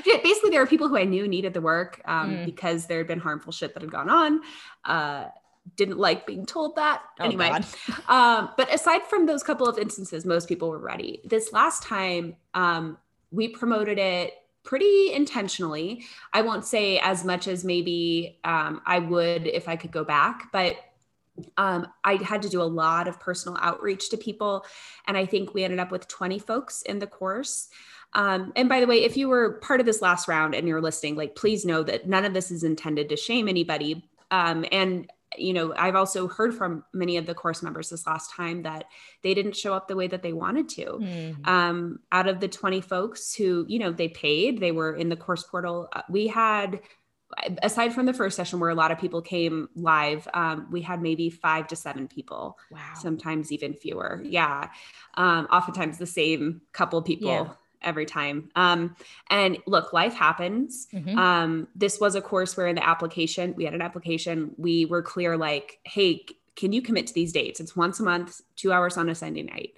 basically 0.05 0.49
there 0.49 0.59
were 0.59 0.67
people 0.67 0.87
who 0.87 0.97
I 0.97 1.03
knew 1.03 1.27
needed 1.27 1.53
the 1.53 1.61
work, 1.61 2.01
um, 2.05 2.31
mm. 2.31 2.45
because 2.45 2.87
there 2.87 2.97
had 2.97 3.07
been 3.07 3.19
harmful 3.19 3.51
shit 3.51 3.73
that 3.73 3.83
had 3.83 3.91
gone 3.91 4.09
on. 4.09 4.41
Uh, 4.83 5.25
didn't 5.75 5.97
like 5.97 6.25
being 6.25 6.45
told 6.45 6.75
that. 6.75 7.03
Oh, 7.19 7.25
anyway, 7.25 7.51
um, 8.07 8.49
but 8.57 8.73
aside 8.73 9.03
from 9.03 9.25
those 9.25 9.43
couple 9.43 9.67
of 9.67 9.77
instances, 9.77 10.25
most 10.25 10.47
people 10.47 10.69
were 10.69 10.79
ready. 10.79 11.21
This 11.23 11.53
last 11.53 11.83
time, 11.83 12.35
um, 12.53 12.97
we 13.31 13.47
promoted 13.47 13.97
it 13.97 14.33
pretty 14.63 15.13
intentionally. 15.13 16.03
I 16.33 16.41
won't 16.41 16.65
say 16.65 16.99
as 16.99 17.23
much 17.23 17.47
as 17.47 17.63
maybe 17.63 18.39
um, 18.43 18.81
I 18.85 18.99
would 18.99 19.47
if 19.47 19.67
I 19.67 19.75
could 19.75 19.91
go 19.91 20.03
back, 20.03 20.51
but 20.51 20.77
um, 21.57 21.87
I 22.03 22.15
had 22.15 22.41
to 22.43 22.49
do 22.49 22.61
a 22.61 22.63
lot 22.63 23.07
of 23.07 23.19
personal 23.19 23.57
outreach 23.61 24.09
to 24.09 24.17
people. 24.17 24.65
And 25.07 25.17
I 25.17 25.25
think 25.25 25.53
we 25.53 25.63
ended 25.63 25.79
up 25.79 25.91
with 25.91 26.07
20 26.07 26.39
folks 26.39 26.81
in 26.83 26.99
the 26.99 27.07
course. 27.07 27.69
Um, 28.13 28.51
and 28.55 28.67
by 28.67 28.81
the 28.81 28.87
way, 28.87 29.03
if 29.03 29.15
you 29.15 29.29
were 29.29 29.53
part 29.59 29.79
of 29.79 29.85
this 29.85 30.01
last 30.01 30.27
round 30.27 30.53
and 30.53 30.67
you're 30.67 30.81
listening, 30.81 31.15
like, 31.15 31.35
please 31.35 31.65
know 31.65 31.83
that 31.83 32.07
none 32.07 32.25
of 32.25 32.33
this 32.33 32.51
is 32.51 32.63
intended 32.63 33.09
to 33.09 33.15
shame 33.15 33.47
anybody. 33.47 34.09
Um, 34.29 34.65
and 34.71 35.09
you 35.37 35.53
know, 35.53 35.73
I've 35.77 35.95
also 35.95 36.27
heard 36.27 36.53
from 36.53 36.83
many 36.93 37.15
of 37.15 37.25
the 37.25 37.33
course 37.33 37.63
members 37.63 37.89
this 37.89 38.05
last 38.05 38.31
time 38.33 38.63
that 38.63 38.83
they 39.23 39.33
didn't 39.33 39.55
show 39.55 39.73
up 39.73 39.87
the 39.87 39.95
way 39.95 40.07
that 40.07 40.21
they 40.21 40.33
wanted 40.33 40.67
to. 40.69 40.85
Mhm. 40.85 41.47
Um, 41.47 41.99
out 42.11 42.27
of 42.27 42.41
the 42.41 42.49
20 42.49 42.81
folks 42.81 43.33
who, 43.33 43.65
you 43.69 43.79
know, 43.79 43.93
they 43.93 44.09
paid, 44.09 44.59
they 44.59 44.73
were 44.73 44.93
in 44.93 45.07
the 45.07 45.15
course 45.15 45.43
portal. 45.43 45.87
uh, 45.93 46.01
We 46.09 46.27
had, 46.27 46.81
aside 47.61 47.93
from 47.93 48.05
the 48.05 48.13
first 48.13 48.35
session 48.35 48.59
where 48.59 48.69
a 48.69 48.75
lot 48.75 48.91
of 48.91 48.99
people 48.99 49.21
came 49.21 49.69
live, 49.75 50.27
um, 50.33 50.67
we 50.71 50.81
had 50.81 51.01
maybe 51.01 51.29
five 51.29 51.67
to 51.67 51.75
seven 51.75 52.07
people, 52.07 52.57
wow. 52.69 52.79
sometimes 52.99 53.51
even 53.51 53.73
fewer. 53.73 54.21
Yeah. 54.23 54.69
Um, 55.15 55.47
oftentimes 55.51 55.97
the 55.97 56.05
same 56.05 56.61
couple 56.73 57.01
people. 57.01 57.29
Yeah. 57.29 57.49
Every 57.83 58.05
time. 58.05 58.51
Um, 58.55 58.95
and 59.31 59.57
look, 59.65 59.91
life 59.91 60.13
happens. 60.13 60.87
Mhm. 60.93 61.17
Um, 61.17 61.67
this 61.73 61.99
was 61.99 62.13
a 62.13 62.21
course 62.21 62.55
where 62.55 62.67
in 62.67 62.75
the 62.75 62.87
application, 62.87 63.55
we 63.57 63.65
had 63.65 63.73
an 63.73 63.81
application, 63.81 64.53
we 64.59 64.85
were 64.85 65.01
clear 65.01 65.35
like, 65.35 65.79
hey, 65.83 66.27
can 66.55 66.73
you 66.73 66.83
commit 66.83 67.07
to 67.07 67.13
these 67.15 67.33
dates? 67.33 67.59
It's 67.59 67.75
once 67.75 67.99
a 67.99 68.03
month, 68.03 68.39
two 68.55 68.71
hours 68.71 68.97
on 68.97 69.09
a 69.09 69.15
Sunday 69.15 69.41
night. 69.41 69.73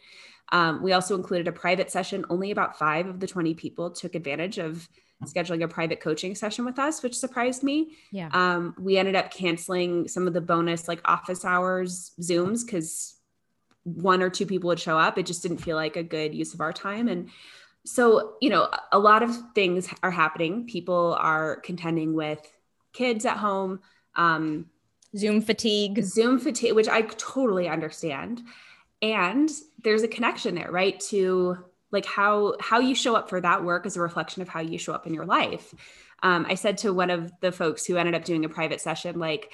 Um, 0.51 0.83
we 0.83 0.91
also 0.91 1.15
included 1.15 1.47
a 1.47 1.51
private 1.51 1.91
session. 1.91 2.25
Only 2.29 2.51
about 2.51 2.77
five 2.77 3.07
of 3.07 3.19
the 3.19 3.27
20 3.27 3.53
people 3.53 3.89
took 3.89 4.15
advantage 4.15 4.57
of 4.57 4.89
scheduling 5.25 5.63
a 5.63 5.67
private 5.67 5.99
coaching 5.99 6.35
session 6.35 6.65
with 6.65 6.79
us, 6.79 7.03
which 7.03 7.15
surprised 7.17 7.63
me. 7.63 7.93
Yeah. 8.11 8.29
Um, 8.31 8.75
we 8.79 8.97
ended 8.97 9.15
up 9.15 9.31
canceling 9.31 10.07
some 10.07 10.27
of 10.27 10.33
the 10.33 10.41
bonus 10.41 10.87
like 10.87 11.01
office 11.05 11.45
hours 11.45 12.11
Zooms 12.19 12.65
because 12.65 13.15
one 13.83 14.21
or 14.21 14.29
two 14.29 14.45
people 14.45 14.69
would 14.69 14.79
show 14.79 14.97
up. 14.97 15.17
It 15.17 15.25
just 15.25 15.43
didn't 15.43 15.57
feel 15.57 15.75
like 15.75 15.95
a 15.95 16.03
good 16.03 16.33
use 16.33 16.53
of 16.53 16.61
our 16.61 16.73
time. 16.73 17.07
And 17.07 17.29
so, 17.85 18.35
you 18.39 18.49
know, 18.49 18.69
a 18.91 18.99
lot 18.99 19.23
of 19.23 19.35
things 19.53 19.89
are 20.01 20.11
happening. 20.11 20.67
People 20.67 21.17
are 21.19 21.57
contending 21.57 22.13
with 22.13 22.39
kids 22.93 23.25
at 23.25 23.37
home, 23.37 23.81
um, 24.15 24.67
Zoom 25.15 25.41
fatigue. 25.41 26.01
Zoom 26.03 26.39
fatigue, 26.39 26.73
which 26.73 26.87
I 26.87 27.01
totally 27.01 27.67
understand. 27.67 28.41
And 29.01 29.51
there's 29.83 30.03
a 30.03 30.07
connection 30.07 30.55
there, 30.55 30.71
right? 30.71 30.99
To 31.09 31.57
like 31.93 32.05
how 32.05 32.55
how 32.59 32.79
you 32.79 32.93
show 32.95 33.15
up 33.15 33.29
for 33.29 33.39
that 33.39 33.63
work 33.63 33.85
is 33.85 33.95
a 33.95 34.01
reflection 34.01 34.41
of 34.41 34.49
how 34.49 34.59
you 34.59 34.77
show 34.77 34.91
up 34.93 35.07
in 35.07 35.13
your 35.13 35.25
life. 35.25 35.73
Um, 36.23 36.45
I 36.49 36.55
said 36.55 36.77
to 36.79 36.91
one 36.93 37.09
of 37.09 37.31
the 37.41 37.51
folks 37.53 37.85
who 37.85 37.95
ended 37.95 38.15
up 38.15 38.25
doing 38.25 38.43
a 38.45 38.49
private 38.49 38.81
session, 38.81 39.19
like, 39.19 39.51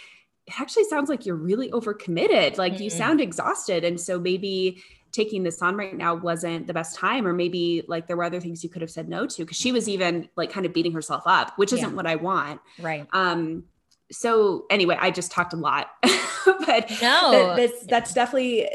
it 0.47 0.59
actually 0.59 0.85
sounds 0.85 1.09
like 1.09 1.25
you're 1.25 1.35
really 1.35 1.69
overcommitted. 1.71 2.57
Like 2.57 2.79
you 2.79 2.89
Mhm. 2.89 2.97
sound 2.97 3.21
exhausted. 3.21 3.83
And 3.83 3.99
so 3.99 4.19
maybe 4.19 4.81
taking 5.11 5.43
this 5.43 5.61
on 5.61 5.75
right 5.75 5.95
now 5.97 6.13
wasn't 6.15 6.65
the 6.67 6.73
best 6.73 6.95
time, 6.95 7.25
or 7.27 7.33
maybe 7.33 7.83
like 7.87 8.07
there 8.07 8.15
were 8.17 8.23
other 8.23 8.39
things 8.39 8.63
you 8.63 8.69
could 8.69 8.81
have 8.83 8.91
said 8.91 9.09
no 9.09 9.25
to. 9.25 9.45
Cause 9.45 9.57
she 9.57 9.71
was 9.71 9.89
even 9.89 10.29
like 10.37 10.51
kind 10.51 10.65
of 10.65 10.73
beating 10.73 10.91
herself 10.93 11.23
up, 11.25 11.53
which 11.57 11.73
isn't 11.73 11.89
Yeah. 11.89 11.95
what 11.95 12.05
I 12.07 12.15
want. 12.15 12.61
Right. 12.79 13.07
Um, 13.13 13.63
so 14.11 14.65
anyway, 14.69 14.97
I 14.99 15.11
just 15.11 15.31
talked 15.31 15.53
a 15.53 15.57
lot, 15.57 15.87
but 16.03 16.89
No. 17.01 17.31
that- 17.31 17.55
that's 17.57 17.85
that's 17.87 18.13
definitely 18.13 18.67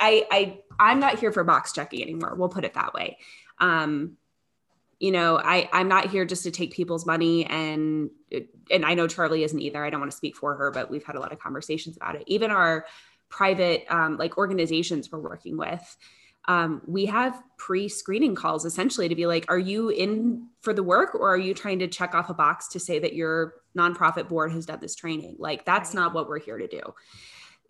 I 0.00 0.26
I 0.30 0.58
I'm 0.78 1.00
not 1.00 1.18
here 1.18 1.32
for 1.32 1.44
box 1.44 1.72
checking 1.72 2.02
anymore. 2.02 2.34
We'll 2.36 2.48
put 2.48 2.64
it 2.64 2.74
that 2.74 2.94
way. 2.94 3.18
Um, 3.58 4.16
you 4.98 5.10
know, 5.10 5.36
I 5.36 5.68
I'm 5.72 5.88
not 5.88 6.10
here 6.10 6.24
just 6.24 6.44
to 6.44 6.50
take 6.52 6.72
people's 6.72 7.04
money 7.04 7.44
and 7.46 8.10
and 8.70 8.84
I 8.86 8.94
know 8.94 9.08
Charlie 9.08 9.42
isn't 9.42 9.60
either. 9.60 9.84
I 9.84 9.90
don't 9.90 10.00
want 10.00 10.12
to 10.12 10.16
speak 10.16 10.36
for 10.36 10.54
her, 10.54 10.70
but 10.70 10.90
we've 10.90 11.04
had 11.04 11.16
a 11.16 11.20
lot 11.20 11.32
of 11.32 11.40
conversations 11.40 11.96
about 11.96 12.14
it. 12.14 12.22
Even 12.26 12.50
our 12.52 12.86
private 13.28 13.84
um, 13.88 14.16
like 14.16 14.38
organizations 14.38 15.10
we're 15.10 15.18
working 15.18 15.56
with. 15.56 15.96
Um, 16.46 16.82
we 16.86 17.06
have 17.06 17.40
pre-screening 17.56 18.34
calls 18.34 18.64
essentially 18.64 19.08
to 19.08 19.14
be 19.14 19.26
like, 19.26 19.46
are 19.48 19.58
you 19.58 19.90
in 19.90 20.48
for 20.60 20.72
the 20.72 20.82
work 20.82 21.14
or 21.14 21.28
are 21.32 21.38
you 21.38 21.54
trying 21.54 21.78
to 21.78 21.88
check 21.88 22.14
off 22.14 22.30
a 22.30 22.34
box 22.34 22.68
to 22.68 22.80
say 22.80 22.98
that 22.98 23.14
your 23.14 23.54
nonprofit 23.76 24.28
board 24.28 24.52
has 24.52 24.66
done 24.66 24.80
this 24.80 24.94
training? 24.94 25.36
Like 25.38 25.64
that's 25.64 25.94
Right. 25.94 26.02
not 26.02 26.14
what 26.14 26.28
we're 26.28 26.40
here 26.40 26.58
to 26.58 26.66
do. 26.66 26.80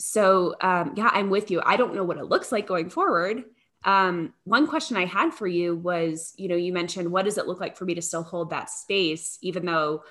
So 0.02 0.56
um, 0.60 0.94
yeah, 0.96 1.10
I'm 1.12 1.30
with 1.30 1.50
you. 1.52 1.62
I 1.64 1.76
don't 1.76 1.94
know 1.94 2.02
what 2.02 2.18
it 2.18 2.24
looks 2.24 2.50
like 2.50 2.66
going 2.66 2.90
forward. 2.90 3.44
Um, 3.84 4.34
one 4.42 4.66
question 4.66 4.96
I 4.96 5.04
had 5.04 5.32
for 5.32 5.46
you 5.46 5.76
was, 5.76 6.34
you 6.36 6.48
know, 6.48 6.56
you 6.56 6.72
mentioned 6.72 7.10
what 7.10 7.24
does 7.24 7.38
it 7.38 7.46
look 7.46 7.60
like 7.60 7.76
for 7.76 7.84
me 7.84 7.94
to 7.94 8.02
still 8.02 8.24
hold 8.24 8.50
that 8.50 8.68
space, 8.68 9.38
even 9.42 9.64
though, 9.64 10.02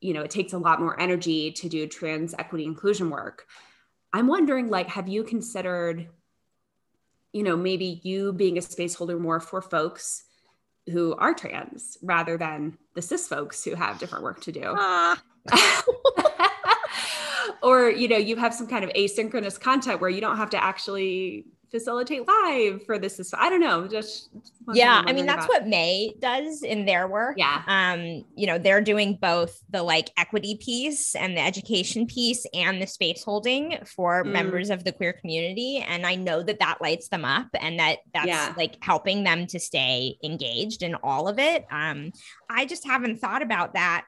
you 0.00 0.14
know, 0.14 0.22
it 0.22 0.30
takes 0.30 0.52
a 0.52 0.58
lot 0.58 0.80
more 0.80 0.98
energy 1.00 1.50
to 1.50 1.68
do 1.68 1.88
trans 1.88 2.32
equity 2.38 2.64
inclusion 2.64 3.10
work. 3.10 3.46
I'm 4.12 4.28
wondering, 4.28 4.70
like, 4.70 4.88
have 4.88 5.08
you 5.08 5.24
considered, 5.24 6.08
you 7.32 7.42
know, 7.42 7.56
maybe 7.56 8.00
you 8.04 8.32
being 8.32 8.56
a 8.56 8.62
space 8.62 8.94
holder 8.94 9.18
more 9.18 9.40
for 9.40 9.60
folks 9.60 10.22
who 10.92 11.14
are 11.16 11.34
trans 11.34 11.98
rather 12.02 12.36
than 12.36 12.78
the 12.94 13.02
cis 13.02 13.26
folks 13.26 13.64
who 13.64 13.74
have 13.74 13.98
different 13.98 14.22
work 14.22 14.40
to 14.42 14.52
do? 14.52 14.62
Ah. 14.64 15.20
or 17.62 17.90
you 17.90 18.08
know 18.08 18.16
you 18.16 18.36
have 18.36 18.54
some 18.54 18.66
kind 18.66 18.84
of 18.84 18.90
asynchronous 18.90 19.60
content 19.60 20.00
where 20.00 20.10
you 20.10 20.20
don't 20.20 20.36
have 20.36 20.50
to 20.50 20.62
actually 20.62 21.44
facilitate 21.70 22.26
live 22.26 22.82
for 22.86 22.98
this 22.98 23.20
is 23.20 23.34
i 23.36 23.50
don't 23.50 23.60
know 23.60 23.86
just 23.86 24.30
yeah 24.72 25.02
I'm 25.06 25.14
mean 25.14 25.26
that's 25.26 25.44
about. 25.44 25.48
what 25.64 25.66
may 25.68 26.14
does 26.18 26.62
in 26.62 26.86
their 26.86 27.06
work 27.06 27.34
yeah 27.36 27.62
um 27.66 28.24
you 28.34 28.46
know 28.46 28.56
they're 28.56 28.80
doing 28.80 29.18
both 29.20 29.60
the 29.68 29.82
like 29.82 30.08
equity 30.16 30.56
piece 30.58 31.14
and 31.14 31.36
the 31.36 31.42
education 31.42 32.06
piece 32.06 32.46
and 32.54 32.80
the 32.80 32.86
space 32.86 33.22
holding 33.22 33.76
for 33.84 34.24
Mm. 34.24 34.32
members 34.32 34.70
of 34.70 34.82
the 34.84 34.92
queer 34.92 35.12
community 35.12 35.84
and 35.86 36.06
i 36.06 36.14
know 36.14 36.42
that 36.42 36.58
that 36.60 36.78
lights 36.80 37.08
them 37.08 37.26
up 37.26 37.48
and 37.60 37.78
that 37.78 37.98
that's 38.14 38.26
Yeah. 38.28 38.54
like 38.56 38.78
helping 38.80 39.22
them 39.24 39.46
to 39.48 39.60
stay 39.60 40.16
engaged 40.24 40.82
in 40.82 40.94
all 41.02 41.28
of 41.28 41.38
it 41.38 41.66
um 41.70 42.12
i 42.48 42.64
just 42.64 42.86
haven't 42.86 43.20
thought 43.20 43.42
about 43.42 43.74
that 43.74 44.06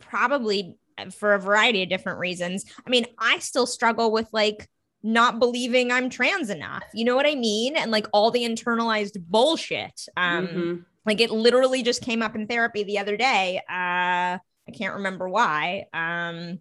probably 0.00 0.76
for 1.12 1.34
a 1.34 1.38
variety 1.40 1.82
of 1.82 1.88
different 1.88 2.18
reasons 2.18 2.64
i 2.86 2.90
mean 2.90 3.04
i 3.18 3.38
still 3.38 3.66
struggle 3.66 4.10
with 4.10 4.28
like 4.32 4.68
not 5.02 5.38
believing 5.38 5.92
i'm 5.92 6.10
trans 6.10 6.50
enough 6.50 6.82
you 6.92 7.04
know 7.04 7.14
what 7.16 7.26
i 7.26 7.34
mean 7.34 7.76
and 7.76 7.90
like 7.90 8.06
all 8.12 8.30
the 8.30 8.42
internalized 8.44 9.16
bullshit 9.28 10.06
um 10.16 10.46
Mhm. 10.46 10.84
like 11.06 11.20
it 11.20 11.30
literally 11.30 11.82
just 11.82 12.02
came 12.02 12.20
up 12.22 12.34
in 12.34 12.46
therapy 12.46 12.82
the 12.84 12.98
other 12.98 13.16
day. 13.16 13.58
Uh, 13.68 14.36
I 14.38 14.70
can't 14.76 14.96
remember 14.96 15.26
why. 15.26 15.86
Um, 15.94 16.58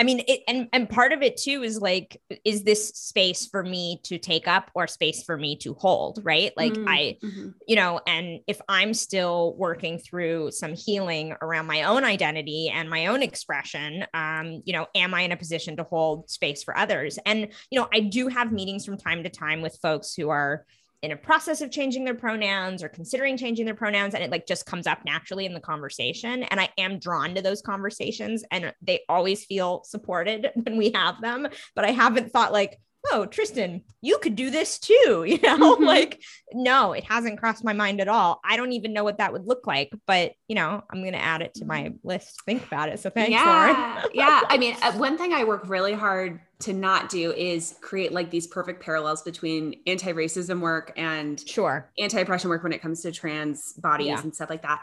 I 0.00 0.02
mean, 0.02 0.22
it, 0.26 0.40
and 0.48 0.66
and 0.72 0.88
part 0.88 1.12
of 1.12 1.20
it 1.20 1.36
too 1.36 1.62
is 1.62 1.78
like, 1.78 2.18
is 2.42 2.64
this 2.64 2.88
space 2.88 3.46
for 3.46 3.62
me 3.62 4.00
to 4.04 4.16
take 4.16 4.48
up 4.48 4.70
or 4.74 4.86
space 4.86 5.22
for 5.22 5.36
me 5.36 5.56
to 5.58 5.74
hold? 5.74 6.20
Right? 6.24 6.52
Like 6.56 6.72
Mm, 6.72 6.84
I, 6.86 7.18
mhm. 7.22 7.52
you 7.68 7.76
know, 7.76 8.00
and 8.06 8.40
if 8.46 8.62
I'm 8.66 8.94
still 8.94 9.54
working 9.58 9.98
through 9.98 10.52
some 10.52 10.72
healing 10.72 11.34
around 11.42 11.66
my 11.66 11.82
own 11.82 12.04
identity 12.04 12.70
and 12.70 12.88
my 12.88 13.08
own 13.08 13.22
expression, 13.22 14.06
um, 14.14 14.62
you 14.64 14.72
know, 14.72 14.86
am 14.94 15.12
I 15.12 15.20
in 15.20 15.32
a 15.32 15.36
position 15.36 15.76
to 15.76 15.84
hold 15.84 16.30
space 16.30 16.62
for 16.62 16.74
others? 16.74 17.18
And, 17.26 17.48
you 17.70 17.78
know, 17.78 17.86
I 17.92 18.00
do 18.00 18.28
have 18.28 18.52
meetings 18.52 18.86
from 18.86 18.96
time 18.96 19.22
to 19.24 19.28
time 19.30 19.60
with 19.60 19.78
folks 19.82 20.14
who 20.14 20.30
are 20.30 20.64
in 21.02 21.12
a 21.12 21.16
process 21.16 21.60
of 21.60 21.70
changing 21.70 22.04
their 22.04 22.14
pronouns 22.14 22.82
or 22.82 22.88
considering 22.88 23.36
changing 23.36 23.64
their 23.64 23.74
pronouns 23.74 24.14
and 24.14 24.22
it 24.22 24.30
like 24.30 24.46
just 24.46 24.66
comes 24.66 24.86
up 24.86 24.98
naturally 25.04 25.46
in 25.46 25.54
the 25.54 25.60
conversation 25.60 26.42
and 26.44 26.60
i 26.60 26.68
am 26.78 26.98
drawn 26.98 27.34
to 27.34 27.42
those 27.42 27.62
conversations 27.62 28.44
and 28.50 28.72
they 28.82 29.00
always 29.08 29.44
feel 29.44 29.82
supported 29.84 30.50
when 30.62 30.76
we 30.76 30.90
have 30.92 31.20
them 31.20 31.48
but 31.74 31.84
i 31.84 31.90
haven't 31.90 32.30
thought 32.32 32.52
like 32.52 32.78
oh 33.12 33.24
tristan 33.24 33.82
you 34.02 34.18
could 34.18 34.36
do 34.36 34.50
this 34.50 34.78
too 34.78 35.24
you 35.26 35.38
know? 35.42 35.76
Mhm. 35.76 35.86
like 35.86 36.22
no 36.52 36.92
it 36.92 37.04
hasn't 37.04 37.38
crossed 37.38 37.64
my 37.64 37.72
mind 37.72 38.00
at 38.00 38.08
all. 38.08 38.40
I 38.44 38.58
don't 38.58 38.72
even 38.72 38.92
know 38.92 39.04
what 39.04 39.18
that 39.18 39.32
would 39.32 39.46
look 39.46 39.66
like 39.66 39.90
but 40.06 40.32
you 40.48 40.54
know 40.54 40.82
i'm 40.92 41.00
going 41.00 41.14
to 41.14 41.22
add 41.22 41.40
it 41.40 41.54
to 41.54 41.64
my 41.64 41.92
list 42.04 42.42
think 42.44 42.64
about 42.66 42.90
it 42.90 43.00
so 43.00 43.08
thanks 43.08 43.30
yeah 43.30 43.94
lauren. 44.02 44.10
yeah. 44.12 44.42
I 44.48 44.58
mean 44.58 44.76
uh, 44.82 44.92
one 44.92 45.16
thing 45.16 45.32
i 45.32 45.44
work 45.44 45.62
really 45.66 45.94
hard 45.94 46.40
to 46.60 46.72
not 46.72 47.08
do 47.08 47.32
is 47.32 47.76
create 47.80 48.12
like 48.12 48.30
these 48.30 48.46
perfect 48.46 48.82
parallels 48.82 49.22
between 49.22 49.74
anti-racism 49.86 50.60
work 50.60 50.92
and 50.96 51.40
sure 51.48 51.90
anti-oppression 51.98 52.48
work 52.50 52.62
when 52.62 52.72
it 52.72 52.80
comes 52.82 53.02
to 53.02 53.10
trans 53.12 53.72
bodies 53.74 54.06
Yeah. 54.08 54.20
and 54.22 54.34
stuff 54.34 54.50
like 54.50 54.62
that 54.62 54.82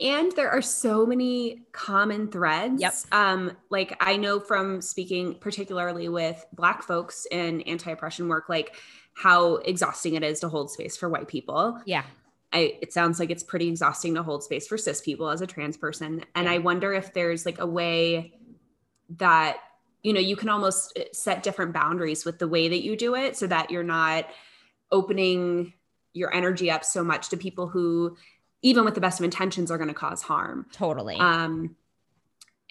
and 0.00 0.32
there 0.32 0.50
are 0.50 0.62
so 0.62 1.04
many 1.04 1.62
common 1.72 2.28
threads 2.28 2.80
Yep. 2.80 2.94
um 3.12 3.52
like 3.70 3.96
i 4.00 4.16
know 4.16 4.40
from 4.40 4.80
speaking 4.80 5.34
particularly 5.34 6.08
with 6.08 6.44
black 6.52 6.82
folks 6.82 7.26
in 7.30 7.60
anti-oppression 7.62 8.28
work 8.28 8.48
like 8.48 8.76
how 9.14 9.56
exhausting 9.56 10.14
it 10.14 10.22
is 10.22 10.40
to 10.40 10.48
hold 10.48 10.70
space 10.70 10.96
for 10.96 11.08
white 11.08 11.28
people 11.28 11.78
yeah 11.86 12.04
I, 12.52 12.78
it 12.82 12.92
sounds 12.92 13.20
like 13.20 13.30
it's 13.30 13.44
pretty 13.44 13.68
exhausting 13.68 14.14
to 14.16 14.22
hold 14.24 14.42
space 14.42 14.66
for 14.66 14.76
cis 14.78 15.00
people 15.00 15.28
as 15.28 15.40
a 15.40 15.46
trans 15.46 15.76
person 15.76 16.24
and 16.34 16.46
Yeah. 16.46 16.52
i 16.52 16.58
wonder 16.58 16.92
if 16.94 17.12
there's 17.12 17.44
like 17.44 17.58
a 17.58 17.66
way 17.66 18.34
that 19.16 19.58
you 20.02 20.12
know, 20.12 20.20
you 20.20 20.36
can 20.36 20.48
almost 20.48 20.96
uh, 20.98 21.04
set 21.12 21.42
different 21.42 21.72
boundaries 21.72 22.24
with 22.24 22.38
the 22.38 22.48
way 22.48 22.68
that 22.68 22.82
you 22.82 22.96
do 22.96 23.14
it 23.14 23.36
so 23.36 23.46
that 23.46 23.70
you're 23.70 23.82
not 23.82 24.26
opening 24.90 25.72
your 26.12 26.34
energy 26.34 26.70
up 26.70 26.84
so 26.84 27.04
much 27.04 27.28
to 27.28 27.36
people 27.36 27.68
who 27.68 28.16
even 28.62 28.84
with 28.84 28.94
the 28.94 29.00
best 29.00 29.20
of 29.20 29.24
intentions 29.24 29.70
are 29.70 29.78
going 29.78 29.88
to 29.88 29.94
cause 29.94 30.22
harm. 30.22 30.66
Totally. 30.72 31.16
Um 31.16 31.76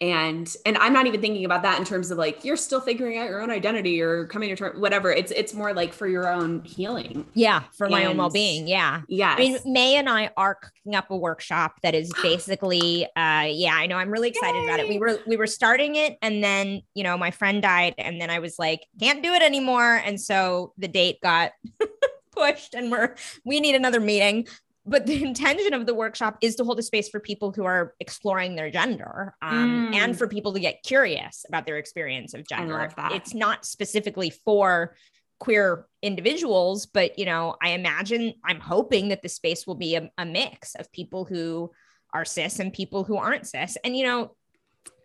and 0.01 0.55
and 0.65 0.77
i'm 0.77 0.93
not 0.93 1.07
even 1.07 1.19
thinking 1.19 1.45
about 1.45 1.61
that 1.63 1.79
in 1.79 1.85
terms 1.85 2.11
of 2.11 2.17
like 2.17 2.45
you're 2.45 2.55
still 2.55 2.79
figuring 2.79 3.17
out 3.17 3.27
your 3.29 3.41
own 3.41 3.51
identity 3.51 4.01
or 4.01 4.25
coming 4.27 4.49
to 4.49 4.55
terms 4.55 4.79
whatever 4.79 5.11
it's 5.11 5.31
it's 5.31 5.53
more 5.53 5.73
like 5.73 5.93
for 5.93 6.07
your 6.07 6.31
own 6.31 6.63
healing 6.63 7.25
yeah 7.33 7.63
for 7.77 7.89
my 7.89 8.05
own 8.05 8.15
well-being 8.15 8.67
yeah 8.67 9.01
yeah 9.07 9.35
I 9.39 9.41
mean, 9.41 9.59
May 9.65 9.95
and 9.95 10.09
I 10.09 10.31
are 10.35 10.55
cooking 10.55 10.95
up 10.95 11.09
a 11.09 11.17
workshop 11.17 11.79
that 11.83 11.95
is 11.95 12.11
basically, 12.21 13.05
uh, 13.15 13.47
yeah, 13.49 13.75
I 13.75 13.87
know. 13.87 13.97
I'm 13.97 14.11
really 14.11 14.29
excited 14.29 14.63
about 14.63 14.79
it. 14.79 14.89
We 14.89 14.99
were 14.99 15.19
we 15.25 15.37
were 15.37 15.47
starting 15.47 15.95
it, 15.95 16.17
and 16.21 16.43
then 16.43 16.81
you 16.93 17.03
know 17.03 17.17
my 17.17 17.31
friend 17.31 17.61
died, 17.61 17.95
and 17.97 18.19
then 18.19 18.29
I 18.29 18.39
was 18.39 18.59
like, 18.59 18.85
can't 18.99 19.23
do 19.23 19.33
it 19.33 19.41
anymore, 19.41 20.01
and 20.05 20.19
so 20.19 20.73
the 20.77 20.87
date 20.87 21.21
got 21.21 21.51
pushed, 22.31 22.73
and 22.73 22.91
we're 22.91 23.15
we 23.45 23.59
need 23.59 23.75
another 23.75 23.99
meeting. 23.99 24.47
But 24.89 25.05
the 25.05 25.23
intention 25.31 25.73
of 25.73 25.85
the 25.85 25.93
workshop 25.93 26.37
is 26.41 26.55
to 26.55 26.63
hold 26.63 26.79
a 26.79 26.83
space 26.83 27.09
for 27.09 27.19
people 27.19 27.51
who 27.51 27.65
are 27.65 27.93
exploring 27.99 28.55
their 28.55 28.71
gender, 28.71 29.35
um, 29.41 29.69
Mm. 29.91 29.95
and 29.95 30.17
for 30.17 30.27
people 30.27 30.53
to 30.53 30.59
get 30.59 30.83
curious 30.83 31.45
about 31.47 31.65
their 31.65 31.77
experience 31.77 32.33
of 32.33 32.47
gender. 32.47 32.73
It's 33.13 33.33
not 33.33 33.65
specifically 33.65 34.31
for 34.45 34.95
queer 35.39 35.85
individuals 36.01 36.85
but 36.85 37.17
you 37.17 37.23
know 37.23 37.55
i 37.63 37.69
imagine 37.69 38.33
i'm 38.43 38.59
hoping 38.59 39.07
that 39.07 39.21
the 39.21 39.29
space 39.29 39.65
will 39.65 39.75
be 39.75 39.95
a, 39.95 40.09
a 40.17 40.25
mix 40.25 40.75
of 40.75 40.91
people 40.91 41.23
who 41.23 41.71
are 42.13 42.25
cis 42.25 42.59
and 42.59 42.73
people 42.73 43.05
who 43.05 43.15
aren't 43.15 43.47
cis 43.47 43.77
and 43.85 43.95
you 43.95 44.05
know 44.05 44.35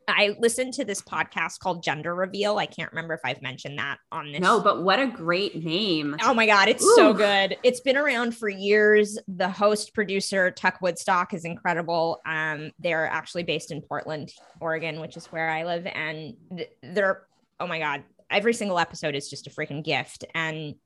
i 0.09 0.35
listened 0.39 0.73
to 0.73 0.85
this 0.85 1.01
podcast 1.03 1.59
called 1.59 1.83
gender 1.83 2.15
reveal 2.15 2.59
i 2.59 2.67
can't 2.67 2.91
remember 2.93 3.15
if 3.15 3.21
i've 3.25 3.41
mentioned 3.43 3.79
that 3.79 3.99
on 4.13 4.33
this 4.33 4.41
no 4.41 4.61
but 4.61 4.83
what 4.83 4.99
a 4.99 5.07
great 5.07 5.63
name 5.65 6.17
Oh 6.23 6.33
my 6.33 6.47
God, 6.47 6.69
it's 6.69 6.85
so 6.95 7.13
good. 7.13 7.57
It's 7.63 7.81
been 7.81 7.97
around 7.97 8.37
for 8.37 8.49
years. 8.49 9.19
The 9.29 9.49
host 9.49 9.95
producer, 9.95 10.51
Tuck 10.51 10.79
Woodstock, 10.81 11.35
is 11.35 11.45
incredible. 11.45 12.21
Um, 12.25 12.71
they're 12.79 13.07
actually 13.07 13.43
based 13.43 13.71
in 13.71 13.83
Portland, 13.83 14.33
Oregon, 14.61 15.01
which 15.01 15.17
is 15.17 15.27
where 15.27 15.51
I 15.51 15.65
live. 15.65 15.87
And 15.87 16.35
they're, 16.83 17.23
oh 17.61 17.67
my 17.67 17.79
God, 17.79 18.05
every 18.31 18.55
single 18.55 18.79
episode 18.79 19.15
is 19.15 19.29
just 19.29 19.47
a 19.47 19.51
freaking 19.51 19.85
gift. 19.85 20.25
And 20.35 20.77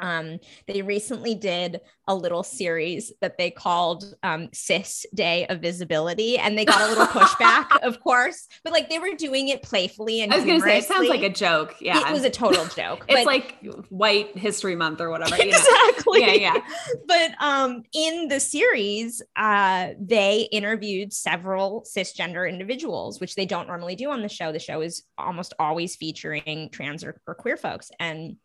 um, 0.00 0.38
they 0.66 0.82
recently 0.82 1.34
did 1.34 1.80
a 2.08 2.14
little 2.14 2.42
series 2.42 3.12
that 3.20 3.36
they 3.38 3.50
called 3.50 4.14
um, 4.22 4.48
Cis 4.52 5.06
Day 5.14 5.46
of 5.46 5.60
Visibility, 5.60 6.38
and 6.38 6.56
they 6.56 6.64
got 6.64 6.80
a 6.82 6.86
little 6.88 7.06
pushback, 7.06 7.66
of 7.82 8.00
course, 8.00 8.46
but 8.64 8.72
like 8.72 8.88
they 8.88 8.98
were 8.98 9.14
doing 9.16 9.48
it 9.48 9.62
playfully 9.62 10.20
and 10.20 10.32
i 10.32 10.36
was 10.36 10.44
gonna 10.44 10.60
say 10.60 10.78
it 10.78 10.84
sounds 10.84 11.08
like 11.08 11.22
a 11.22 11.30
joke 11.30 11.74
yeah 11.80 12.08
It 12.08 12.12
was 12.12 12.24
a 12.24 12.30
total 12.30 12.64
joke. 12.76 13.04
it's 13.08 13.20
but- 13.20 13.26
like 13.26 13.56
white 13.88 14.36
history 14.36 14.76
month 14.76 15.00
or 15.00 15.10
whatever 15.10 15.36
you 15.36 15.50
know? 15.50 15.56
exactly. 15.56 16.20
yeah 16.20 16.32
yeah 16.32 16.56
But 17.06 17.30
um, 17.40 17.82
in 17.92 18.28
the 18.28 18.40
series, 18.40 19.22
uh, 19.36 19.90
they 20.00 20.48
interviewed 20.52 21.12
several 21.12 21.84
cisgender 21.84 22.48
individuals, 22.48 23.20
which 23.20 23.34
they 23.34 23.46
don't 23.46 23.66
normally 23.68 23.96
do 23.96 24.10
on 24.10 24.22
the 24.22 24.28
show. 24.28 24.52
The 24.52 24.58
show 24.58 24.80
is 24.80 25.02
almost 25.18 25.54
always 25.58 25.96
featuring 25.96 26.68
trans 26.72 27.04
or, 27.04 27.20
or 27.26 27.34
queer 27.34 27.56
folks. 27.56 27.90
And 27.98 28.36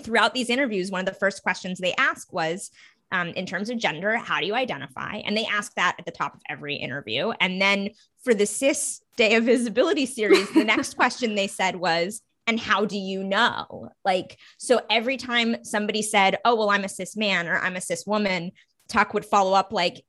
throughout 0.00 0.34
these 0.34 0.50
interviews, 0.50 0.90
one 0.90 1.00
of 1.00 1.06
the 1.06 1.18
first 1.18 1.42
questions 1.42 1.78
they 1.78 1.94
ask 1.94 2.32
was, 2.32 2.70
um, 3.12 3.28
in 3.28 3.46
terms 3.46 3.70
of 3.70 3.78
gender, 3.78 4.16
how 4.16 4.40
do 4.40 4.46
you 4.46 4.54
identify? 4.54 5.16
And 5.24 5.36
they 5.36 5.46
ask 5.46 5.72
that 5.74 5.96
at 5.98 6.04
the 6.04 6.10
top 6.10 6.34
of 6.34 6.40
every 6.48 6.74
interview. 6.74 7.30
And 7.40 7.60
then 7.60 7.90
for 8.24 8.34
the 8.34 8.46
Cis 8.46 9.00
Day 9.16 9.36
of 9.36 9.44
Visibility 9.44 10.06
series, 10.06 10.50
the 10.52 10.64
next 10.64 10.94
question 10.96 11.34
they 11.34 11.46
said 11.46 11.76
was, 11.76 12.22
and 12.46 12.60
how 12.60 12.84
do 12.84 12.96
you 12.96 13.24
know? 13.24 13.90
Like, 14.04 14.38
so 14.58 14.80
every 14.88 15.16
time 15.16 15.64
somebody 15.64 16.02
said, 16.02 16.38
oh, 16.44 16.54
well, 16.54 16.70
I'm 16.70 16.84
a 16.84 16.88
cis 16.88 17.16
man 17.16 17.48
or 17.48 17.58
I'm 17.58 17.76
a 17.76 17.80
cis 17.80 18.06
woman, 18.06 18.52
Tuck 18.88 19.14
would 19.14 19.24
follow 19.24 19.52
up 19.52 19.72
like, 19.72 20.04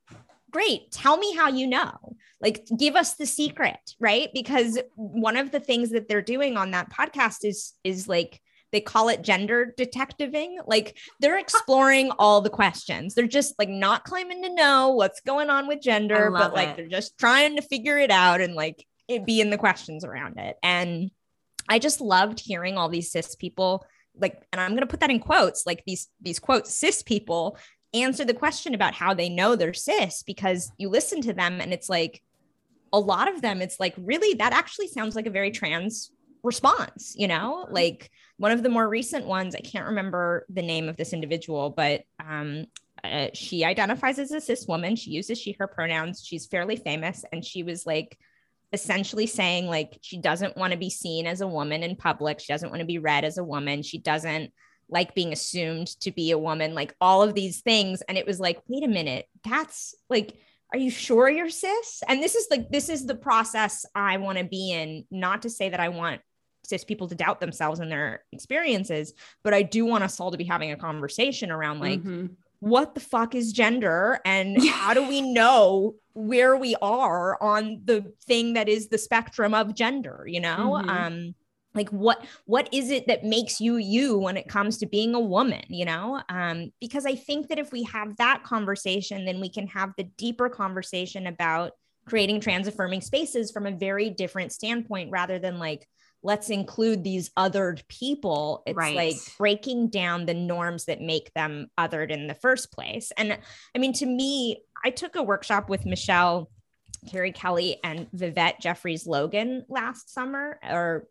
great, 0.52 0.92
tell 0.92 1.18
me 1.18 1.36
how 1.36 1.50
you 1.50 1.68
know. 1.68 2.16
Like, 2.40 2.68
give 2.78 2.96
us 2.96 3.16
the 3.16 3.26
secret, 3.26 3.96
right? 4.00 4.30
Because 4.34 4.80
one 4.96 5.38
of 5.38 5.52
the 5.52 5.60
things 5.60 5.90
that 5.92 6.08
they're 6.08 6.22
doing 6.22 6.58
on 6.58 6.72
that 6.72 6.92
podcast 6.92 7.44
is, 7.44 7.74
is 7.84 8.08
like, 8.08 8.40
they 8.72 8.82
call 8.82 9.10
it 9.10 9.22
gender 9.22 9.74
detectiving. 9.78 10.60
Like 10.66 10.98
they're 11.20 11.40
exploring 11.40 12.12
all 12.20 12.42
the 12.42 12.50
questions. 12.50 13.16
They're 13.16 13.28
just 13.28 13.56
like 13.58 13.70
not 13.70 14.04
claiming 14.04 14.44
to 14.44 14.54
know 14.54 14.90
what's 14.90 15.22
going 15.22 15.50
on 15.50 15.68
with 15.68 15.82
gender, 15.82 16.32
but 16.32 16.54
like 16.54 16.70
it. 16.70 16.78
they're 16.78 16.88
just 16.88 17.18
trying 17.18 17.56
to 17.56 17.62
figure 17.62 17.98
it 17.98 18.12
out 18.12 18.42
and 18.42 18.56
like 18.56 18.86
it 19.08 19.26
be 19.26 19.42
in 19.42 19.50
the 19.50 19.58
questions 19.58 20.04
around 20.04 20.38
it. 20.38 20.58
And 20.62 21.12
I 21.70 21.80
just 21.80 22.02
loved 22.02 22.40
hearing 22.40 22.78
all 22.78 22.90
these 22.90 23.12
cis 23.12 23.36
people 23.36 23.86
like, 24.20 24.42
and 24.52 24.60
I'm 24.60 24.72
going 24.72 24.82
to 24.82 24.88
put 24.88 25.02
that 25.02 25.12
in 25.12 25.20
quotes, 25.20 25.66
like 25.66 25.84
these, 25.86 26.08
these 26.22 26.40
quotes, 26.40 26.74
cis 26.74 27.04
people 27.04 27.58
answer 27.94 28.26
the 28.26 28.34
question 28.34 28.74
about 28.74 28.94
how 28.94 29.14
they 29.14 29.30
know 29.30 29.56
they're 29.56 29.74
cis 29.74 30.24
because 30.24 30.72
you 30.78 30.90
listen 30.90 31.22
to 31.22 31.34
them 31.34 31.62
and 31.62 31.74
it's 31.74 31.90
like, 31.90 32.22
a 32.94 33.00
lot 33.00 33.32
of 33.32 33.42
them, 33.42 33.62
it's 33.62 33.80
like, 33.80 33.94
really, 33.98 34.36
that 34.36 34.54
actually 34.54 34.88
sounds 34.88 35.16
like 35.16 35.26
a 35.26 35.32
very 35.32 35.52
trans 35.52 36.10
response, 36.48 37.14
you 37.16 37.28
know? 37.28 37.68
Like 37.70 38.10
one 38.38 38.52
of 38.52 38.64
the 38.64 38.70
more 38.70 38.88
recent 38.88 39.26
ones, 39.26 39.56
I 39.56 39.60
can't 39.60 39.88
remember 39.88 40.46
the 40.50 40.62
name 40.62 40.90
of 40.90 40.98
this 40.98 41.14
individual, 41.14 41.70
but 41.70 42.02
um, 42.20 42.66
uh, 43.04 43.28
she 43.34 43.64
identifies 43.64 44.18
as 44.18 44.32
a 44.32 44.42
cis 44.42 44.68
woman. 44.68 44.96
She 44.96 45.12
uses 45.12 45.40
she, 45.40 45.56
her 45.60 45.68
pronouns. 45.68 46.24
She's 46.26 46.48
fairly 46.48 46.76
famous. 46.76 47.24
And 47.32 47.46
she 47.46 47.64
was 47.64 47.86
like, 47.86 48.18
essentially 48.74 49.28
saying 49.28 49.68
like 49.68 49.98
she 50.02 50.18
doesn't 50.18 50.58
want 50.58 50.74
to 50.74 50.80
be 50.80 50.90
seen 50.90 51.26
as 51.26 51.40
a 51.40 51.48
woman 51.48 51.84
in 51.84 51.96
public 51.96 52.40
she 52.40 52.52
doesn't 52.52 52.70
want 52.70 52.82
to 52.82 52.86
be 52.86 53.00
read 53.00 53.24
as 53.24 53.38
a 53.38 53.44
woman 53.44 53.82
she 53.82 53.98
doesn't 53.98 54.52
like 54.90 55.16
being 55.16 55.32
assumed 55.32 55.88
to 55.88 56.12
be 56.12 56.32
a 56.32 56.38
woman 56.38 56.76
like 56.76 56.94
all 57.00 57.24
of 57.24 57.34
these 57.34 57.62
things 57.62 58.02
and 58.02 58.18
it 58.18 58.26
was 58.26 58.40
like 58.40 58.60
wait 58.68 58.84
a 58.84 58.88
minute 58.88 59.26
that's 59.46 59.96
like 60.10 60.36
are 60.74 60.80
you 60.80 60.92
sure 60.92 61.30
you're 61.30 61.50
cis 61.50 62.04
and 62.10 62.22
this 62.22 62.36
is 62.36 62.48
like 62.52 62.70
this 62.70 62.90
is 62.90 63.06
the 63.06 63.16
process 63.16 63.86
i 63.96 64.18
want 64.18 64.38
to 64.38 64.44
be 64.44 64.72
in 64.72 65.06
not 65.12 65.44
to 65.44 65.50
say 65.50 65.70
that 65.70 65.80
i 65.80 65.88
want 65.88 66.20
people 66.88 67.08
to 67.08 67.16
doubt 67.16 67.40
themselves 67.40 67.80
and 67.80 67.92
their 67.92 68.24
experiences 68.32 69.14
but 69.44 69.54
i 69.54 69.62
do 69.62 69.86
want 69.86 70.04
us 70.04 70.20
all 70.20 70.32
to 70.32 70.38
be 70.38 70.44
having 70.44 70.72
a 70.72 70.78
conversation 70.78 71.52
around 71.52 71.80
like 71.80 72.02
Mhm. 72.02 72.36
what 72.60 72.94
the 72.96 73.00
fuck 73.00 73.36
is 73.36 73.52
gender 73.54 74.20
and 74.26 74.58
how 74.68 74.94
do 74.94 75.08
we 75.08 75.22
know 75.22 75.96
where 76.14 76.58
we 76.58 76.76
are 76.82 77.42
on 77.42 77.82
the 77.86 78.12
thing 78.26 78.54
that 78.54 78.68
is 78.68 78.90
the 78.90 78.98
spectrum 78.98 79.54
of 79.54 79.76
gender 79.76 80.26
you 80.28 80.40
know 80.40 80.82
Mhm. 80.84 80.90
um 80.90 81.36
like 81.74 81.90
what 81.90 82.26
what 82.46 82.68
is 82.74 82.90
it 82.90 83.08
that 83.08 83.24
makes 83.24 83.62
you 83.62 83.78
you 83.78 84.18
when 84.18 84.36
it 84.38 84.48
comes 84.48 84.80
to 84.80 84.86
being 84.88 85.14
a 85.14 85.20
woman 85.20 85.64
you 85.70 85.86
know 85.86 86.22
um 86.30 86.72
because 86.82 87.06
i 87.06 87.16
think 87.16 87.48
that 87.50 87.60
if 87.60 87.72
we 87.72 87.84
have 87.84 88.16
that 88.18 88.44
conversation 88.44 89.26
then 89.26 89.40
we 89.40 89.50
can 89.50 89.68
have 89.68 89.92
the 89.98 90.04
deeper 90.04 90.50
conversation 90.50 91.28
about 91.28 91.74
creating 92.08 92.40
trans 92.40 92.68
affirming 92.68 93.02
spaces 93.02 93.52
from 93.52 93.68
a 93.68 93.72
very 93.72 94.10
different 94.10 94.52
standpoint 94.52 95.12
rather 95.12 95.40
than 95.40 95.60
like 95.60 95.86
let's 96.24 96.50
include 96.50 97.04
these 97.04 97.30
othered 97.38 97.88
people 97.88 98.64
it's 98.66 98.76
Right. 98.76 98.96
like 98.96 99.16
breaking 99.38 99.90
down 99.90 100.26
the 100.26 100.34
norms 100.34 100.86
that 100.86 101.00
make 101.02 101.32
them 101.34 101.68
othered 101.78 102.10
in 102.12 102.28
the 102.28 102.34
first 102.36 102.72
place 102.72 103.12
and 103.18 103.38
i 103.76 103.78
mean 103.78 103.94
to 103.94 104.06
me 104.06 104.62
i 104.84 104.90
took 104.90 105.16
a 105.16 105.24
workshop 105.24 105.70
with 105.70 105.86
michelle 105.86 106.50
Carrie 107.12 107.32
Kelly 107.32 107.78
and 107.84 108.08
Vivette 108.12 108.60
Jeffries 108.60 109.06
Logan 109.06 109.66
last 109.70 110.12
summer 110.12 110.60
or 110.68 111.08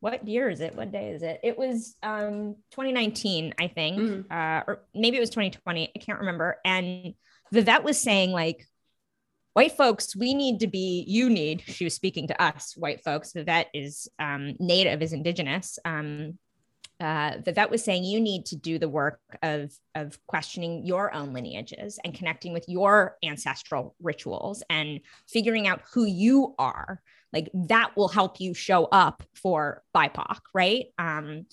what 0.00 0.26
year 0.28 0.50
is 0.50 0.60
it? 0.60 0.74
What 0.74 0.90
day 0.92 1.10
is 1.10 1.22
it? 1.22 1.40
It 1.42 1.56
was 1.56 1.96
um 2.02 2.56
2019, 2.72 3.54
I 3.58 3.68
think. 3.68 3.98
Mhm. 3.98 4.24
Uh 4.30 4.64
or 4.66 4.82
maybe 4.94 5.16
it 5.16 5.20
was 5.20 5.30
2020. 5.30 5.92
I 5.94 5.98
can't 6.00 6.18
remember. 6.18 6.56
And 6.64 7.14
Vivette 7.54 7.84
was 7.84 7.98
saying 7.98 8.32
like 8.32 8.66
white 9.54 9.72
folks, 9.76 10.14
we 10.14 10.34
need 10.34 10.60
to 10.60 10.66
be 10.66 11.04
you 11.08 11.30
need. 11.30 11.62
She 11.66 11.84
was 11.84 11.94
speaking 11.94 12.28
to 12.28 12.42
us 12.42 12.74
white 12.76 13.02
folks. 13.02 13.32
Vivette 13.32 13.66
is 13.72 14.08
um 14.18 14.54
native 14.60 15.00
is 15.02 15.12
indigenous. 15.12 15.78
Um 15.84 16.38
uh, 17.00 17.38
Vivette 17.38 17.70
was 17.70 17.82
saying 17.82 18.04
you 18.04 18.20
need 18.20 18.46
to 18.46 18.56
do 18.56 18.78
the 18.78 18.88
work 18.88 19.20
of 19.42 19.72
of 19.94 20.18
questioning 20.26 20.86
your 20.86 21.12
own 21.12 21.32
lineages 21.32 21.98
and 22.04 22.14
connecting 22.14 22.52
with 22.52 22.64
your 22.68 23.16
ancestral 23.24 23.96
rituals 24.00 24.62
and 24.70 25.00
figuring 25.28 25.66
out 25.66 25.82
who 25.92 26.04
you 26.04 26.54
are. 26.58 27.00
Like 27.32 27.50
that 27.52 27.96
will 27.96 28.08
help 28.08 28.40
you 28.40 28.54
show 28.54 28.84
up 28.84 29.24
for 29.34 29.82
BIPOC, 29.94 30.38
right? 30.54 30.86
Um, 30.98 31.46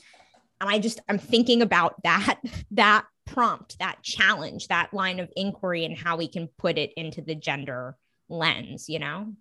and 0.62 0.70
I 0.70 0.80
just 0.80 1.01
I'm 1.09 1.20
thinking 1.20 1.62
about 1.62 2.01
that 2.03 2.39
that 2.72 3.05
prompt, 3.26 3.78
that 3.80 4.01
challenge, 4.03 4.70
that 4.70 4.93
line 4.93 5.20
of 5.20 5.30
inquiry, 5.36 5.84
and 5.84 5.97
how 5.97 6.16
we 6.16 6.28
can 6.30 6.47
put 6.57 6.78
it 6.78 6.93
into 6.95 7.22
the 7.22 7.36
gender 7.36 7.97
lens. 8.30 8.88
You 8.88 8.99
know? 8.99 9.34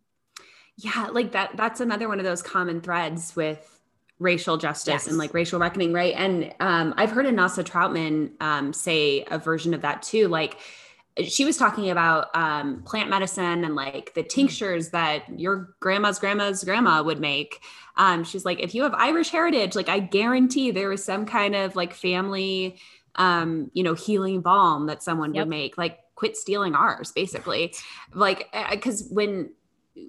yeah 0.82 1.08
like 1.12 1.32
that 1.32 1.56
that's 1.56 1.80
another 1.80 2.08
one 2.08 2.18
of 2.18 2.24
those 2.24 2.42
common 2.42 2.80
threads 2.80 3.36
with 3.36 3.80
racial 4.18 4.56
justice 4.56 4.88
Yes. 4.92 5.06
and 5.08 5.18
like 5.18 5.34
racial 5.34 5.58
reckoning 5.58 5.92
right 5.92 6.14
and 6.16 6.54
um, 6.60 6.94
i've 6.96 7.10
heard 7.10 7.26
anasa 7.26 7.62
troutman 7.64 8.30
um, 8.40 8.72
say 8.72 9.24
a 9.30 9.38
version 9.38 9.74
of 9.74 9.82
that 9.82 10.02
too 10.02 10.28
like 10.28 10.58
she 11.24 11.44
was 11.44 11.56
talking 11.56 11.90
about 11.90 12.34
um, 12.34 12.82
plant 12.84 13.10
medicine 13.10 13.64
and 13.64 13.74
like 13.74 14.14
the 14.14 14.22
tinctures 14.22 14.90
that 14.90 15.38
your 15.38 15.74
grandma's 15.80 16.18
grandma's 16.18 16.64
grandma 16.64 17.02
would 17.02 17.20
make. 17.20 17.60
Um, 17.96 18.24
she's 18.24 18.44
like, 18.44 18.60
if 18.60 18.74
you 18.74 18.82
have 18.84 18.94
Irish 18.94 19.30
heritage, 19.30 19.74
like 19.74 19.88
I 19.88 19.98
guarantee 19.98 20.70
there 20.70 20.88
was 20.88 21.04
some 21.04 21.26
kind 21.26 21.54
of 21.54 21.76
like 21.76 21.92
family, 21.92 22.78
um, 23.16 23.70
you 23.74 23.82
know, 23.82 23.94
healing 23.94 24.40
balm 24.40 24.86
that 24.86 25.02
someone 25.02 25.34
Yep. 25.34 25.42
would 25.46 25.50
make. 25.50 25.76
Like, 25.78 25.98
quit 26.14 26.36
stealing 26.36 26.74
ours, 26.74 27.12
basically. 27.12 27.74
Like, 28.12 28.48
because 28.70 29.08
when 29.10 29.50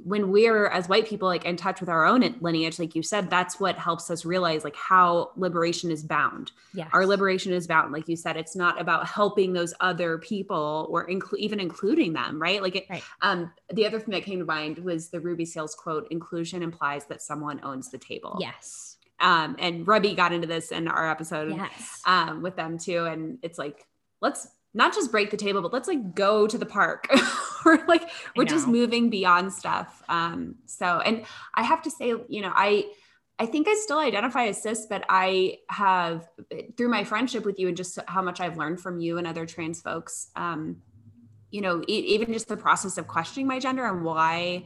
when 0.04 0.32
we're 0.32 0.68
as 0.68 0.88
white 0.90 1.06
people 1.08 1.28
like 1.28 1.46
in 1.46 1.56
touch 1.56 1.80
with 1.80 1.90
our 1.90 2.06
own 2.06 2.22
lineage 2.42 2.80
like 2.80 2.96
you 2.96 3.04
said 3.04 3.30
that's 3.30 3.60
what 3.60 3.78
helps 3.78 4.10
us 4.10 4.26
realize 4.26 4.64
like 4.64 4.76
how 4.76 5.32
liberation 5.36 5.92
is 5.92 6.04
bound 6.04 6.52
yeah 6.74 6.88
our 6.94 7.06
liberation 7.06 7.54
is 7.54 7.68
bound 7.68 7.92
like 7.92 8.08
you 8.08 8.16
said 8.16 8.38
it's 8.38 8.56
not 8.56 8.80
about 8.80 9.08
helping 9.08 9.54
those 9.54 9.74
other 9.80 10.18
people 10.18 10.88
or 10.90 11.08
inclu- 11.08 11.38
even 11.38 11.60
including 11.60 12.14
them 12.14 12.42
right 12.42 12.62
like 12.62 12.76
it, 12.76 12.86
Right. 12.90 13.04
um 13.22 13.52
the 13.74 13.86
other 13.86 14.00
thing 14.00 14.12
that 14.12 14.24
came 14.24 14.40
to 14.40 14.46
mind 14.46 14.78
was 14.80 15.10
the 15.10 15.20
ruby 15.20 15.46
sales 15.46 15.76
quote 15.76 16.08
inclusion 16.12 16.64
implies 16.64 17.06
that 17.06 17.22
someone 17.22 17.60
owns 17.64 17.90
the 17.92 17.98
table 17.98 18.38
Yes. 18.40 18.98
um 19.20 19.56
and 19.60 19.88
Ruby 19.88 20.14
got 20.16 20.34
into 20.34 20.48
this 20.48 20.72
in 20.72 20.88
our 20.88 21.10
episode 21.10 21.56
Yes. 21.56 22.02
um 22.06 22.42
with 22.42 22.56
them 22.56 22.78
too 22.78 23.06
and 23.06 23.38
it's 23.44 23.58
like 23.58 23.86
let's 24.22 24.48
not 24.74 24.94
just 24.94 25.12
break 25.12 25.32
the 25.32 25.38
table 25.38 25.62
but 25.62 25.74
let's 25.74 25.88
like 25.88 26.16
go 26.16 26.48
to 26.48 26.58
the 26.58 26.66
park. 26.66 27.08
Or 27.64 27.78
like 27.88 28.10
we're 28.36 28.46
just 28.46 28.68
moving 28.68 29.12
beyond 29.12 29.54
stuff. 29.54 30.02
Um 30.10 30.56
so 30.66 31.00
and 31.00 31.26
i 31.54 31.62
have 31.62 31.84
to 31.84 31.92
say 31.92 32.08
you 32.28 32.42
know 32.42 32.52
i 32.56 32.86
i 33.38 33.46
think 33.46 33.68
i 33.68 33.76
still 33.76 34.00
identify 34.00 34.48
as 34.48 34.62
cis 34.64 34.88
but 34.90 35.04
i 35.10 35.58
have 35.70 36.28
through 36.76 36.90
my 36.90 37.04
friendship 37.04 37.46
with 37.46 37.60
you 37.60 37.68
and 37.68 37.78
just 37.78 38.00
how 38.08 38.22
much 38.22 38.40
i've 38.40 38.58
learned 38.58 38.80
from 38.80 39.00
you 39.00 39.18
and 39.20 39.28
other 39.28 39.46
trans 39.46 39.80
folks 39.80 40.32
um 40.36 40.82
you 41.52 41.62
know 41.62 41.84
e- 41.88 42.16
even 42.16 42.34
just 42.34 42.48
the 42.48 42.58
process 42.58 42.98
of 42.98 43.08
questioning 43.08 43.48
my 43.48 43.60
gender 43.60 43.86
and 43.86 44.04
why 44.04 44.66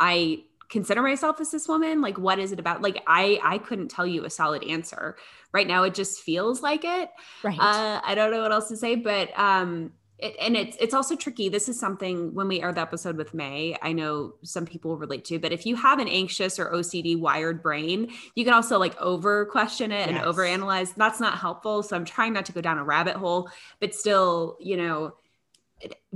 i 0.00 0.42
consider 0.68 1.02
myself 1.02 1.40
a 1.40 1.44
cis 1.44 1.66
woman 1.68 2.00
like 2.00 2.18
what 2.18 2.38
is 2.38 2.52
it 2.52 2.60
about 2.60 2.82
like 2.82 3.02
i 3.06 3.40
i 3.42 3.58
couldn't 3.58 3.88
tell 3.88 4.06
you 4.06 4.24
a 4.24 4.30
solid 4.30 4.62
answer 4.64 5.16
right 5.52 5.66
now 5.66 5.82
it 5.82 5.94
just 5.94 6.20
feels 6.20 6.60
like 6.62 6.84
it 6.84 7.10
Right. 7.42 7.58
uh, 7.58 8.00
I 8.04 8.14
don't 8.14 8.30
know 8.30 8.42
what 8.42 8.52
else 8.52 8.68
to 8.68 8.76
say, 8.76 8.94
but 8.96 9.30
um, 9.38 9.92
it, 10.18 10.34
and 10.40 10.56
it's 10.56 10.76
it's 10.80 10.94
also 10.94 11.14
tricky. 11.14 11.48
This 11.48 11.68
is 11.68 11.78
something 11.78 12.34
when 12.34 12.48
we 12.48 12.60
aired 12.60 12.74
the 12.74 12.80
episode 12.80 13.16
with 13.16 13.34
May, 13.34 13.76
I 13.80 13.92
know 13.92 14.34
some 14.42 14.66
people 14.66 14.96
relate 14.96 15.24
to. 15.26 15.38
But 15.38 15.52
if 15.52 15.64
you 15.64 15.76
have 15.76 16.00
an 16.00 16.08
anxious 16.08 16.58
or 16.58 16.72
OCD 16.72 17.16
wired 17.18 17.62
brain, 17.62 18.10
you 18.34 18.44
can 18.44 18.52
also 18.52 18.78
like 18.78 19.00
over 19.00 19.46
question 19.46 19.92
it 19.92 20.08
and 20.08 20.18
over 20.18 20.44
analyze. 20.44 20.92
That's 20.92 21.20
not 21.20 21.38
helpful. 21.38 21.82
So 21.84 21.94
I'm 21.94 22.04
trying 22.04 22.32
not 22.32 22.46
to 22.46 22.52
go 22.52 22.60
down 22.60 22.78
a 22.78 22.84
rabbit 22.84 23.14
hole, 23.14 23.48
but 23.80 23.94
still, 23.94 24.56
you 24.60 24.76
know, 24.76 25.14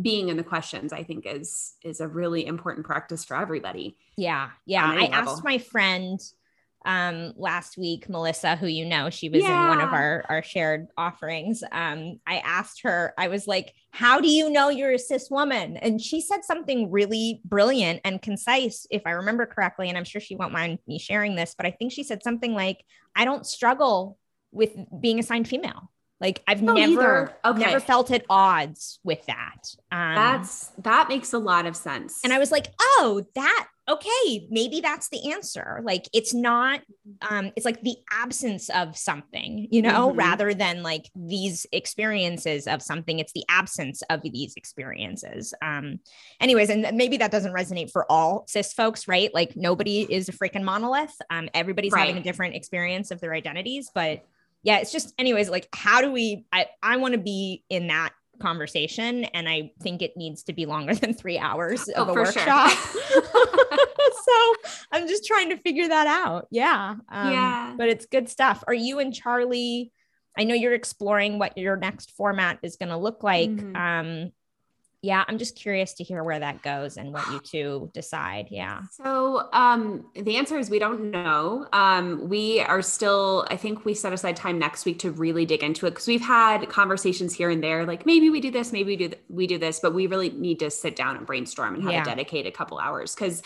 being 0.01 0.29
in 0.29 0.37
the 0.37 0.43
questions, 0.43 0.93
I 0.93 1.03
think 1.03 1.27
is 1.27 1.75
is 1.83 2.01
a 2.01 2.09
really 2.09 2.47
important 2.47 2.87
practice 2.87 3.25
for 3.25 3.37
everybody. 3.37 3.97
Yeah. 4.17 4.51
Yeah. 4.67 4.85
I 4.87 5.09
level. 5.09 5.15
asked 5.15 5.45
my 5.45 5.59
friend 5.59 6.21
um 6.85 7.33
last 7.37 7.79
week, 7.79 8.09
Melissa, 8.09 8.57
who 8.57 8.67
you 8.67 8.85
know, 8.85 9.09
she 9.09 9.29
was 9.29 9.45
in 9.45 9.51
one 9.51 9.81
of 9.81 9.93
our 9.93 10.25
our 10.29 10.43
shared 10.43 10.89
offerings. 10.97 11.63
Um, 11.71 12.19
I 12.27 12.39
asked 12.39 12.83
her, 12.83 13.15
I 13.17 13.29
was 13.29 13.47
like, 13.47 13.73
How 13.91 14.21
do 14.21 14.29
you 14.29 14.51
know 14.51 14.69
you're 14.69 14.93
a 14.93 14.99
cis 14.99 15.31
woman? 15.31 15.77
And 15.77 16.01
she 16.01 16.21
said 16.21 16.45
something 16.45 16.91
really 16.91 17.41
brilliant 17.45 18.01
and 18.05 18.21
concise, 18.21 18.87
if 18.91 19.03
I 19.07 19.11
remember 19.11 19.47
correctly. 19.47 19.89
And 19.89 19.97
I'm 19.97 20.05
sure 20.05 20.21
she 20.21 20.37
won't 20.37 20.53
mind 20.53 20.81
me 20.87 20.99
sharing 20.99 21.37
this, 21.37 21.55
but 21.57 21.67
I 21.67 21.71
think 21.71 21.93
she 21.93 22.03
said 22.03 22.23
something 22.23 22.53
like, 22.53 22.85
I 23.15 23.25
don't 23.25 23.47
struggle 23.47 24.19
with 24.51 24.73
being 25.01 25.19
assigned 25.19 25.49
female. 25.49 25.91
Like 26.23 26.43
I've 26.47 26.65
don't 26.65 26.77
never. 26.77 27.35
Okay. 27.45 27.59
never 27.59 27.81
felt 27.81 28.11
at 28.13 28.25
odds 28.31 29.01
with 29.05 29.27
that. 29.27 29.59
Um 29.91 30.15
That's 30.15 30.69
that 30.79 31.09
makes 31.09 31.33
a 31.33 31.39
lot 31.39 31.67
of 31.67 31.77
sense. 31.77 32.21
and 32.25 32.33
I 32.33 32.39
was 32.39 32.51
like, 32.53 32.69
oh, 32.81 33.27
that 33.35 33.67
okay, 33.91 34.47
maybe 34.49 34.81
that's 34.81 35.09
the 35.09 35.33
answer. 35.33 35.81
Like 35.85 36.05
it's 36.15 36.33
not 36.33 36.81
um 37.29 37.51
it's 37.57 37.67
like 37.67 37.83
the 37.83 37.97
absence 38.13 38.71
of 38.71 38.97
something, 38.97 39.67
you 39.73 39.83
know, 39.83 40.11
Mhm. 40.13 40.17
rather 40.17 40.55
than 40.55 40.85
like 40.85 41.11
these 41.17 41.67
experiences 41.73 42.69
of 42.69 42.81
something. 42.81 43.19
It's 43.19 43.33
the 43.33 43.45
absence 43.49 44.03
of 44.09 44.21
these 44.23 44.55
experiences. 44.57 45.53
Um 45.63 45.99
anyways, 46.41 46.71
and 46.71 46.97
maybe 46.97 47.17
that 47.17 47.33
doesn't 47.33 47.53
resonate 47.53 47.91
for 47.91 48.07
all 48.11 48.45
cis 48.47 48.73
folks, 48.73 49.09
right? 49.09 49.35
Like 49.35 49.57
nobody 49.57 50.03
is 50.09 50.29
a 50.29 50.33
freaking 50.33 50.63
monolith. 50.63 51.15
Um 51.31 51.49
everybody's 51.53 51.95
having 51.95 52.17
a 52.17 52.23
different 52.23 52.55
experience 52.55 53.11
of 53.11 53.21
their 53.21 53.35
identities, 53.35 53.91
but 53.93 54.25
yeah, 54.63 54.79
it's 54.79 54.93
just 54.93 55.13
anyways, 55.19 55.49
like 55.51 55.69
how 55.75 56.01
do 56.01 56.11
we 56.13 56.45
I 56.53 56.67
I 56.83 56.97
want 56.97 57.13
to 57.15 57.21
be 57.21 57.65
in 57.69 57.89
that 57.89 58.11
conversation 58.41 59.25
and 59.25 59.49
I 59.49 59.71
think 59.83 60.03
it 60.03 60.17
needs 60.17 60.43
to 60.45 60.53
be 60.53 60.67
longer 60.67 60.95
than 61.03 61.15
3 61.15 61.39
hours 61.39 61.89
of 61.89 62.09
Oh, 62.09 62.13
a 62.13 62.15
for 62.15 62.33
sure. 62.33 62.43
workshop. 62.43 62.71
so 64.25 64.55
I'm 64.93 65.07
just 65.09 65.25
trying 65.27 65.51
to 65.51 65.57
figure 65.59 65.89
that 65.89 66.07
out. 66.07 66.47
Yeah. 66.51 66.97
Um, 67.09 67.33
Yeah. 67.33 67.75
But 67.77 67.89
it's 67.89 68.07
good 68.07 68.29
stuff. 68.29 68.65
Are 68.67 68.75
you 68.75 68.99
and 68.99 69.15
Charlie? 69.15 69.93
I 70.37 70.45
know 70.45 70.55
you're 70.55 70.73
exploring 70.75 71.39
what 71.39 71.57
your 71.59 71.77
next 71.77 72.13
format 72.13 72.59
is 72.63 72.77
going 72.77 72.89
to 72.89 72.97
look 72.97 73.23
like. 73.23 73.51
Mhm. 73.51 73.77
Um, 73.77 74.33
yeah, 75.05 75.25
I'm 75.27 75.37
just 75.37 75.57
curious 75.57 75.95
to 75.95 76.05
hear 76.05 76.23
where 76.23 76.39
that 76.39 76.63
goes 76.63 76.97
and 76.97 77.13
what 77.13 77.29
you 77.33 77.41
two 77.41 77.91
decide. 77.93 78.47
Yeah. 78.51 78.83
So 78.93 79.49
um, 79.53 80.07
the 80.15 80.37
answer 80.37 80.57
is 80.57 80.71
we 80.71 80.79
don't 80.79 81.11
know. 81.11 81.67
Um, 81.73 82.29
we 82.29 82.61
are 82.61 82.83
still, 82.83 83.45
I 83.51 83.57
think 83.57 83.85
we 83.85 83.95
set 83.95 84.13
aside 84.13 84.37
time 84.37 84.61
next 84.61 84.85
week 84.85 85.01
to 85.01 85.11
really 85.11 85.45
dig 85.45 85.65
into 85.65 85.87
it 85.87 85.91
because 85.91 86.07
we've 86.07 86.21
had 86.21 86.69
conversations 86.69 87.35
here 87.35 87.51
and 87.51 87.63
there, 87.63 87.85
like 87.85 88.07
maybe 88.07 88.31
we 88.31 88.41
do 88.41 88.53
this, 88.53 88.73
maybe 88.73 88.93
we 88.93 88.97
do 88.97 89.09
th- 89.09 89.21
we 89.29 89.49
do 89.49 89.59
this, 89.59 89.81
but 89.81 89.93
we 89.93 90.07
really 90.07 90.31
need 90.31 90.61
to 90.61 90.71
sit 90.71 90.95
down 90.95 91.17
and 91.17 91.27
brainstorm 91.27 91.75
and 91.75 91.83
have 91.83 91.93
Yeah. 91.93 92.03
a 92.03 92.05
dedicated 92.05 92.55
couple 92.55 92.79
hours 92.79 93.13
because 93.15 93.43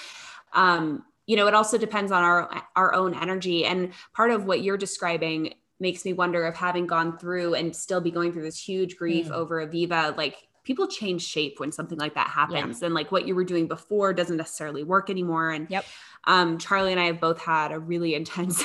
um, 0.53 1.05
you 1.27 1.37
know 1.37 1.47
it 1.49 1.55
also 1.55 1.79
depends 1.79 2.13
on 2.13 2.23
our 2.23 2.63
our 2.77 2.95
own 2.95 3.15
energy 3.15 3.65
and 3.65 3.93
part 4.15 4.31
of 4.31 4.45
what 4.45 4.61
you're 4.63 4.77
describing 4.77 5.55
makes 5.81 6.05
me 6.05 6.13
wonder 6.13 6.47
if 6.47 6.55
having 6.57 6.87
gone 6.87 7.19
through 7.19 7.55
and 7.55 7.75
still 7.77 8.01
be 8.01 8.11
going 8.11 8.33
through 8.33 8.43
this 8.43 8.59
huge 8.59 8.97
grief 8.97 9.27
Mm. 9.29 9.33
over 9.33 9.67
Aviva, 9.67 10.17
like 10.17 10.37
people 10.67 10.87
change 10.89 11.23
shape 11.23 11.59
when 11.61 11.71
something 11.73 11.97
like 11.99 12.15
that 12.15 12.27
happens 12.29 12.83
and 12.83 12.93
like 12.93 13.11
what 13.13 13.27
you 13.27 13.35
were 13.35 13.45
doing 13.45 13.67
before 13.69 14.13
doesn't 14.13 14.37
necessarily 14.37 14.83
work 14.85 15.09
anymore 15.09 15.51
and 15.53 15.71
Yep. 15.71 15.85
um, 16.25 16.59
charlie 16.59 16.91
and 16.93 17.01
i 17.01 17.05
have 17.05 17.21
both 17.21 17.41
had 17.41 17.73
a 17.73 17.79
really 17.79 18.15
intense 18.21 18.63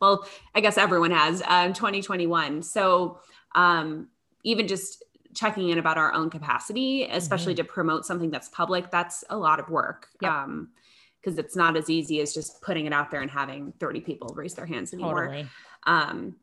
well 0.00 0.26
i 0.54 0.60
guess 0.60 0.76
everyone 0.76 1.12
has 1.12 1.40
um, 1.46 1.72
2021 1.72 2.62
so 2.62 3.20
um, 3.54 4.08
even 4.44 4.68
just 4.68 5.04
checking 5.34 5.68
in 5.70 5.78
about 5.78 5.96
our 5.96 6.12
own 6.12 6.28
capacity 6.28 7.04
especially 7.04 7.54
to 7.54 7.64
promote 7.64 8.04
something 8.04 8.30
that's 8.30 8.48
public 8.48 8.90
that's 8.90 9.22
a 9.30 9.36
lot 9.36 9.60
of 9.60 9.68
work 9.70 10.08
Yep. 10.20 10.32
um, 10.32 10.68
because 11.20 11.38
it's 11.38 11.56
not 11.56 11.76
as 11.76 11.88
easy 11.90 12.20
as 12.20 12.32
just 12.34 12.60
putting 12.62 12.86
it 12.86 12.92
out 12.92 13.10
there 13.10 13.20
and 13.20 13.30
having 13.30 13.72
30 13.80 14.00
people 14.00 14.28
raise 14.36 14.54
their 14.54 14.66
hands 14.66 14.92
anymore 14.92 15.26
Totally. 15.26 15.48
um, 15.86 16.36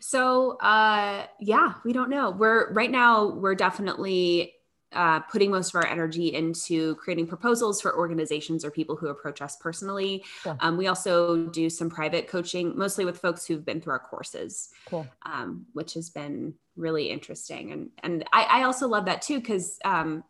so 0.00 0.58
uh, 0.58 1.26
yeah, 1.40 1.74
we 1.84 1.92
don't 1.92 2.10
know. 2.10 2.30
We're 2.30 2.72
right 2.72 2.90
now 2.90 3.28
we're 3.28 3.54
definitely 3.54 4.54
uh, 4.92 5.20
putting 5.20 5.50
most 5.50 5.74
of 5.74 5.74
our 5.76 5.86
energy 5.86 6.34
into 6.34 6.94
creating 6.96 7.26
proposals 7.26 7.80
for 7.80 7.96
organizations 7.96 8.64
or 8.64 8.70
people 8.70 8.96
who 8.96 9.08
approach 9.08 9.42
us 9.42 9.56
personally. 9.56 10.24
Cool. 10.42 10.56
Um, 10.60 10.76
we 10.78 10.86
also 10.86 11.46
do 11.46 11.68
some 11.68 11.90
private 11.90 12.26
coaching, 12.26 12.76
mostly 12.76 13.04
with 13.04 13.18
folks 13.18 13.46
who've 13.46 13.64
been 13.64 13.80
through 13.80 13.92
our 13.92 13.98
courses, 13.98 14.70
Cool. 14.86 15.06
um, 15.26 15.66
which 15.74 15.92
has 15.94 16.08
been 16.08 16.54
really 16.76 17.10
interesting. 17.10 17.72
And 17.72 17.90
and 18.02 18.24
I, 18.32 18.44
I 18.44 18.62
also 18.62 18.88
love 18.88 19.04
that 19.06 19.20
too 19.22 19.38
because 19.40 19.78
um, 19.84 20.24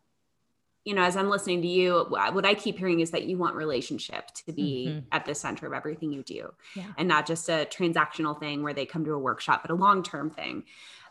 you 0.85 0.93
know, 0.93 1.03
as 1.03 1.15
I'm 1.15 1.29
listening 1.29 1.61
to 1.61 1.67
you, 1.67 2.05
what 2.09 2.45
I 2.45 2.53
keep 2.53 2.77
hearing 2.77 2.99
is 3.01 3.11
that 3.11 3.25
you 3.25 3.37
want 3.37 3.55
relationship 3.55 4.27
to 4.45 4.51
be 4.53 4.87
Mhm. 4.89 5.03
at 5.11 5.25
the 5.25 5.35
center 5.35 5.67
of 5.67 5.73
everything 5.73 6.11
you 6.11 6.23
do 6.23 6.53
Yeah. 6.75 6.85
and 6.97 7.07
not 7.07 7.25
just 7.27 7.49
a 7.49 7.67
transactional 7.69 8.39
thing 8.39 8.63
where 8.63 8.73
they 8.73 8.85
come 8.85 9.03
to 9.05 9.11
a 9.13 9.19
workshop, 9.19 9.61
but 9.61 9.71
a 9.71 9.75
long-term 9.75 10.29
thing. 10.29 10.63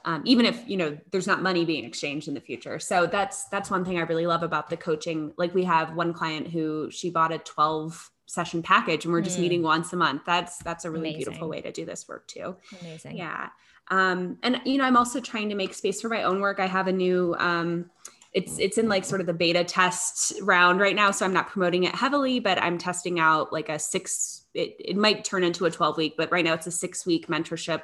Um, 0.04 0.22
even 0.24 0.46
if 0.46 0.62
you 0.66 0.76
know 0.76 0.96
there's 1.10 1.26
not 1.26 1.42
money 1.42 1.64
being 1.64 1.84
exchanged 1.84 2.28
in 2.28 2.34
the 2.34 2.40
future. 2.40 2.78
So 2.78 3.06
that's 3.06 3.44
that's 3.46 3.70
one 3.70 3.84
thing 3.84 3.98
I 3.98 4.02
really 4.02 4.26
love 4.26 4.42
about 4.42 4.70
the 4.70 4.76
coaching. 4.76 5.34
Like 5.36 5.54
we 5.54 5.64
have 5.64 5.94
one 5.94 6.14
client 6.14 6.48
who 6.48 6.88
she 6.90 7.10
bought 7.10 7.32
a 7.32 7.38
12 7.38 8.10
session 8.24 8.62
package 8.62 9.04
and 9.04 9.12
we're 9.12 9.20
just 9.20 9.38
Mm. 9.38 9.42
meeting 9.42 9.62
once 9.62 9.92
a 9.92 9.96
month. 9.96 10.22
That's 10.24 10.58
that's 10.58 10.84
a 10.84 10.90
really 10.90 11.14
beautiful 11.14 11.48
way 11.48 11.60
to 11.60 11.72
do 11.72 11.84
this 11.84 12.08
work 12.08 12.26
too. 12.28 12.56
Amazing. 12.80 13.16
Yeah. 13.18 13.50
Um, 13.90 14.38
and 14.42 14.60
you 14.64 14.78
know, 14.78 14.84
I'm 14.84 14.96
also 14.96 15.20
trying 15.20 15.48
to 15.50 15.54
make 15.54 15.74
space 15.74 16.00
for 16.00 16.08
my 16.08 16.22
own 16.22 16.40
work. 16.40 16.58
I 16.60 16.66
have 16.66 16.86
a 16.88 16.92
new 16.92 17.34
um 17.38 17.90
it's 18.38 18.58
it's 18.58 18.78
in 18.78 18.88
like 18.88 19.04
sort 19.04 19.20
of 19.20 19.26
the 19.26 19.32
beta 19.34 19.64
test 19.64 20.32
round 20.42 20.80
right 20.80 20.94
now. 20.94 21.10
So 21.10 21.24
I'm 21.26 21.32
not 21.32 21.48
promoting 21.48 21.84
it 21.84 21.94
heavily, 21.94 22.40
but 22.40 22.56
I'm 22.62 22.78
testing 22.78 23.18
out 23.18 23.52
like 23.52 23.68
a 23.68 23.78
six, 23.78 24.44
it, 24.54 24.76
it 24.78 24.96
might 24.96 25.24
turn 25.24 25.42
into 25.44 25.64
a 25.66 25.70
12 25.70 25.96
week, 25.96 26.14
but 26.16 26.30
right 26.30 26.44
now 26.44 26.54
it's 26.54 26.66
a 26.66 26.70
six 26.70 27.04
week 27.06 27.26
mentorship 27.28 27.82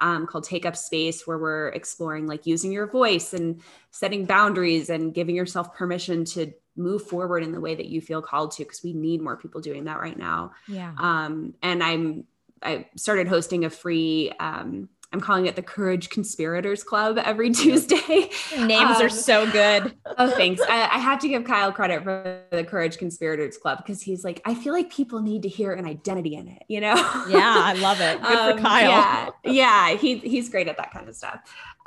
um, 0.00 0.26
called 0.26 0.44
Take 0.44 0.66
Up 0.66 0.76
Space, 0.76 1.26
where 1.26 1.38
we're 1.38 1.68
exploring 1.68 2.26
like 2.26 2.46
using 2.46 2.72
your 2.72 2.88
voice 2.88 3.32
and 3.32 3.60
setting 3.92 4.24
boundaries 4.26 4.90
and 4.90 5.14
giving 5.14 5.36
yourself 5.36 5.72
permission 5.74 6.24
to 6.24 6.52
move 6.76 7.02
forward 7.06 7.44
in 7.44 7.52
the 7.52 7.60
way 7.60 7.76
that 7.76 7.86
you 7.86 8.00
feel 8.00 8.20
called 8.20 8.50
to, 8.52 8.64
because 8.64 8.82
we 8.82 8.92
need 8.92 9.22
more 9.22 9.36
people 9.36 9.60
doing 9.60 9.84
that 9.84 10.00
right 10.00 10.18
now 10.18 10.50
Yeah. 10.66 10.92
um, 10.98 11.54
and 11.62 11.80
i'm 11.84 12.24
i 12.62 12.86
started 12.96 13.28
hosting 13.28 13.64
a 13.64 13.70
free 13.70 14.32
um, 14.40 14.88
I'm 15.14 15.20
calling 15.20 15.46
it 15.46 15.54
the 15.54 15.62
Courage 15.62 16.10
Conspirators 16.10 16.82
Club 16.82 17.18
every 17.18 17.50
Tuesday. 17.50 18.30
Names 18.58 18.96
Um, 18.96 19.02
are 19.02 19.08
so 19.08 19.48
good. 19.48 19.94
oh, 20.18 20.28
thanks. 20.30 20.60
I, 20.68 20.88
I 20.90 20.98
have 20.98 21.20
to 21.20 21.28
give 21.28 21.44
Kyle 21.44 21.70
credit 21.70 22.02
for 22.02 22.42
the 22.50 22.64
Courage 22.64 22.98
Conspirators 22.98 23.56
Club 23.56 23.78
because 23.78 24.02
he's 24.02 24.24
like, 24.24 24.42
I 24.44 24.56
feel 24.56 24.72
like 24.72 24.90
people 24.90 25.22
need 25.22 25.42
to 25.42 25.48
hear 25.48 25.72
an 25.72 25.86
identity 25.86 26.34
in 26.34 26.48
it, 26.48 26.64
you 26.66 26.80
know? 26.80 26.96
Yeah, 27.28 27.54
I 27.64 27.74
love 27.74 28.00
it. 28.00 28.20
Good 28.20 28.38
Um, 28.38 28.56
for 28.56 28.62
Kyle. 28.62 28.90
Yeah, 28.90 29.30
yeah, 29.44 29.96
he, 29.96 30.18
he's 30.18 30.48
great 30.48 30.66
at 30.66 30.76
that 30.78 30.90
kind 30.90 31.08
of 31.08 31.14
stuff. 31.14 31.38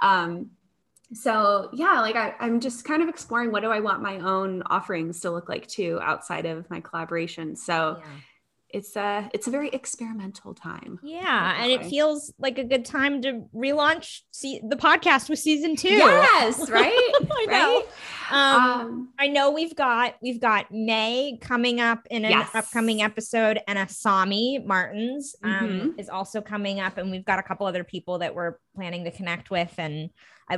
Um, 0.02 0.52
so 1.14 1.70
yeah, 1.74 2.00
like 2.00 2.16
I, 2.16 2.34
I'm 2.40 2.62
just 2.62 2.86
kind 2.86 3.04
of 3.04 3.10
exploring 3.10 3.52
what 3.52 3.62
do 3.62 3.70
I 3.72 3.82
want 3.82 4.02
my 4.02 4.20
own 4.20 4.64
offerings 4.68 5.20
to 5.22 5.32
look 5.32 5.50
like 5.50 5.68
too 5.68 6.00
outside 6.02 6.46
of 6.46 6.70
my 6.70 6.80
collaboration. 6.80 7.58
So 7.58 8.02
it's 8.70 8.96
a 8.96 9.30
it's 9.34 9.48
a 9.48 9.52
very 9.52 9.70
experimental 9.70 10.54
time. 10.54 11.00
Yeah, 11.04 11.62
and 11.62 11.72
it 11.72 11.86
feels 11.86 12.34
like 12.38 12.58
a 12.58 12.64
good 12.64 12.84
time 12.86 13.22
to 13.22 13.46
relaunch 13.56 14.22
see 14.32 14.60
the 14.68 14.76
podcast 14.76 15.30
with 15.30 15.40
season 15.40 15.76
two. 15.76 15.90
Yes, 15.90 16.70
right, 16.70 16.92
I 17.32 17.46
know. 17.46 17.52
right. 17.52 17.86
Um, 18.30 18.62
Um, 18.82 19.10
I 19.18 19.28
know 19.28 19.52
we've 19.52 19.76
got 19.76 20.16
we've 20.22 20.42
got 20.42 20.72
May 20.72 21.38
coming 21.42 21.80
up 21.80 22.06
in 22.10 22.26
an 22.26 22.32
Yes. 22.32 22.50
upcoming 22.54 23.02
episode, 23.02 23.60
and 23.68 23.80
Asami 23.80 24.66
Martins 24.66 25.36
um, 25.44 25.50
Mhm. 25.52 26.00
is 26.00 26.10
also 26.10 26.42
coming 26.42 26.80
up, 26.80 26.98
and 26.98 27.10
we've 27.10 27.26
got 27.26 27.40
a 27.40 27.44
couple 27.44 27.68
other 27.68 27.84
people 27.86 28.20
that 28.20 28.36
we're 28.36 28.56
planning 28.76 29.06
to 29.06 29.12
connect 29.12 29.50
with, 29.50 29.74
and 29.78 30.10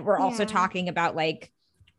we're 0.02 0.18
also 0.20 0.44
Yeah. 0.44 0.50
talking 0.50 0.90
about 0.90 1.16
like 1.16 1.52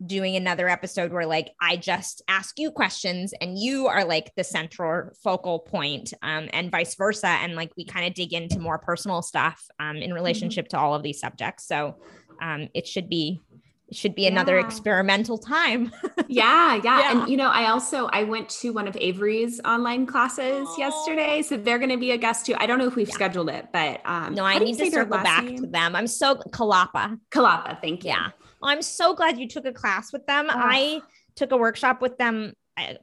doing 0.06 0.36
another 0.36 0.68
episode 0.68 1.12
where 1.12 1.26
like 1.26 1.52
I 1.60 1.76
just 1.76 2.22
ask 2.28 2.58
you 2.58 2.70
questions 2.70 3.34
and 3.40 3.58
you 3.58 3.86
are 3.86 4.04
like 4.04 4.32
the 4.34 4.44
central 4.44 5.10
focal 5.22 5.58
point, 5.58 6.14
um, 6.22 6.48
and 6.52 6.70
vice 6.70 6.94
versa, 6.94 7.28
and 7.28 7.54
like 7.54 7.70
we 7.76 7.84
kind 7.84 8.06
of 8.06 8.14
dig 8.14 8.32
into 8.32 8.58
more 8.58 8.78
personal 8.78 9.22
stuff 9.22 9.62
um, 9.78 9.96
in 9.96 10.14
relationship 10.14 10.68
to 10.68 10.78
all 10.78 10.94
of 10.94 11.02
these 11.02 11.20
subjects. 11.20 11.66
So 11.66 11.96
um, 12.40 12.68
it 12.74 12.86
should 12.86 13.08
be 13.08 13.42
it 13.90 13.96
should 13.96 14.14
be 14.14 14.26
another 14.26 14.58
Yeah. 14.58 14.64
experimental 14.66 15.36
time. 15.38 15.92
yeah, 16.28 16.74
yeah, 16.84 16.98
Yeah. 17.00 17.10
And 17.22 17.28
you 17.30 17.36
know, 17.36 17.48
I 17.48 17.66
also 17.70 18.06
I 18.12 18.22
went 18.24 18.48
to 18.60 18.72
one 18.72 18.86
of 18.88 18.96
Avery's 19.00 19.60
online 19.64 20.06
classes 20.06 20.68
yesterday, 20.78 21.42
so 21.42 21.56
they're 21.56 21.78
going 21.78 21.90
to 21.90 21.96
be 21.96 22.12
a 22.12 22.16
guest 22.18 22.46
too. 22.46 22.54
I 22.58 22.66
don't 22.66 22.78
know 22.78 22.86
if 22.86 22.94
we've 22.96 23.08
Yeah. 23.08 23.14
scheduled 23.14 23.50
it, 23.50 23.66
but 23.72 24.00
um, 24.04 24.34
No, 24.34 24.44
I 24.44 24.58
need 24.58 24.78
to 24.78 24.90
circle 24.90 25.18
back 25.18 25.44
name? 25.44 25.58
to 25.58 25.66
them. 25.66 25.96
I'm 25.96 26.06
so 26.06 26.36
Kalapa. 26.36 27.18
Kalapa. 27.30 27.80
Thank 27.80 28.04
you. 28.04 28.10
Yeah. 28.10 28.28
I'm 28.62 28.82
so 28.82 29.14
glad 29.14 29.38
you 29.38 29.48
took 29.48 29.64
a 29.64 29.72
class 29.72 30.12
with 30.12 30.26
them. 30.26 30.46
Oh. 30.48 30.54
I 30.54 31.00
took 31.34 31.50
a 31.52 31.56
workshop 31.56 32.00
with 32.02 32.18
them 32.18 32.52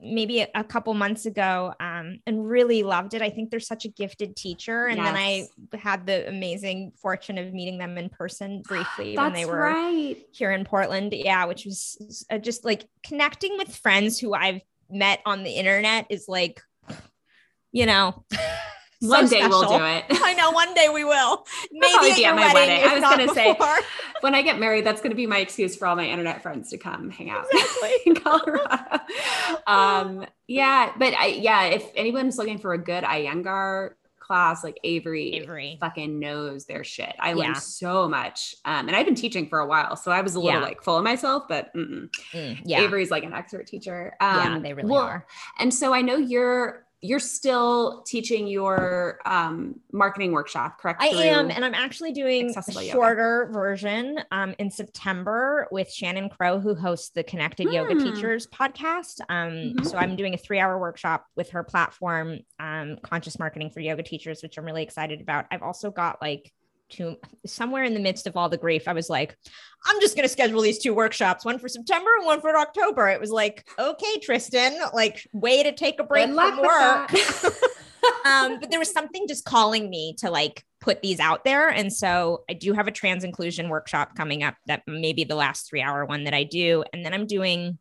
maybe 0.01 0.41
a, 0.41 0.63
couple 0.63 0.93
months 0.93 1.25
ago 1.25 1.73
um, 1.79 2.19
and 2.25 2.47
really 2.47 2.83
loved 2.83 3.13
it. 3.13 3.21
I 3.21 3.29
think 3.29 3.49
they're 3.49 3.59
such 3.59 3.85
a 3.85 3.89
gifted 3.89 4.35
teacher. 4.35 4.87
And 4.87 4.99
then 4.99 5.15
I 5.15 5.47
had 5.77 6.05
the 6.05 6.27
amazing 6.27 6.91
fortune 7.01 7.37
of 7.37 7.53
meeting 7.53 7.77
them 7.77 7.97
in 7.97 8.09
person 8.09 8.61
briefly 8.61 9.15
when 9.15 9.33
they 9.33 9.45
were 9.45 9.57
right. 9.57 10.17
here 10.31 10.51
in 10.51 10.65
Portland. 10.65 11.13
Yeah, 11.13 11.45
which 11.45 11.65
was 11.65 12.25
uh, 12.29 12.37
just 12.37 12.65
like 12.65 12.87
connecting 13.03 13.57
with 13.57 13.75
friends 13.75 14.19
who 14.19 14.33
I've 14.33 14.61
met 14.89 15.21
on 15.25 15.43
the 15.43 15.51
internet 15.51 16.07
is 16.09 16.27
like, 16.27 16.61
you 17.71 17.85
know, 17.85 18.25
so 19.01 19.09
One 19.09 19.27
day 19.27 19.45
we'll 19.47 19.67
do 19.67 19.83
it. 19.83 20.05
I 20.09 20.33
know 20.33 20.51
one 20.51 20.73
day 20.73 20.89
we 20.91 21.03
will. 21.03 21.45
Maybe 21.71 22.09
at 22.11 22.15
be 22.15 22.25
at 22.25 22.35
my 22.35 22.53
wedding. 22.53 22.81
wedding. 22.83 22.89
I 22.89 22.93
was 22.99 23.03
gonna 23.03 23.33
say- 23.33 23.55
when 24.21 24.33
I 24.35 24.41
get 24.41 24.59
married, 24.59 24.85
that's 24.85 25.01
going 25.01 25.11
to 25.11 25.15
be 25.15 25.27
my 25.27 25.37
excuse 25.39 25.75
for 25.75 25.87
all 25.87 25.95
my 25.95 26.05
internet 26.07 26.41
friends 26.41 26.71
to 26.71 26.77
come 26.77 27.09
hang 27.11 27.29
out 27.29 27.45
Exactly. 27.51 27.91
in 28.07 28.15
Colorado. 28.15 28.99
Um, 29.67 30.25
yeah, 30.47 30.93
but 30.97 31.13
I, 31.13 31.27
yeah, 31.27 31.65
if 31.65 31.85
anyone's 31.95 32.37
looking 32.37 32.57
for 32.57 32.73
a 32.73 32.77
good 32.77 33.03
Iyengar 33.03 33.91
class, 34.19 34.63
like 34.63 34.77
Avery, 34.83 35.33
Avery. 35.35 35.77
fucking 35.79 36.19
knows 36.19 36.65
their 36.65 36.83
shit. 36.83 37.15
I 37.19 37.29
Yeah. 37.29 37.35
learned 37.35 37.57
so 37.57 38.09
much, 38.09 38.55
um, 38.65 38.87
and 38.87 38.95
I've 38.95 39.05
been 39.05 39.15
teaching 39.15 39.47
for 39.47 39.59
a 39.59 39.65
while, 39.67 39.95
so 39.95 40.11
I 40.11 40.21
was 40.21 40.35
a 40.35 40.39
little 40.39 40.59
Yeah. 40.59 40.65
like 40.65 40.83
full 40.83 40.97
of 40.97 41.03
myself. 41.03 41.43
But. 41.47 41.73
Mm, 41.75 42.09
yeah. 42.65 42.81
Avery's 42.81 43.11
like 43.11 43.23
an 43.23 43.33
expert 43.33 43.67
teacher. 43.67 44.15
Um, 44.19 44.37
yeah, 44.55 44.59
they 44.59 44.73
really 44.73 44.89
well, 44.89 45.03
are. 45.03 45.27
And 45.59 45.73
so 45.73 45.93
I 45.93 46.01
know 46.01 46.17
you're 46.17 46.86
you're 47.07 47.19
still 47.19 48.01
teaching 48.03 48.47
your 48.47 49.19
um, 49.25 49.79
marketing 49.93 50.33
workshop, 50.33 50.79
correct? 50.79 51.01
I 51.01 51.07
am, 51.07 51.49
and 51.49 51.63
I'm 51.63 51.73
actually 51.73 52.11
doing 52.11 52.47
a 52.47 52.49
Accessible 52.49 52.81
yoga. 52.81 52.91
shorter 52.93 53.49
version 53.53 54.19
um, 54.31 54.53
in 54.59 54.69
September 54.69 55.67
with 55.71 55.91
Shannon 55.91 56.29
Crow, 56.29 56.59
who 56.59 56.75
hosts 56.75 57.09
the 57.09 57.23
Connected 57.23 57.71
Yoga 57.71 57.93
Hmm. 57.93 57.99
Teachers 58.13 58.47
podcast. 58.47 59.21
Um, 59.29 59.73
Mhm. 59.77 59.85
So 59.85 59.97
I'm 59.97 60.15
doing 60.15 60.33
a 60.33 60.37
three 60.37 60.59
hour 60.59 60.77
workshop 60.77 61.25
with 61.35 61.49
her 61.51 61.63
platform, 61.63 62.39
um, 62.59 62.97
Conscious 63.03 63.39
Marketing 63.39 63.69
for 63.69 63.79
Yoga 63.79 64.03
Teachers, 64.03 64.43
which 64.43 64.57
I'm 64.57 64.65
really 64.65 64.83
excited 64.83 65.21
about. 65.21 65.45
I've 65.51 65.63
also 65.63 65.89
got 65.91 66.21
like 66.21 66.51
two 66.89 67.17
somewhere 67.45 67.83
in 67.83 67.93
the 67.93 67.99
midst 67.99 68.27
of 68.27 68.37
all 68.37 68.49
the 68.49 68.57
grief. 68.57 68.87
I 68.87 68.93
was 68.93 69.09
like, 69.09 69.37
I'm 69.85 69.99
just 70.01 70.15
going 70.15 70.27
to 70.27 70.31
schedule 70.31 70.61
these 70.61 70.79
two 70.79 70.93
workshops, 70.93 71.45
one 71.45 71.59
for 71.59 71.67
September 71.67 72.09
and 72.17 72.25
one 72.25 72.41
for 72.41 72.57
October. 72.57 73.07
It 73.09 73.19
was 73.19 73.31
like, 73.31 73.67
okay, 73.77 74.19
Tristan, 74.21 74.79
like 74.93 75.27
way 75.33 75.63
to 75.63 75.71
take 75.71 75.99
a 75.99 76.03
break 76.03 76.27
Good 76.27 76.35
from 76.35 76.61
work. 76.61 77.11
um, 78.25 78.59
but 78.59 78.69
there 78.69 78.79
was 78.79 78.91
something 78.91 79.27
just 79.27 79.45
calling 79.45 79.89
me 79.89 80.15
to 80.19 80.29
like 80.29 80.65
put 80.79 81.01
these 81.01 81.19
out 81.19 81.43
there. 81.43 81.69
And 81.69 81.91
so 81.91 82.43
I 82.49 82.53
do 82.53 82.73
have 82.73 82.87
a 82.87 82.91
trans 82.91 83.23
inclusion 83.23 83.69
workshop 83.69 84.15
coming 84.15 84.43
up 84.43 84.55
that 84.67 84.83
may 84.87 85.13
be 85.13 85.23
the 85.23 85.35
last 85.35 85.69
three 85.69 85.81
hour 85.81 86.05
one 86.05 86.23
that 86.25 86.33
I 86.33 86.43
do. 86.43 86.83
And 86.93 87.05
then 87.05 87.13
I'm 87.13 87.27
doing 87.27 87.77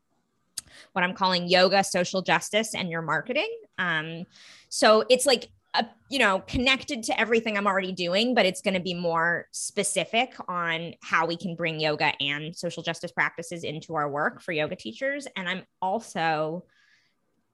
what 0.93 1.05
I'm 1.05 1.15
calling 1.15 1.49
yoga, 1.49 1.85
social 1.85 2.23
justice, 2.23 2.75
and 2.75 2.91
your 2.91 3.03
marketing. 3.03 3.51
Um, 3.79 4.25
so 4.69 5.05
it's 5.09 5.27
like, 5.27 5.49
a, 5.79 5.89
you 6.11 6.19
know, 6.19 6.41
connected 6.41 7.03
to 7.05 7.21
everything 7.21 7.57
I'm 7.57 7.67
already 7.67 7.93
doing, 7.93 8.35
but 8.35 8.47
it's 8.47 8.63
going 8.63 8.75
to 8.75 8.81
be 8.81 8.95
more 8.95 9.47
specific 9.53 10.35
on 10.49 10.95
how 11.03 11.27
we 11.27 11.37
can 11.37 11.57
bring 11.57 11.81
yoga 11.81 12.13
and 12.21 12.55
social 12.55 12.83
justice 12.83 13.13
practices 13.13 13.65
into 13.65 13.95
our 13.95 14.11
work 14.11 14.41
for 14.41 14.53
yoga 14.53 14.77
teachers. 14.77 15.27
And 15.37 15.49
I'm 15.49 15.63
also 15.81 16.65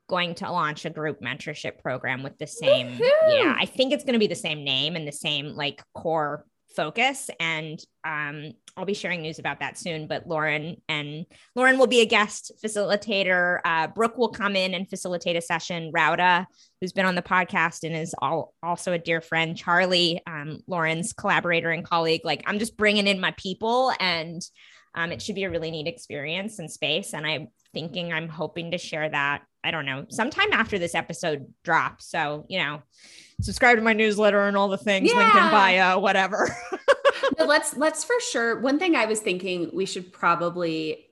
going 0.09 0.35
to 0.35 0.51
launch 0.51 0.85
a 0.85 0.91
group 0.91 1.23
mentorship 1.23 1.81
program 1.81 2.23
with 2.23 2.37
the 2.37 2.47
same 2.47 2.99
Woohoo! 2.99 3.29
yeah 3.29 3.57
i 3.59 3.65
think 3.65 3.95
it's 3.95 4.05
going 4.05 4.13
to 4.13 4.19
be 4.19 4.27
the 4.27 4.35
same 4.35 4.63
name 4.65 4.95
and 4.95 5.09
the 5.09 5.13
same 5.13 5.55
like 5.55 5.83
core 5.95 6.45
focus 6.75 7.31
and 7.39 7.83
um 8.05 8.53
i'll 8.77 8.85
be 8.85 8.95
sharing 8.95 9.23
news 9.23 9.39
about 9.39 9.61
that 9.61 9.79
soon 9.79 10.07
but 10.07 10.27
lauren 10.27 10.77
and 10.89 11.27
lauren 11.55 11.79
will 11.79 11.87
be 11.87 12.01
a 12.01 12.07
guest 12.07 12.53
facilitator. 12.65 13.61
Uh 13.65 13.87
brooke 13.89 14.19
will 14.19 14.31
come 14.31 14.57
in 14.57 14.75
and 14.75 14.89
facilitate 14.89 15.37
a 15.37 15.41
session. 15.41 15.93
Rauda 15.95 16.47
who's 16.81 16.93
been 16.93 17.07
on 17.07 17.15
the 17.15 17.23
podcast 17.23 17.85
and 17.85 17.95
is 17.95 18.15
all, 18.21 18.55
also 18.63 18.93
a 18.93 18.99
dear 18.99 19.21
friend. 19.21 19.57
Charlie 19.57 20.21
um 20.27 20.61
lauren's 20.67 21.13
collaborator 21.13 21.71
and 21.71 21.85
colleague. 21.85 22.23
Like 22.25 22.43
i'm 22.47 22.59
just 22.59 22.77
bringing 22.77 23.07
in 23.07 23.21
my 23.21 23.35
people 23.37 23.93
and 24.01 24.43
um, 24.95 25.11
it 25.13 25.23
should 25.23 25.35
be 25.35 25.45
a 25.45 25.51
really 25.51 25.71
neat 25.71 25.87
experience 25.87 26.59
and 26.59 26.71
space 26.71 27.15
and 27.15 27.27
i'm 27.27 27.49
thinking 27.73 28.13
i'm 28.13 28.29
hoping 28.29 28.71
to 28.71 28.79
share 28.79 29.09
that 29.09 29.43
i 29.65 29.71
don't 29.71 29.87
know 29.87 30.05
sometime 30.11 30.53
after 30.53 30.79
this 30.79 30.95
episode 30.95 31.47
drops 31.65 32.07
so 32.07 32.45
you 32.49 32.59
know 32.59 32.83
subscribe 33.41 33.77
to 33.77 33.83
my 33.83 33.93
newsletter 33.93 34.43
and 34.43 34.57
all 34.57 34.69
the 34.69 34.77
things 34.79 35.09
link 35.15 35.31
in 35.31 35.37
Yeah. 35.37 35.51
bio 35.51 35.99
whatever 35.99 36.55
No, 37.39 37.45
let's 37.45 37.77
let's 37.77 38.03
for 38.05 38.17
sure. 38.31 38.61
One 38.61 38.79
thing 38.79 38.97
I 38.97 39.05
was 39.07 39.21
thinking 39.21 39.71
we 39.73 39.87
should 39.87 40.13
probably 40.13 41.07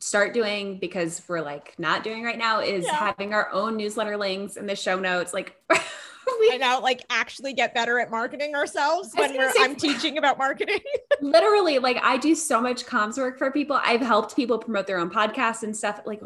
start 0.00 0.34
doing 0.34 0.78
because 0.78 1.22
we're 1.28 1.40
like 1.40 1.74
not 1.78 2.04
doing 2.04 2.22
right 2.22 2.36
now 2.38 2.60
is 2.60 2.84
Yeah. 2.84 2.94
having 2.94 3.32
our 3.32 3.50
own 3.52 3.76
newsletter 3.76 4.16
links 4.16 4.56
in 4.56 4.66
the 4.66 4.76
show 4.76 4.98
notes. 4.98 5.32
Like 5.32 5.56
I 5.70 5.82
we 6.40 6.58
now 6.58 6.80
like 6.80 7.04
actually 7.10 7.52
get 7.52 7.74
better 7.74 7.98
at 7.98 8.10
marketing 8.10 8.54
ourselves 8.54 9.12
when 9.14 9.36
we're 9.36 9.50
say- 9.52 9.62
I'm 9.62 9.76
teaching 9.76 10.18
about 10.18 10.38
marketing. 10.38 10.80
literally 11.20 11.78
like 11.78 11.98
I 12.02 12.16
do 12.16 12.34
so 12.34 12.60
much 12.60 12.86
comms 12.86 13.18
work 13.18 13.38
for 13.38 13.50
people. 13.50 13.78
I've 13.82 14.00
helped 14.00 14.36
people 14.36 14.58
promote 14.58 14.86
their 14.86 14.98
own 14.98 15.10
podcasts 15.10 15.62
and 15.62 15.76
stuff. 15.76 16.00
Like, 16.06 16.20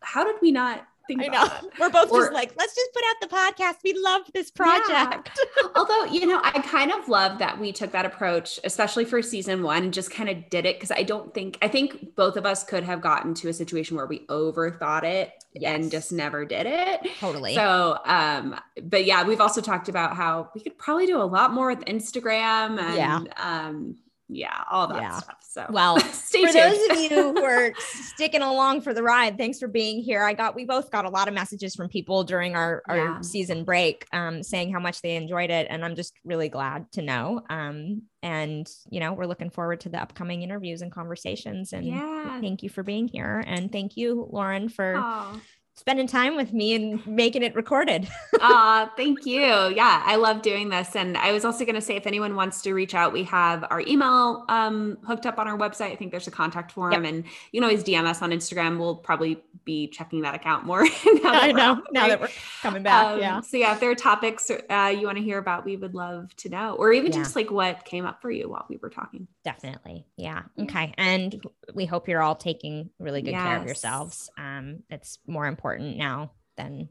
how 0.00 0.24
did 0.24 0.36
we 0.40 0.50
not 0.50 0.86
think 1.08 1.22
I 1.22 1.26
know. 1.26 1.48
We're 1.80 1.90
both 1.90 2.12
Or- 2.12 2.20
just 2.20 2.32
like, 2.32 2.52
let's 2.56 2.74
just 2.76 2.92
put 2.92 3.02
out 3.08 3.16
the 3.20 3.36
podcast. 3.64 3.76
We 3.82 3.94
love 3.94 4.22
this 4.32 4.52
Yeah. 4.56 4.78
project. 4.78 5.30
Although, 5.74 6.04
you 6.04 6.26
know, 6.26 6.40
I 6.44 6.60
kind 6.60 6.92
of 6.92 7.08
love 7.08 7.38
that 7.40 7.58
we 7.58 7.72
took 7.72 7.90
that 7.92 8.06
approach, 8.06 8.60
especially 8.62 9.04
for 9.04 9.20
season 9.22 9.62
one, 9.64 9.82
and 9.84 9.92
just 9.92 10.10
kind 10.12 10.28
of 10.28 10.48
did 10.50 10.64
it 10.66 10.76
because 10.76 10.92
I 10.92 11.02
don't 11.02 11.34
think, 11.34 11.58
I 11.62 11.66
think 11.68 12.14
both 12.14 12.36
of 12.36 12.46
us 12.46 12.62
could 12.62 12.84
have 12.84 13.00
gotten 13.00 13.34
to 13.34 13.48
a 13.48 13.52
situation 13.52 13.96
where 13.96 14.06
we 14.06 14.20
overthought 14.26 15.02
it 15.02 15.32
Yes. 15.54 15.74
and 15.74 15.90
just 15.90 16.12
never 16.12 16.44
did 16.44 16.66
it. 16.66 17.00
Totally. 17.18 17.54
So, 17.54 17.98
um, 18.04 18.54
but 18.82 19.04
yeah, 19.06 19.24
we've 19.24 19.40
also 19.40 19.60
talked 19.60 19.88
about 19.88 20.14
how 20.14 20.50
we 20.54 20.60
could 20.60 20.78
probably 20.78 21.06
do 21.06 21.20
a 21.20 21.24
lot 21.24 21.52
more 21.52 21.68
with 21.68 21.80
Instagram 21.86 22.78
and, 22.78 22.96
Yeah. 22.96 23.20
um, 23.42 23.96
yeah, 24.28 24.62
all 24.70 24.86
that 24.88 24.96
Yeah. 25.02 25.18
stuff. 25.18 25.36
So, 25.40 25.66
Well, 25.70 25.98
stay 26.12 26.44
for 26.46 26.52
tuned. 26.52 26.72
those 26.72 26.90
of 26.90 27.00
you 27.00 27.08
who 27.08 27.44
are 27.44 27.72
sticking 27.78 28.42
along 28.42 28.82
for 28.82 28.92
the 28.92 29.02
ride, 29.02 29.38
thanks 29.38 29.58
for 29.58 29.68
being 29.68 30.02
here. 30.02 30.22
I 30.22 30.34
got 30.34 30.54
we 30.54 30.64
both 30.64 30.90
got 30.90 31.04
a 31.04 31.10
lot 31.10 31.28
of 31.28 31.34
messages 31.34 31.74
from 31.74 31.88
people 31.88 32.24
during 32.24 32.54
our, 32.54 32.82
our 32.88 32.96
Yeah. 32.96 33.20
season 33.22 33.64
break 33.64 34.06
um, 34.12 34.42
saying 34.42 34.72
how 34.72 34.80
much 34.80 35.00
they 35.02 35.16
enjoyed 35.16 35.50
it. 35.50 35.66
And 35.70 35.84
I'm 35.84 35.96
just 35.96 36.14
really 36.24 36.48
glad 36.48 36.90
to 36.92 37.02
know. 37.02 37.40
Um, 37.48 38.02
and 38.22 38.68
you 38.90 39.00
know, 39.00 39.12
we're 39.14 39.26
looking 39.26 39.50
forward 39.50 39.80
to 39.80 39.88
the 39.88 40.00
upcoming 40.02 40.42
interviews 40.42 40.82
and 40.82 40.92
conversations. 40.92 41.72
And 41.72 41.86
Yeah. 41.86 42.40
thank 42.40 42.62
you 42.62 42.68
for 42.68 42.82
being 42.82 43.08
here. 43.08 43.42
And 43.46 43.70
thank 43.72 43.96
you, 43.96 44.28
Lauren, 44.30 44.68
for 44.68 44.96
Aw. 44.96 45.40
Spending 45.78 46.08
time 46.08 46.36
with 46.36 46.52
me 46.52 46.74
and 46.74 47.06
making 47.06 47.44
it 47.44 47.54
recorded. 47.54 48.08
uh, 48.40 48.88
thank 48.96 49.24
you. 49.24 49.40
Yeah, 49.40 50.02
I 50.04 50.16
love 50.16 50.42
doing 50.42 50.70
this. 50.70 50.96
And 50.96 51.16
I 51.16 51.30
was 51.30 51.44
also 51.44 51.64
going 51.64 51.76
to 51.76 51.80
say, 51.80 51.94
if 51.94 52.04
anyone 52.04 52.34
wants 52.34 52.62
to 52.62 52.74
reach 52.74 52.94
out, 52.94 53.12
we 53.12 53.22
have 53.24 53.64
our 53.70 53.80
email 53.82 54.44
um, 54.48 54.98
hooked 55.06 55.24
up 55.24 55.38
on 55.38 55.46
our 55.46 55.56
website. 55.56 55.92
I 55.92 55.96
think 55.96 56.10
there's 56.10 56.26
a 56.26 56.32
contact 56.32 56.72
form, 56.72 56.92
yep. 56.92 57.04
and 57.04 57.24
you 57.52 57.60
can 57.60 57.64
always 57.64 57.84
DM 57.84 58.04
us 58.04 58.22
on 58.22 58.30
Instagram. 58.30 58.78
We'll 58.78 58.96
probably 58.96 59.40
be 59.64 59.86
checking 59.86 60.22
that 60.22 60.34
account 60.34 60.66
more. 60.66 60.82
I 61.24 61.52
know 61.52 61.80
now 61.92 62.08
that 62.08 62.20
we're 62.20 62.28
coming 62.60 62.82
back. 62.82 63.06
Um, 63.06 63.20
yeah. 63.20 63.40
So 63.40 63.56
yeah, 63.56 63.72
if 63.72 63.80
there 63.80 63.90
are 63.90 63.94
topics 63.94 64.50
uh, 64.50 64.94
you 64.98 65.06
want 65.06 65.18
to 65.18 65.22
hear 65.22 65.38
about, 65.38 65.64
we 65.64 65.76
would 65.76 65.94
love 65.94 66.34
to 66.36 66.48
know, 66.48 66.74
or 66.74 66.92
even 66.92 67.12
yeah. 67.12 67.18
just 67.18 67.36
like 67.36 67.52
what 67.52 67.84
came 67.84 68.04
up 68.04 68.20
for 68.20 68.32
you 68.32 68.48
while 68.48 68.66
we 68.68 68.78
were 68.78 68.90
talking. 68.90 69.28
Definitely. 69.44 70.06
Yeah. 70.16 70.42
Okay. 70.58 70.92
And 70.98 71.40
we 71.72 71.86
hope 71.86 72.08
you're 72.08 72.22
all 72.22 72.34
taking 72.34 72.90
really 72.98 73.22
good 73.22 73.30
yes. 73.30 73.42
care 73.42 73.56
of 73.56 73.64
yourselves. 73.64 74.30
Um, 74.36 74.82
it's 74.90 75.18
more 75.26 75.46
important 75.46 75.67
now 75.76 76.32
than 76.56 76.88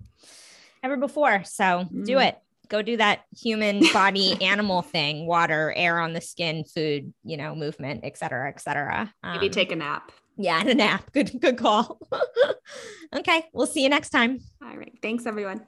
ever 0.84 0.98
before. 0.98 1.44
So 1.46 1.64
mm. 1.64 2.06
do 2.06 2.20
it. 2.20 2.38
Go 2.70 2.82
do 2.82 2.98
that 2.98 3.22
human 3.40 3.82
body 3.94 4.42
animal 4.42 4.82
thing, 4.82 5.26
water, 5.26 5.74
air 5.76 6.00
on 6.00 6.14
the 6.14 6.22
skin, 6.22 6.66
food, 6.66 7.14
you 7.24 7.38
know, 7.38 7.56
movement, 7.56 8.02
et 8.04 8.18
cetera, 8.18 8.50
et 8.50 8.60
cetera. 8.60 9.14
Um, 9.24 9.34
Maybe 9.34 9.50
take 9.50 9.72
a 9.72 9.76
nap. 9.76 10.12
Yeah, 10.38 10.60
and 10.60 10.70
a 10.70 10.76
nap. 10.76 11.12
Good, 11.14 11.40
good 11.40 11.58
call. 11.58 12.00
okay. 13.16 13.46
We'll 13.54 13.68
see 13.68 13.84
you 13.84 13.90
next 13.90 14.10
time. 14.10 14.40
All 14.62 14.78
right. 14.78 14.94
Thanks, 15.02 15.26
everyone. 15.26 15.66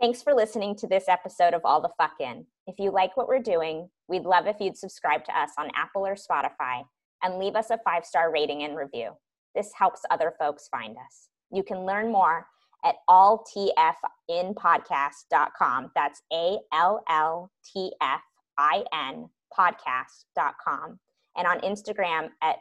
Thanks 0.00 0.22
for 0.22 0.32
listening 0.32 0.76
to 0.76 0.86
this 0.86 1.08
episode 1.08 1.52
of 1.52 1.60
All 1.64 1.82
the 1.82 1.90
Fuck 1.98 2.14
In. 2.20 2.46
If 2.66 2.78
you 2.78 2.90
like 2.90 3.16
what 3.16 3.28
we're 3.28 3.42
doing, 3.42 3.90
we'd 4.08 4.22
love 4.22 4.46
if 4.46 4.56
you'd 4.58 4.78
subscribe 4.78 5.24
to 5.26 5.38
us 5.38 5.50
on 5.58 5.70
Apple 5.74 6.06
or 6.06 6.14
Spotify 6.14 6.84
and 7.22 7.38
leave 7.38 7.54
us 7.54 7.68
a 7.68 7.78
five 7.84 8.06
star 8.06 8.32
rating 8.32 8.62
and 8.62 8.76
review. 8.76 9.10
This 9.54 9.72
helps 9.76 10.02
other 10.10 10.32
folks 10.38 10.68
find 10.68 10.96
us. 10.96 11.28
You 11.50 11.62
can 11.62 11.86
learn 11.86 12.12
more 12.12 12.46
at 12.84 12.96
alltfinpodcast.com. 13.08 15.90
That's 15.94 16.22
A 16.32 16.58
L 16.72 17.04
L 17.08 17.50
T 17.64 17.92
F 18.00 18.22
I 18.58 18.84
N 18.92 19.30
podcast.com. 19.56 20.98
And 21.36 21.46
on 21.46 21.60
Instagram 21.60 22.30
at 22.42 22.56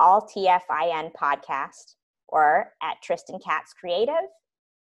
alltfin 0.00 1.10
podcast 1.12 1.96
or 2.28 2.72
at 2.82 3.02
Tristan 3.02 3.38
Katz 3.38 3.72
Creative 3.72 4.28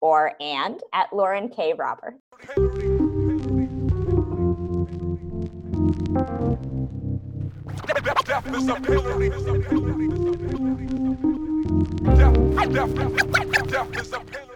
or 0.01 0.33
and 0.39 0.81
at 0.93 1.11
Lauren 1.13 1.49
K. 1.49 1.73
Robert. 1.73 2.15
Death, 11.81 12.71
death, 12.71 12.95
death 13.67 13.97
is 13.97 14.13
a 14.13 14.50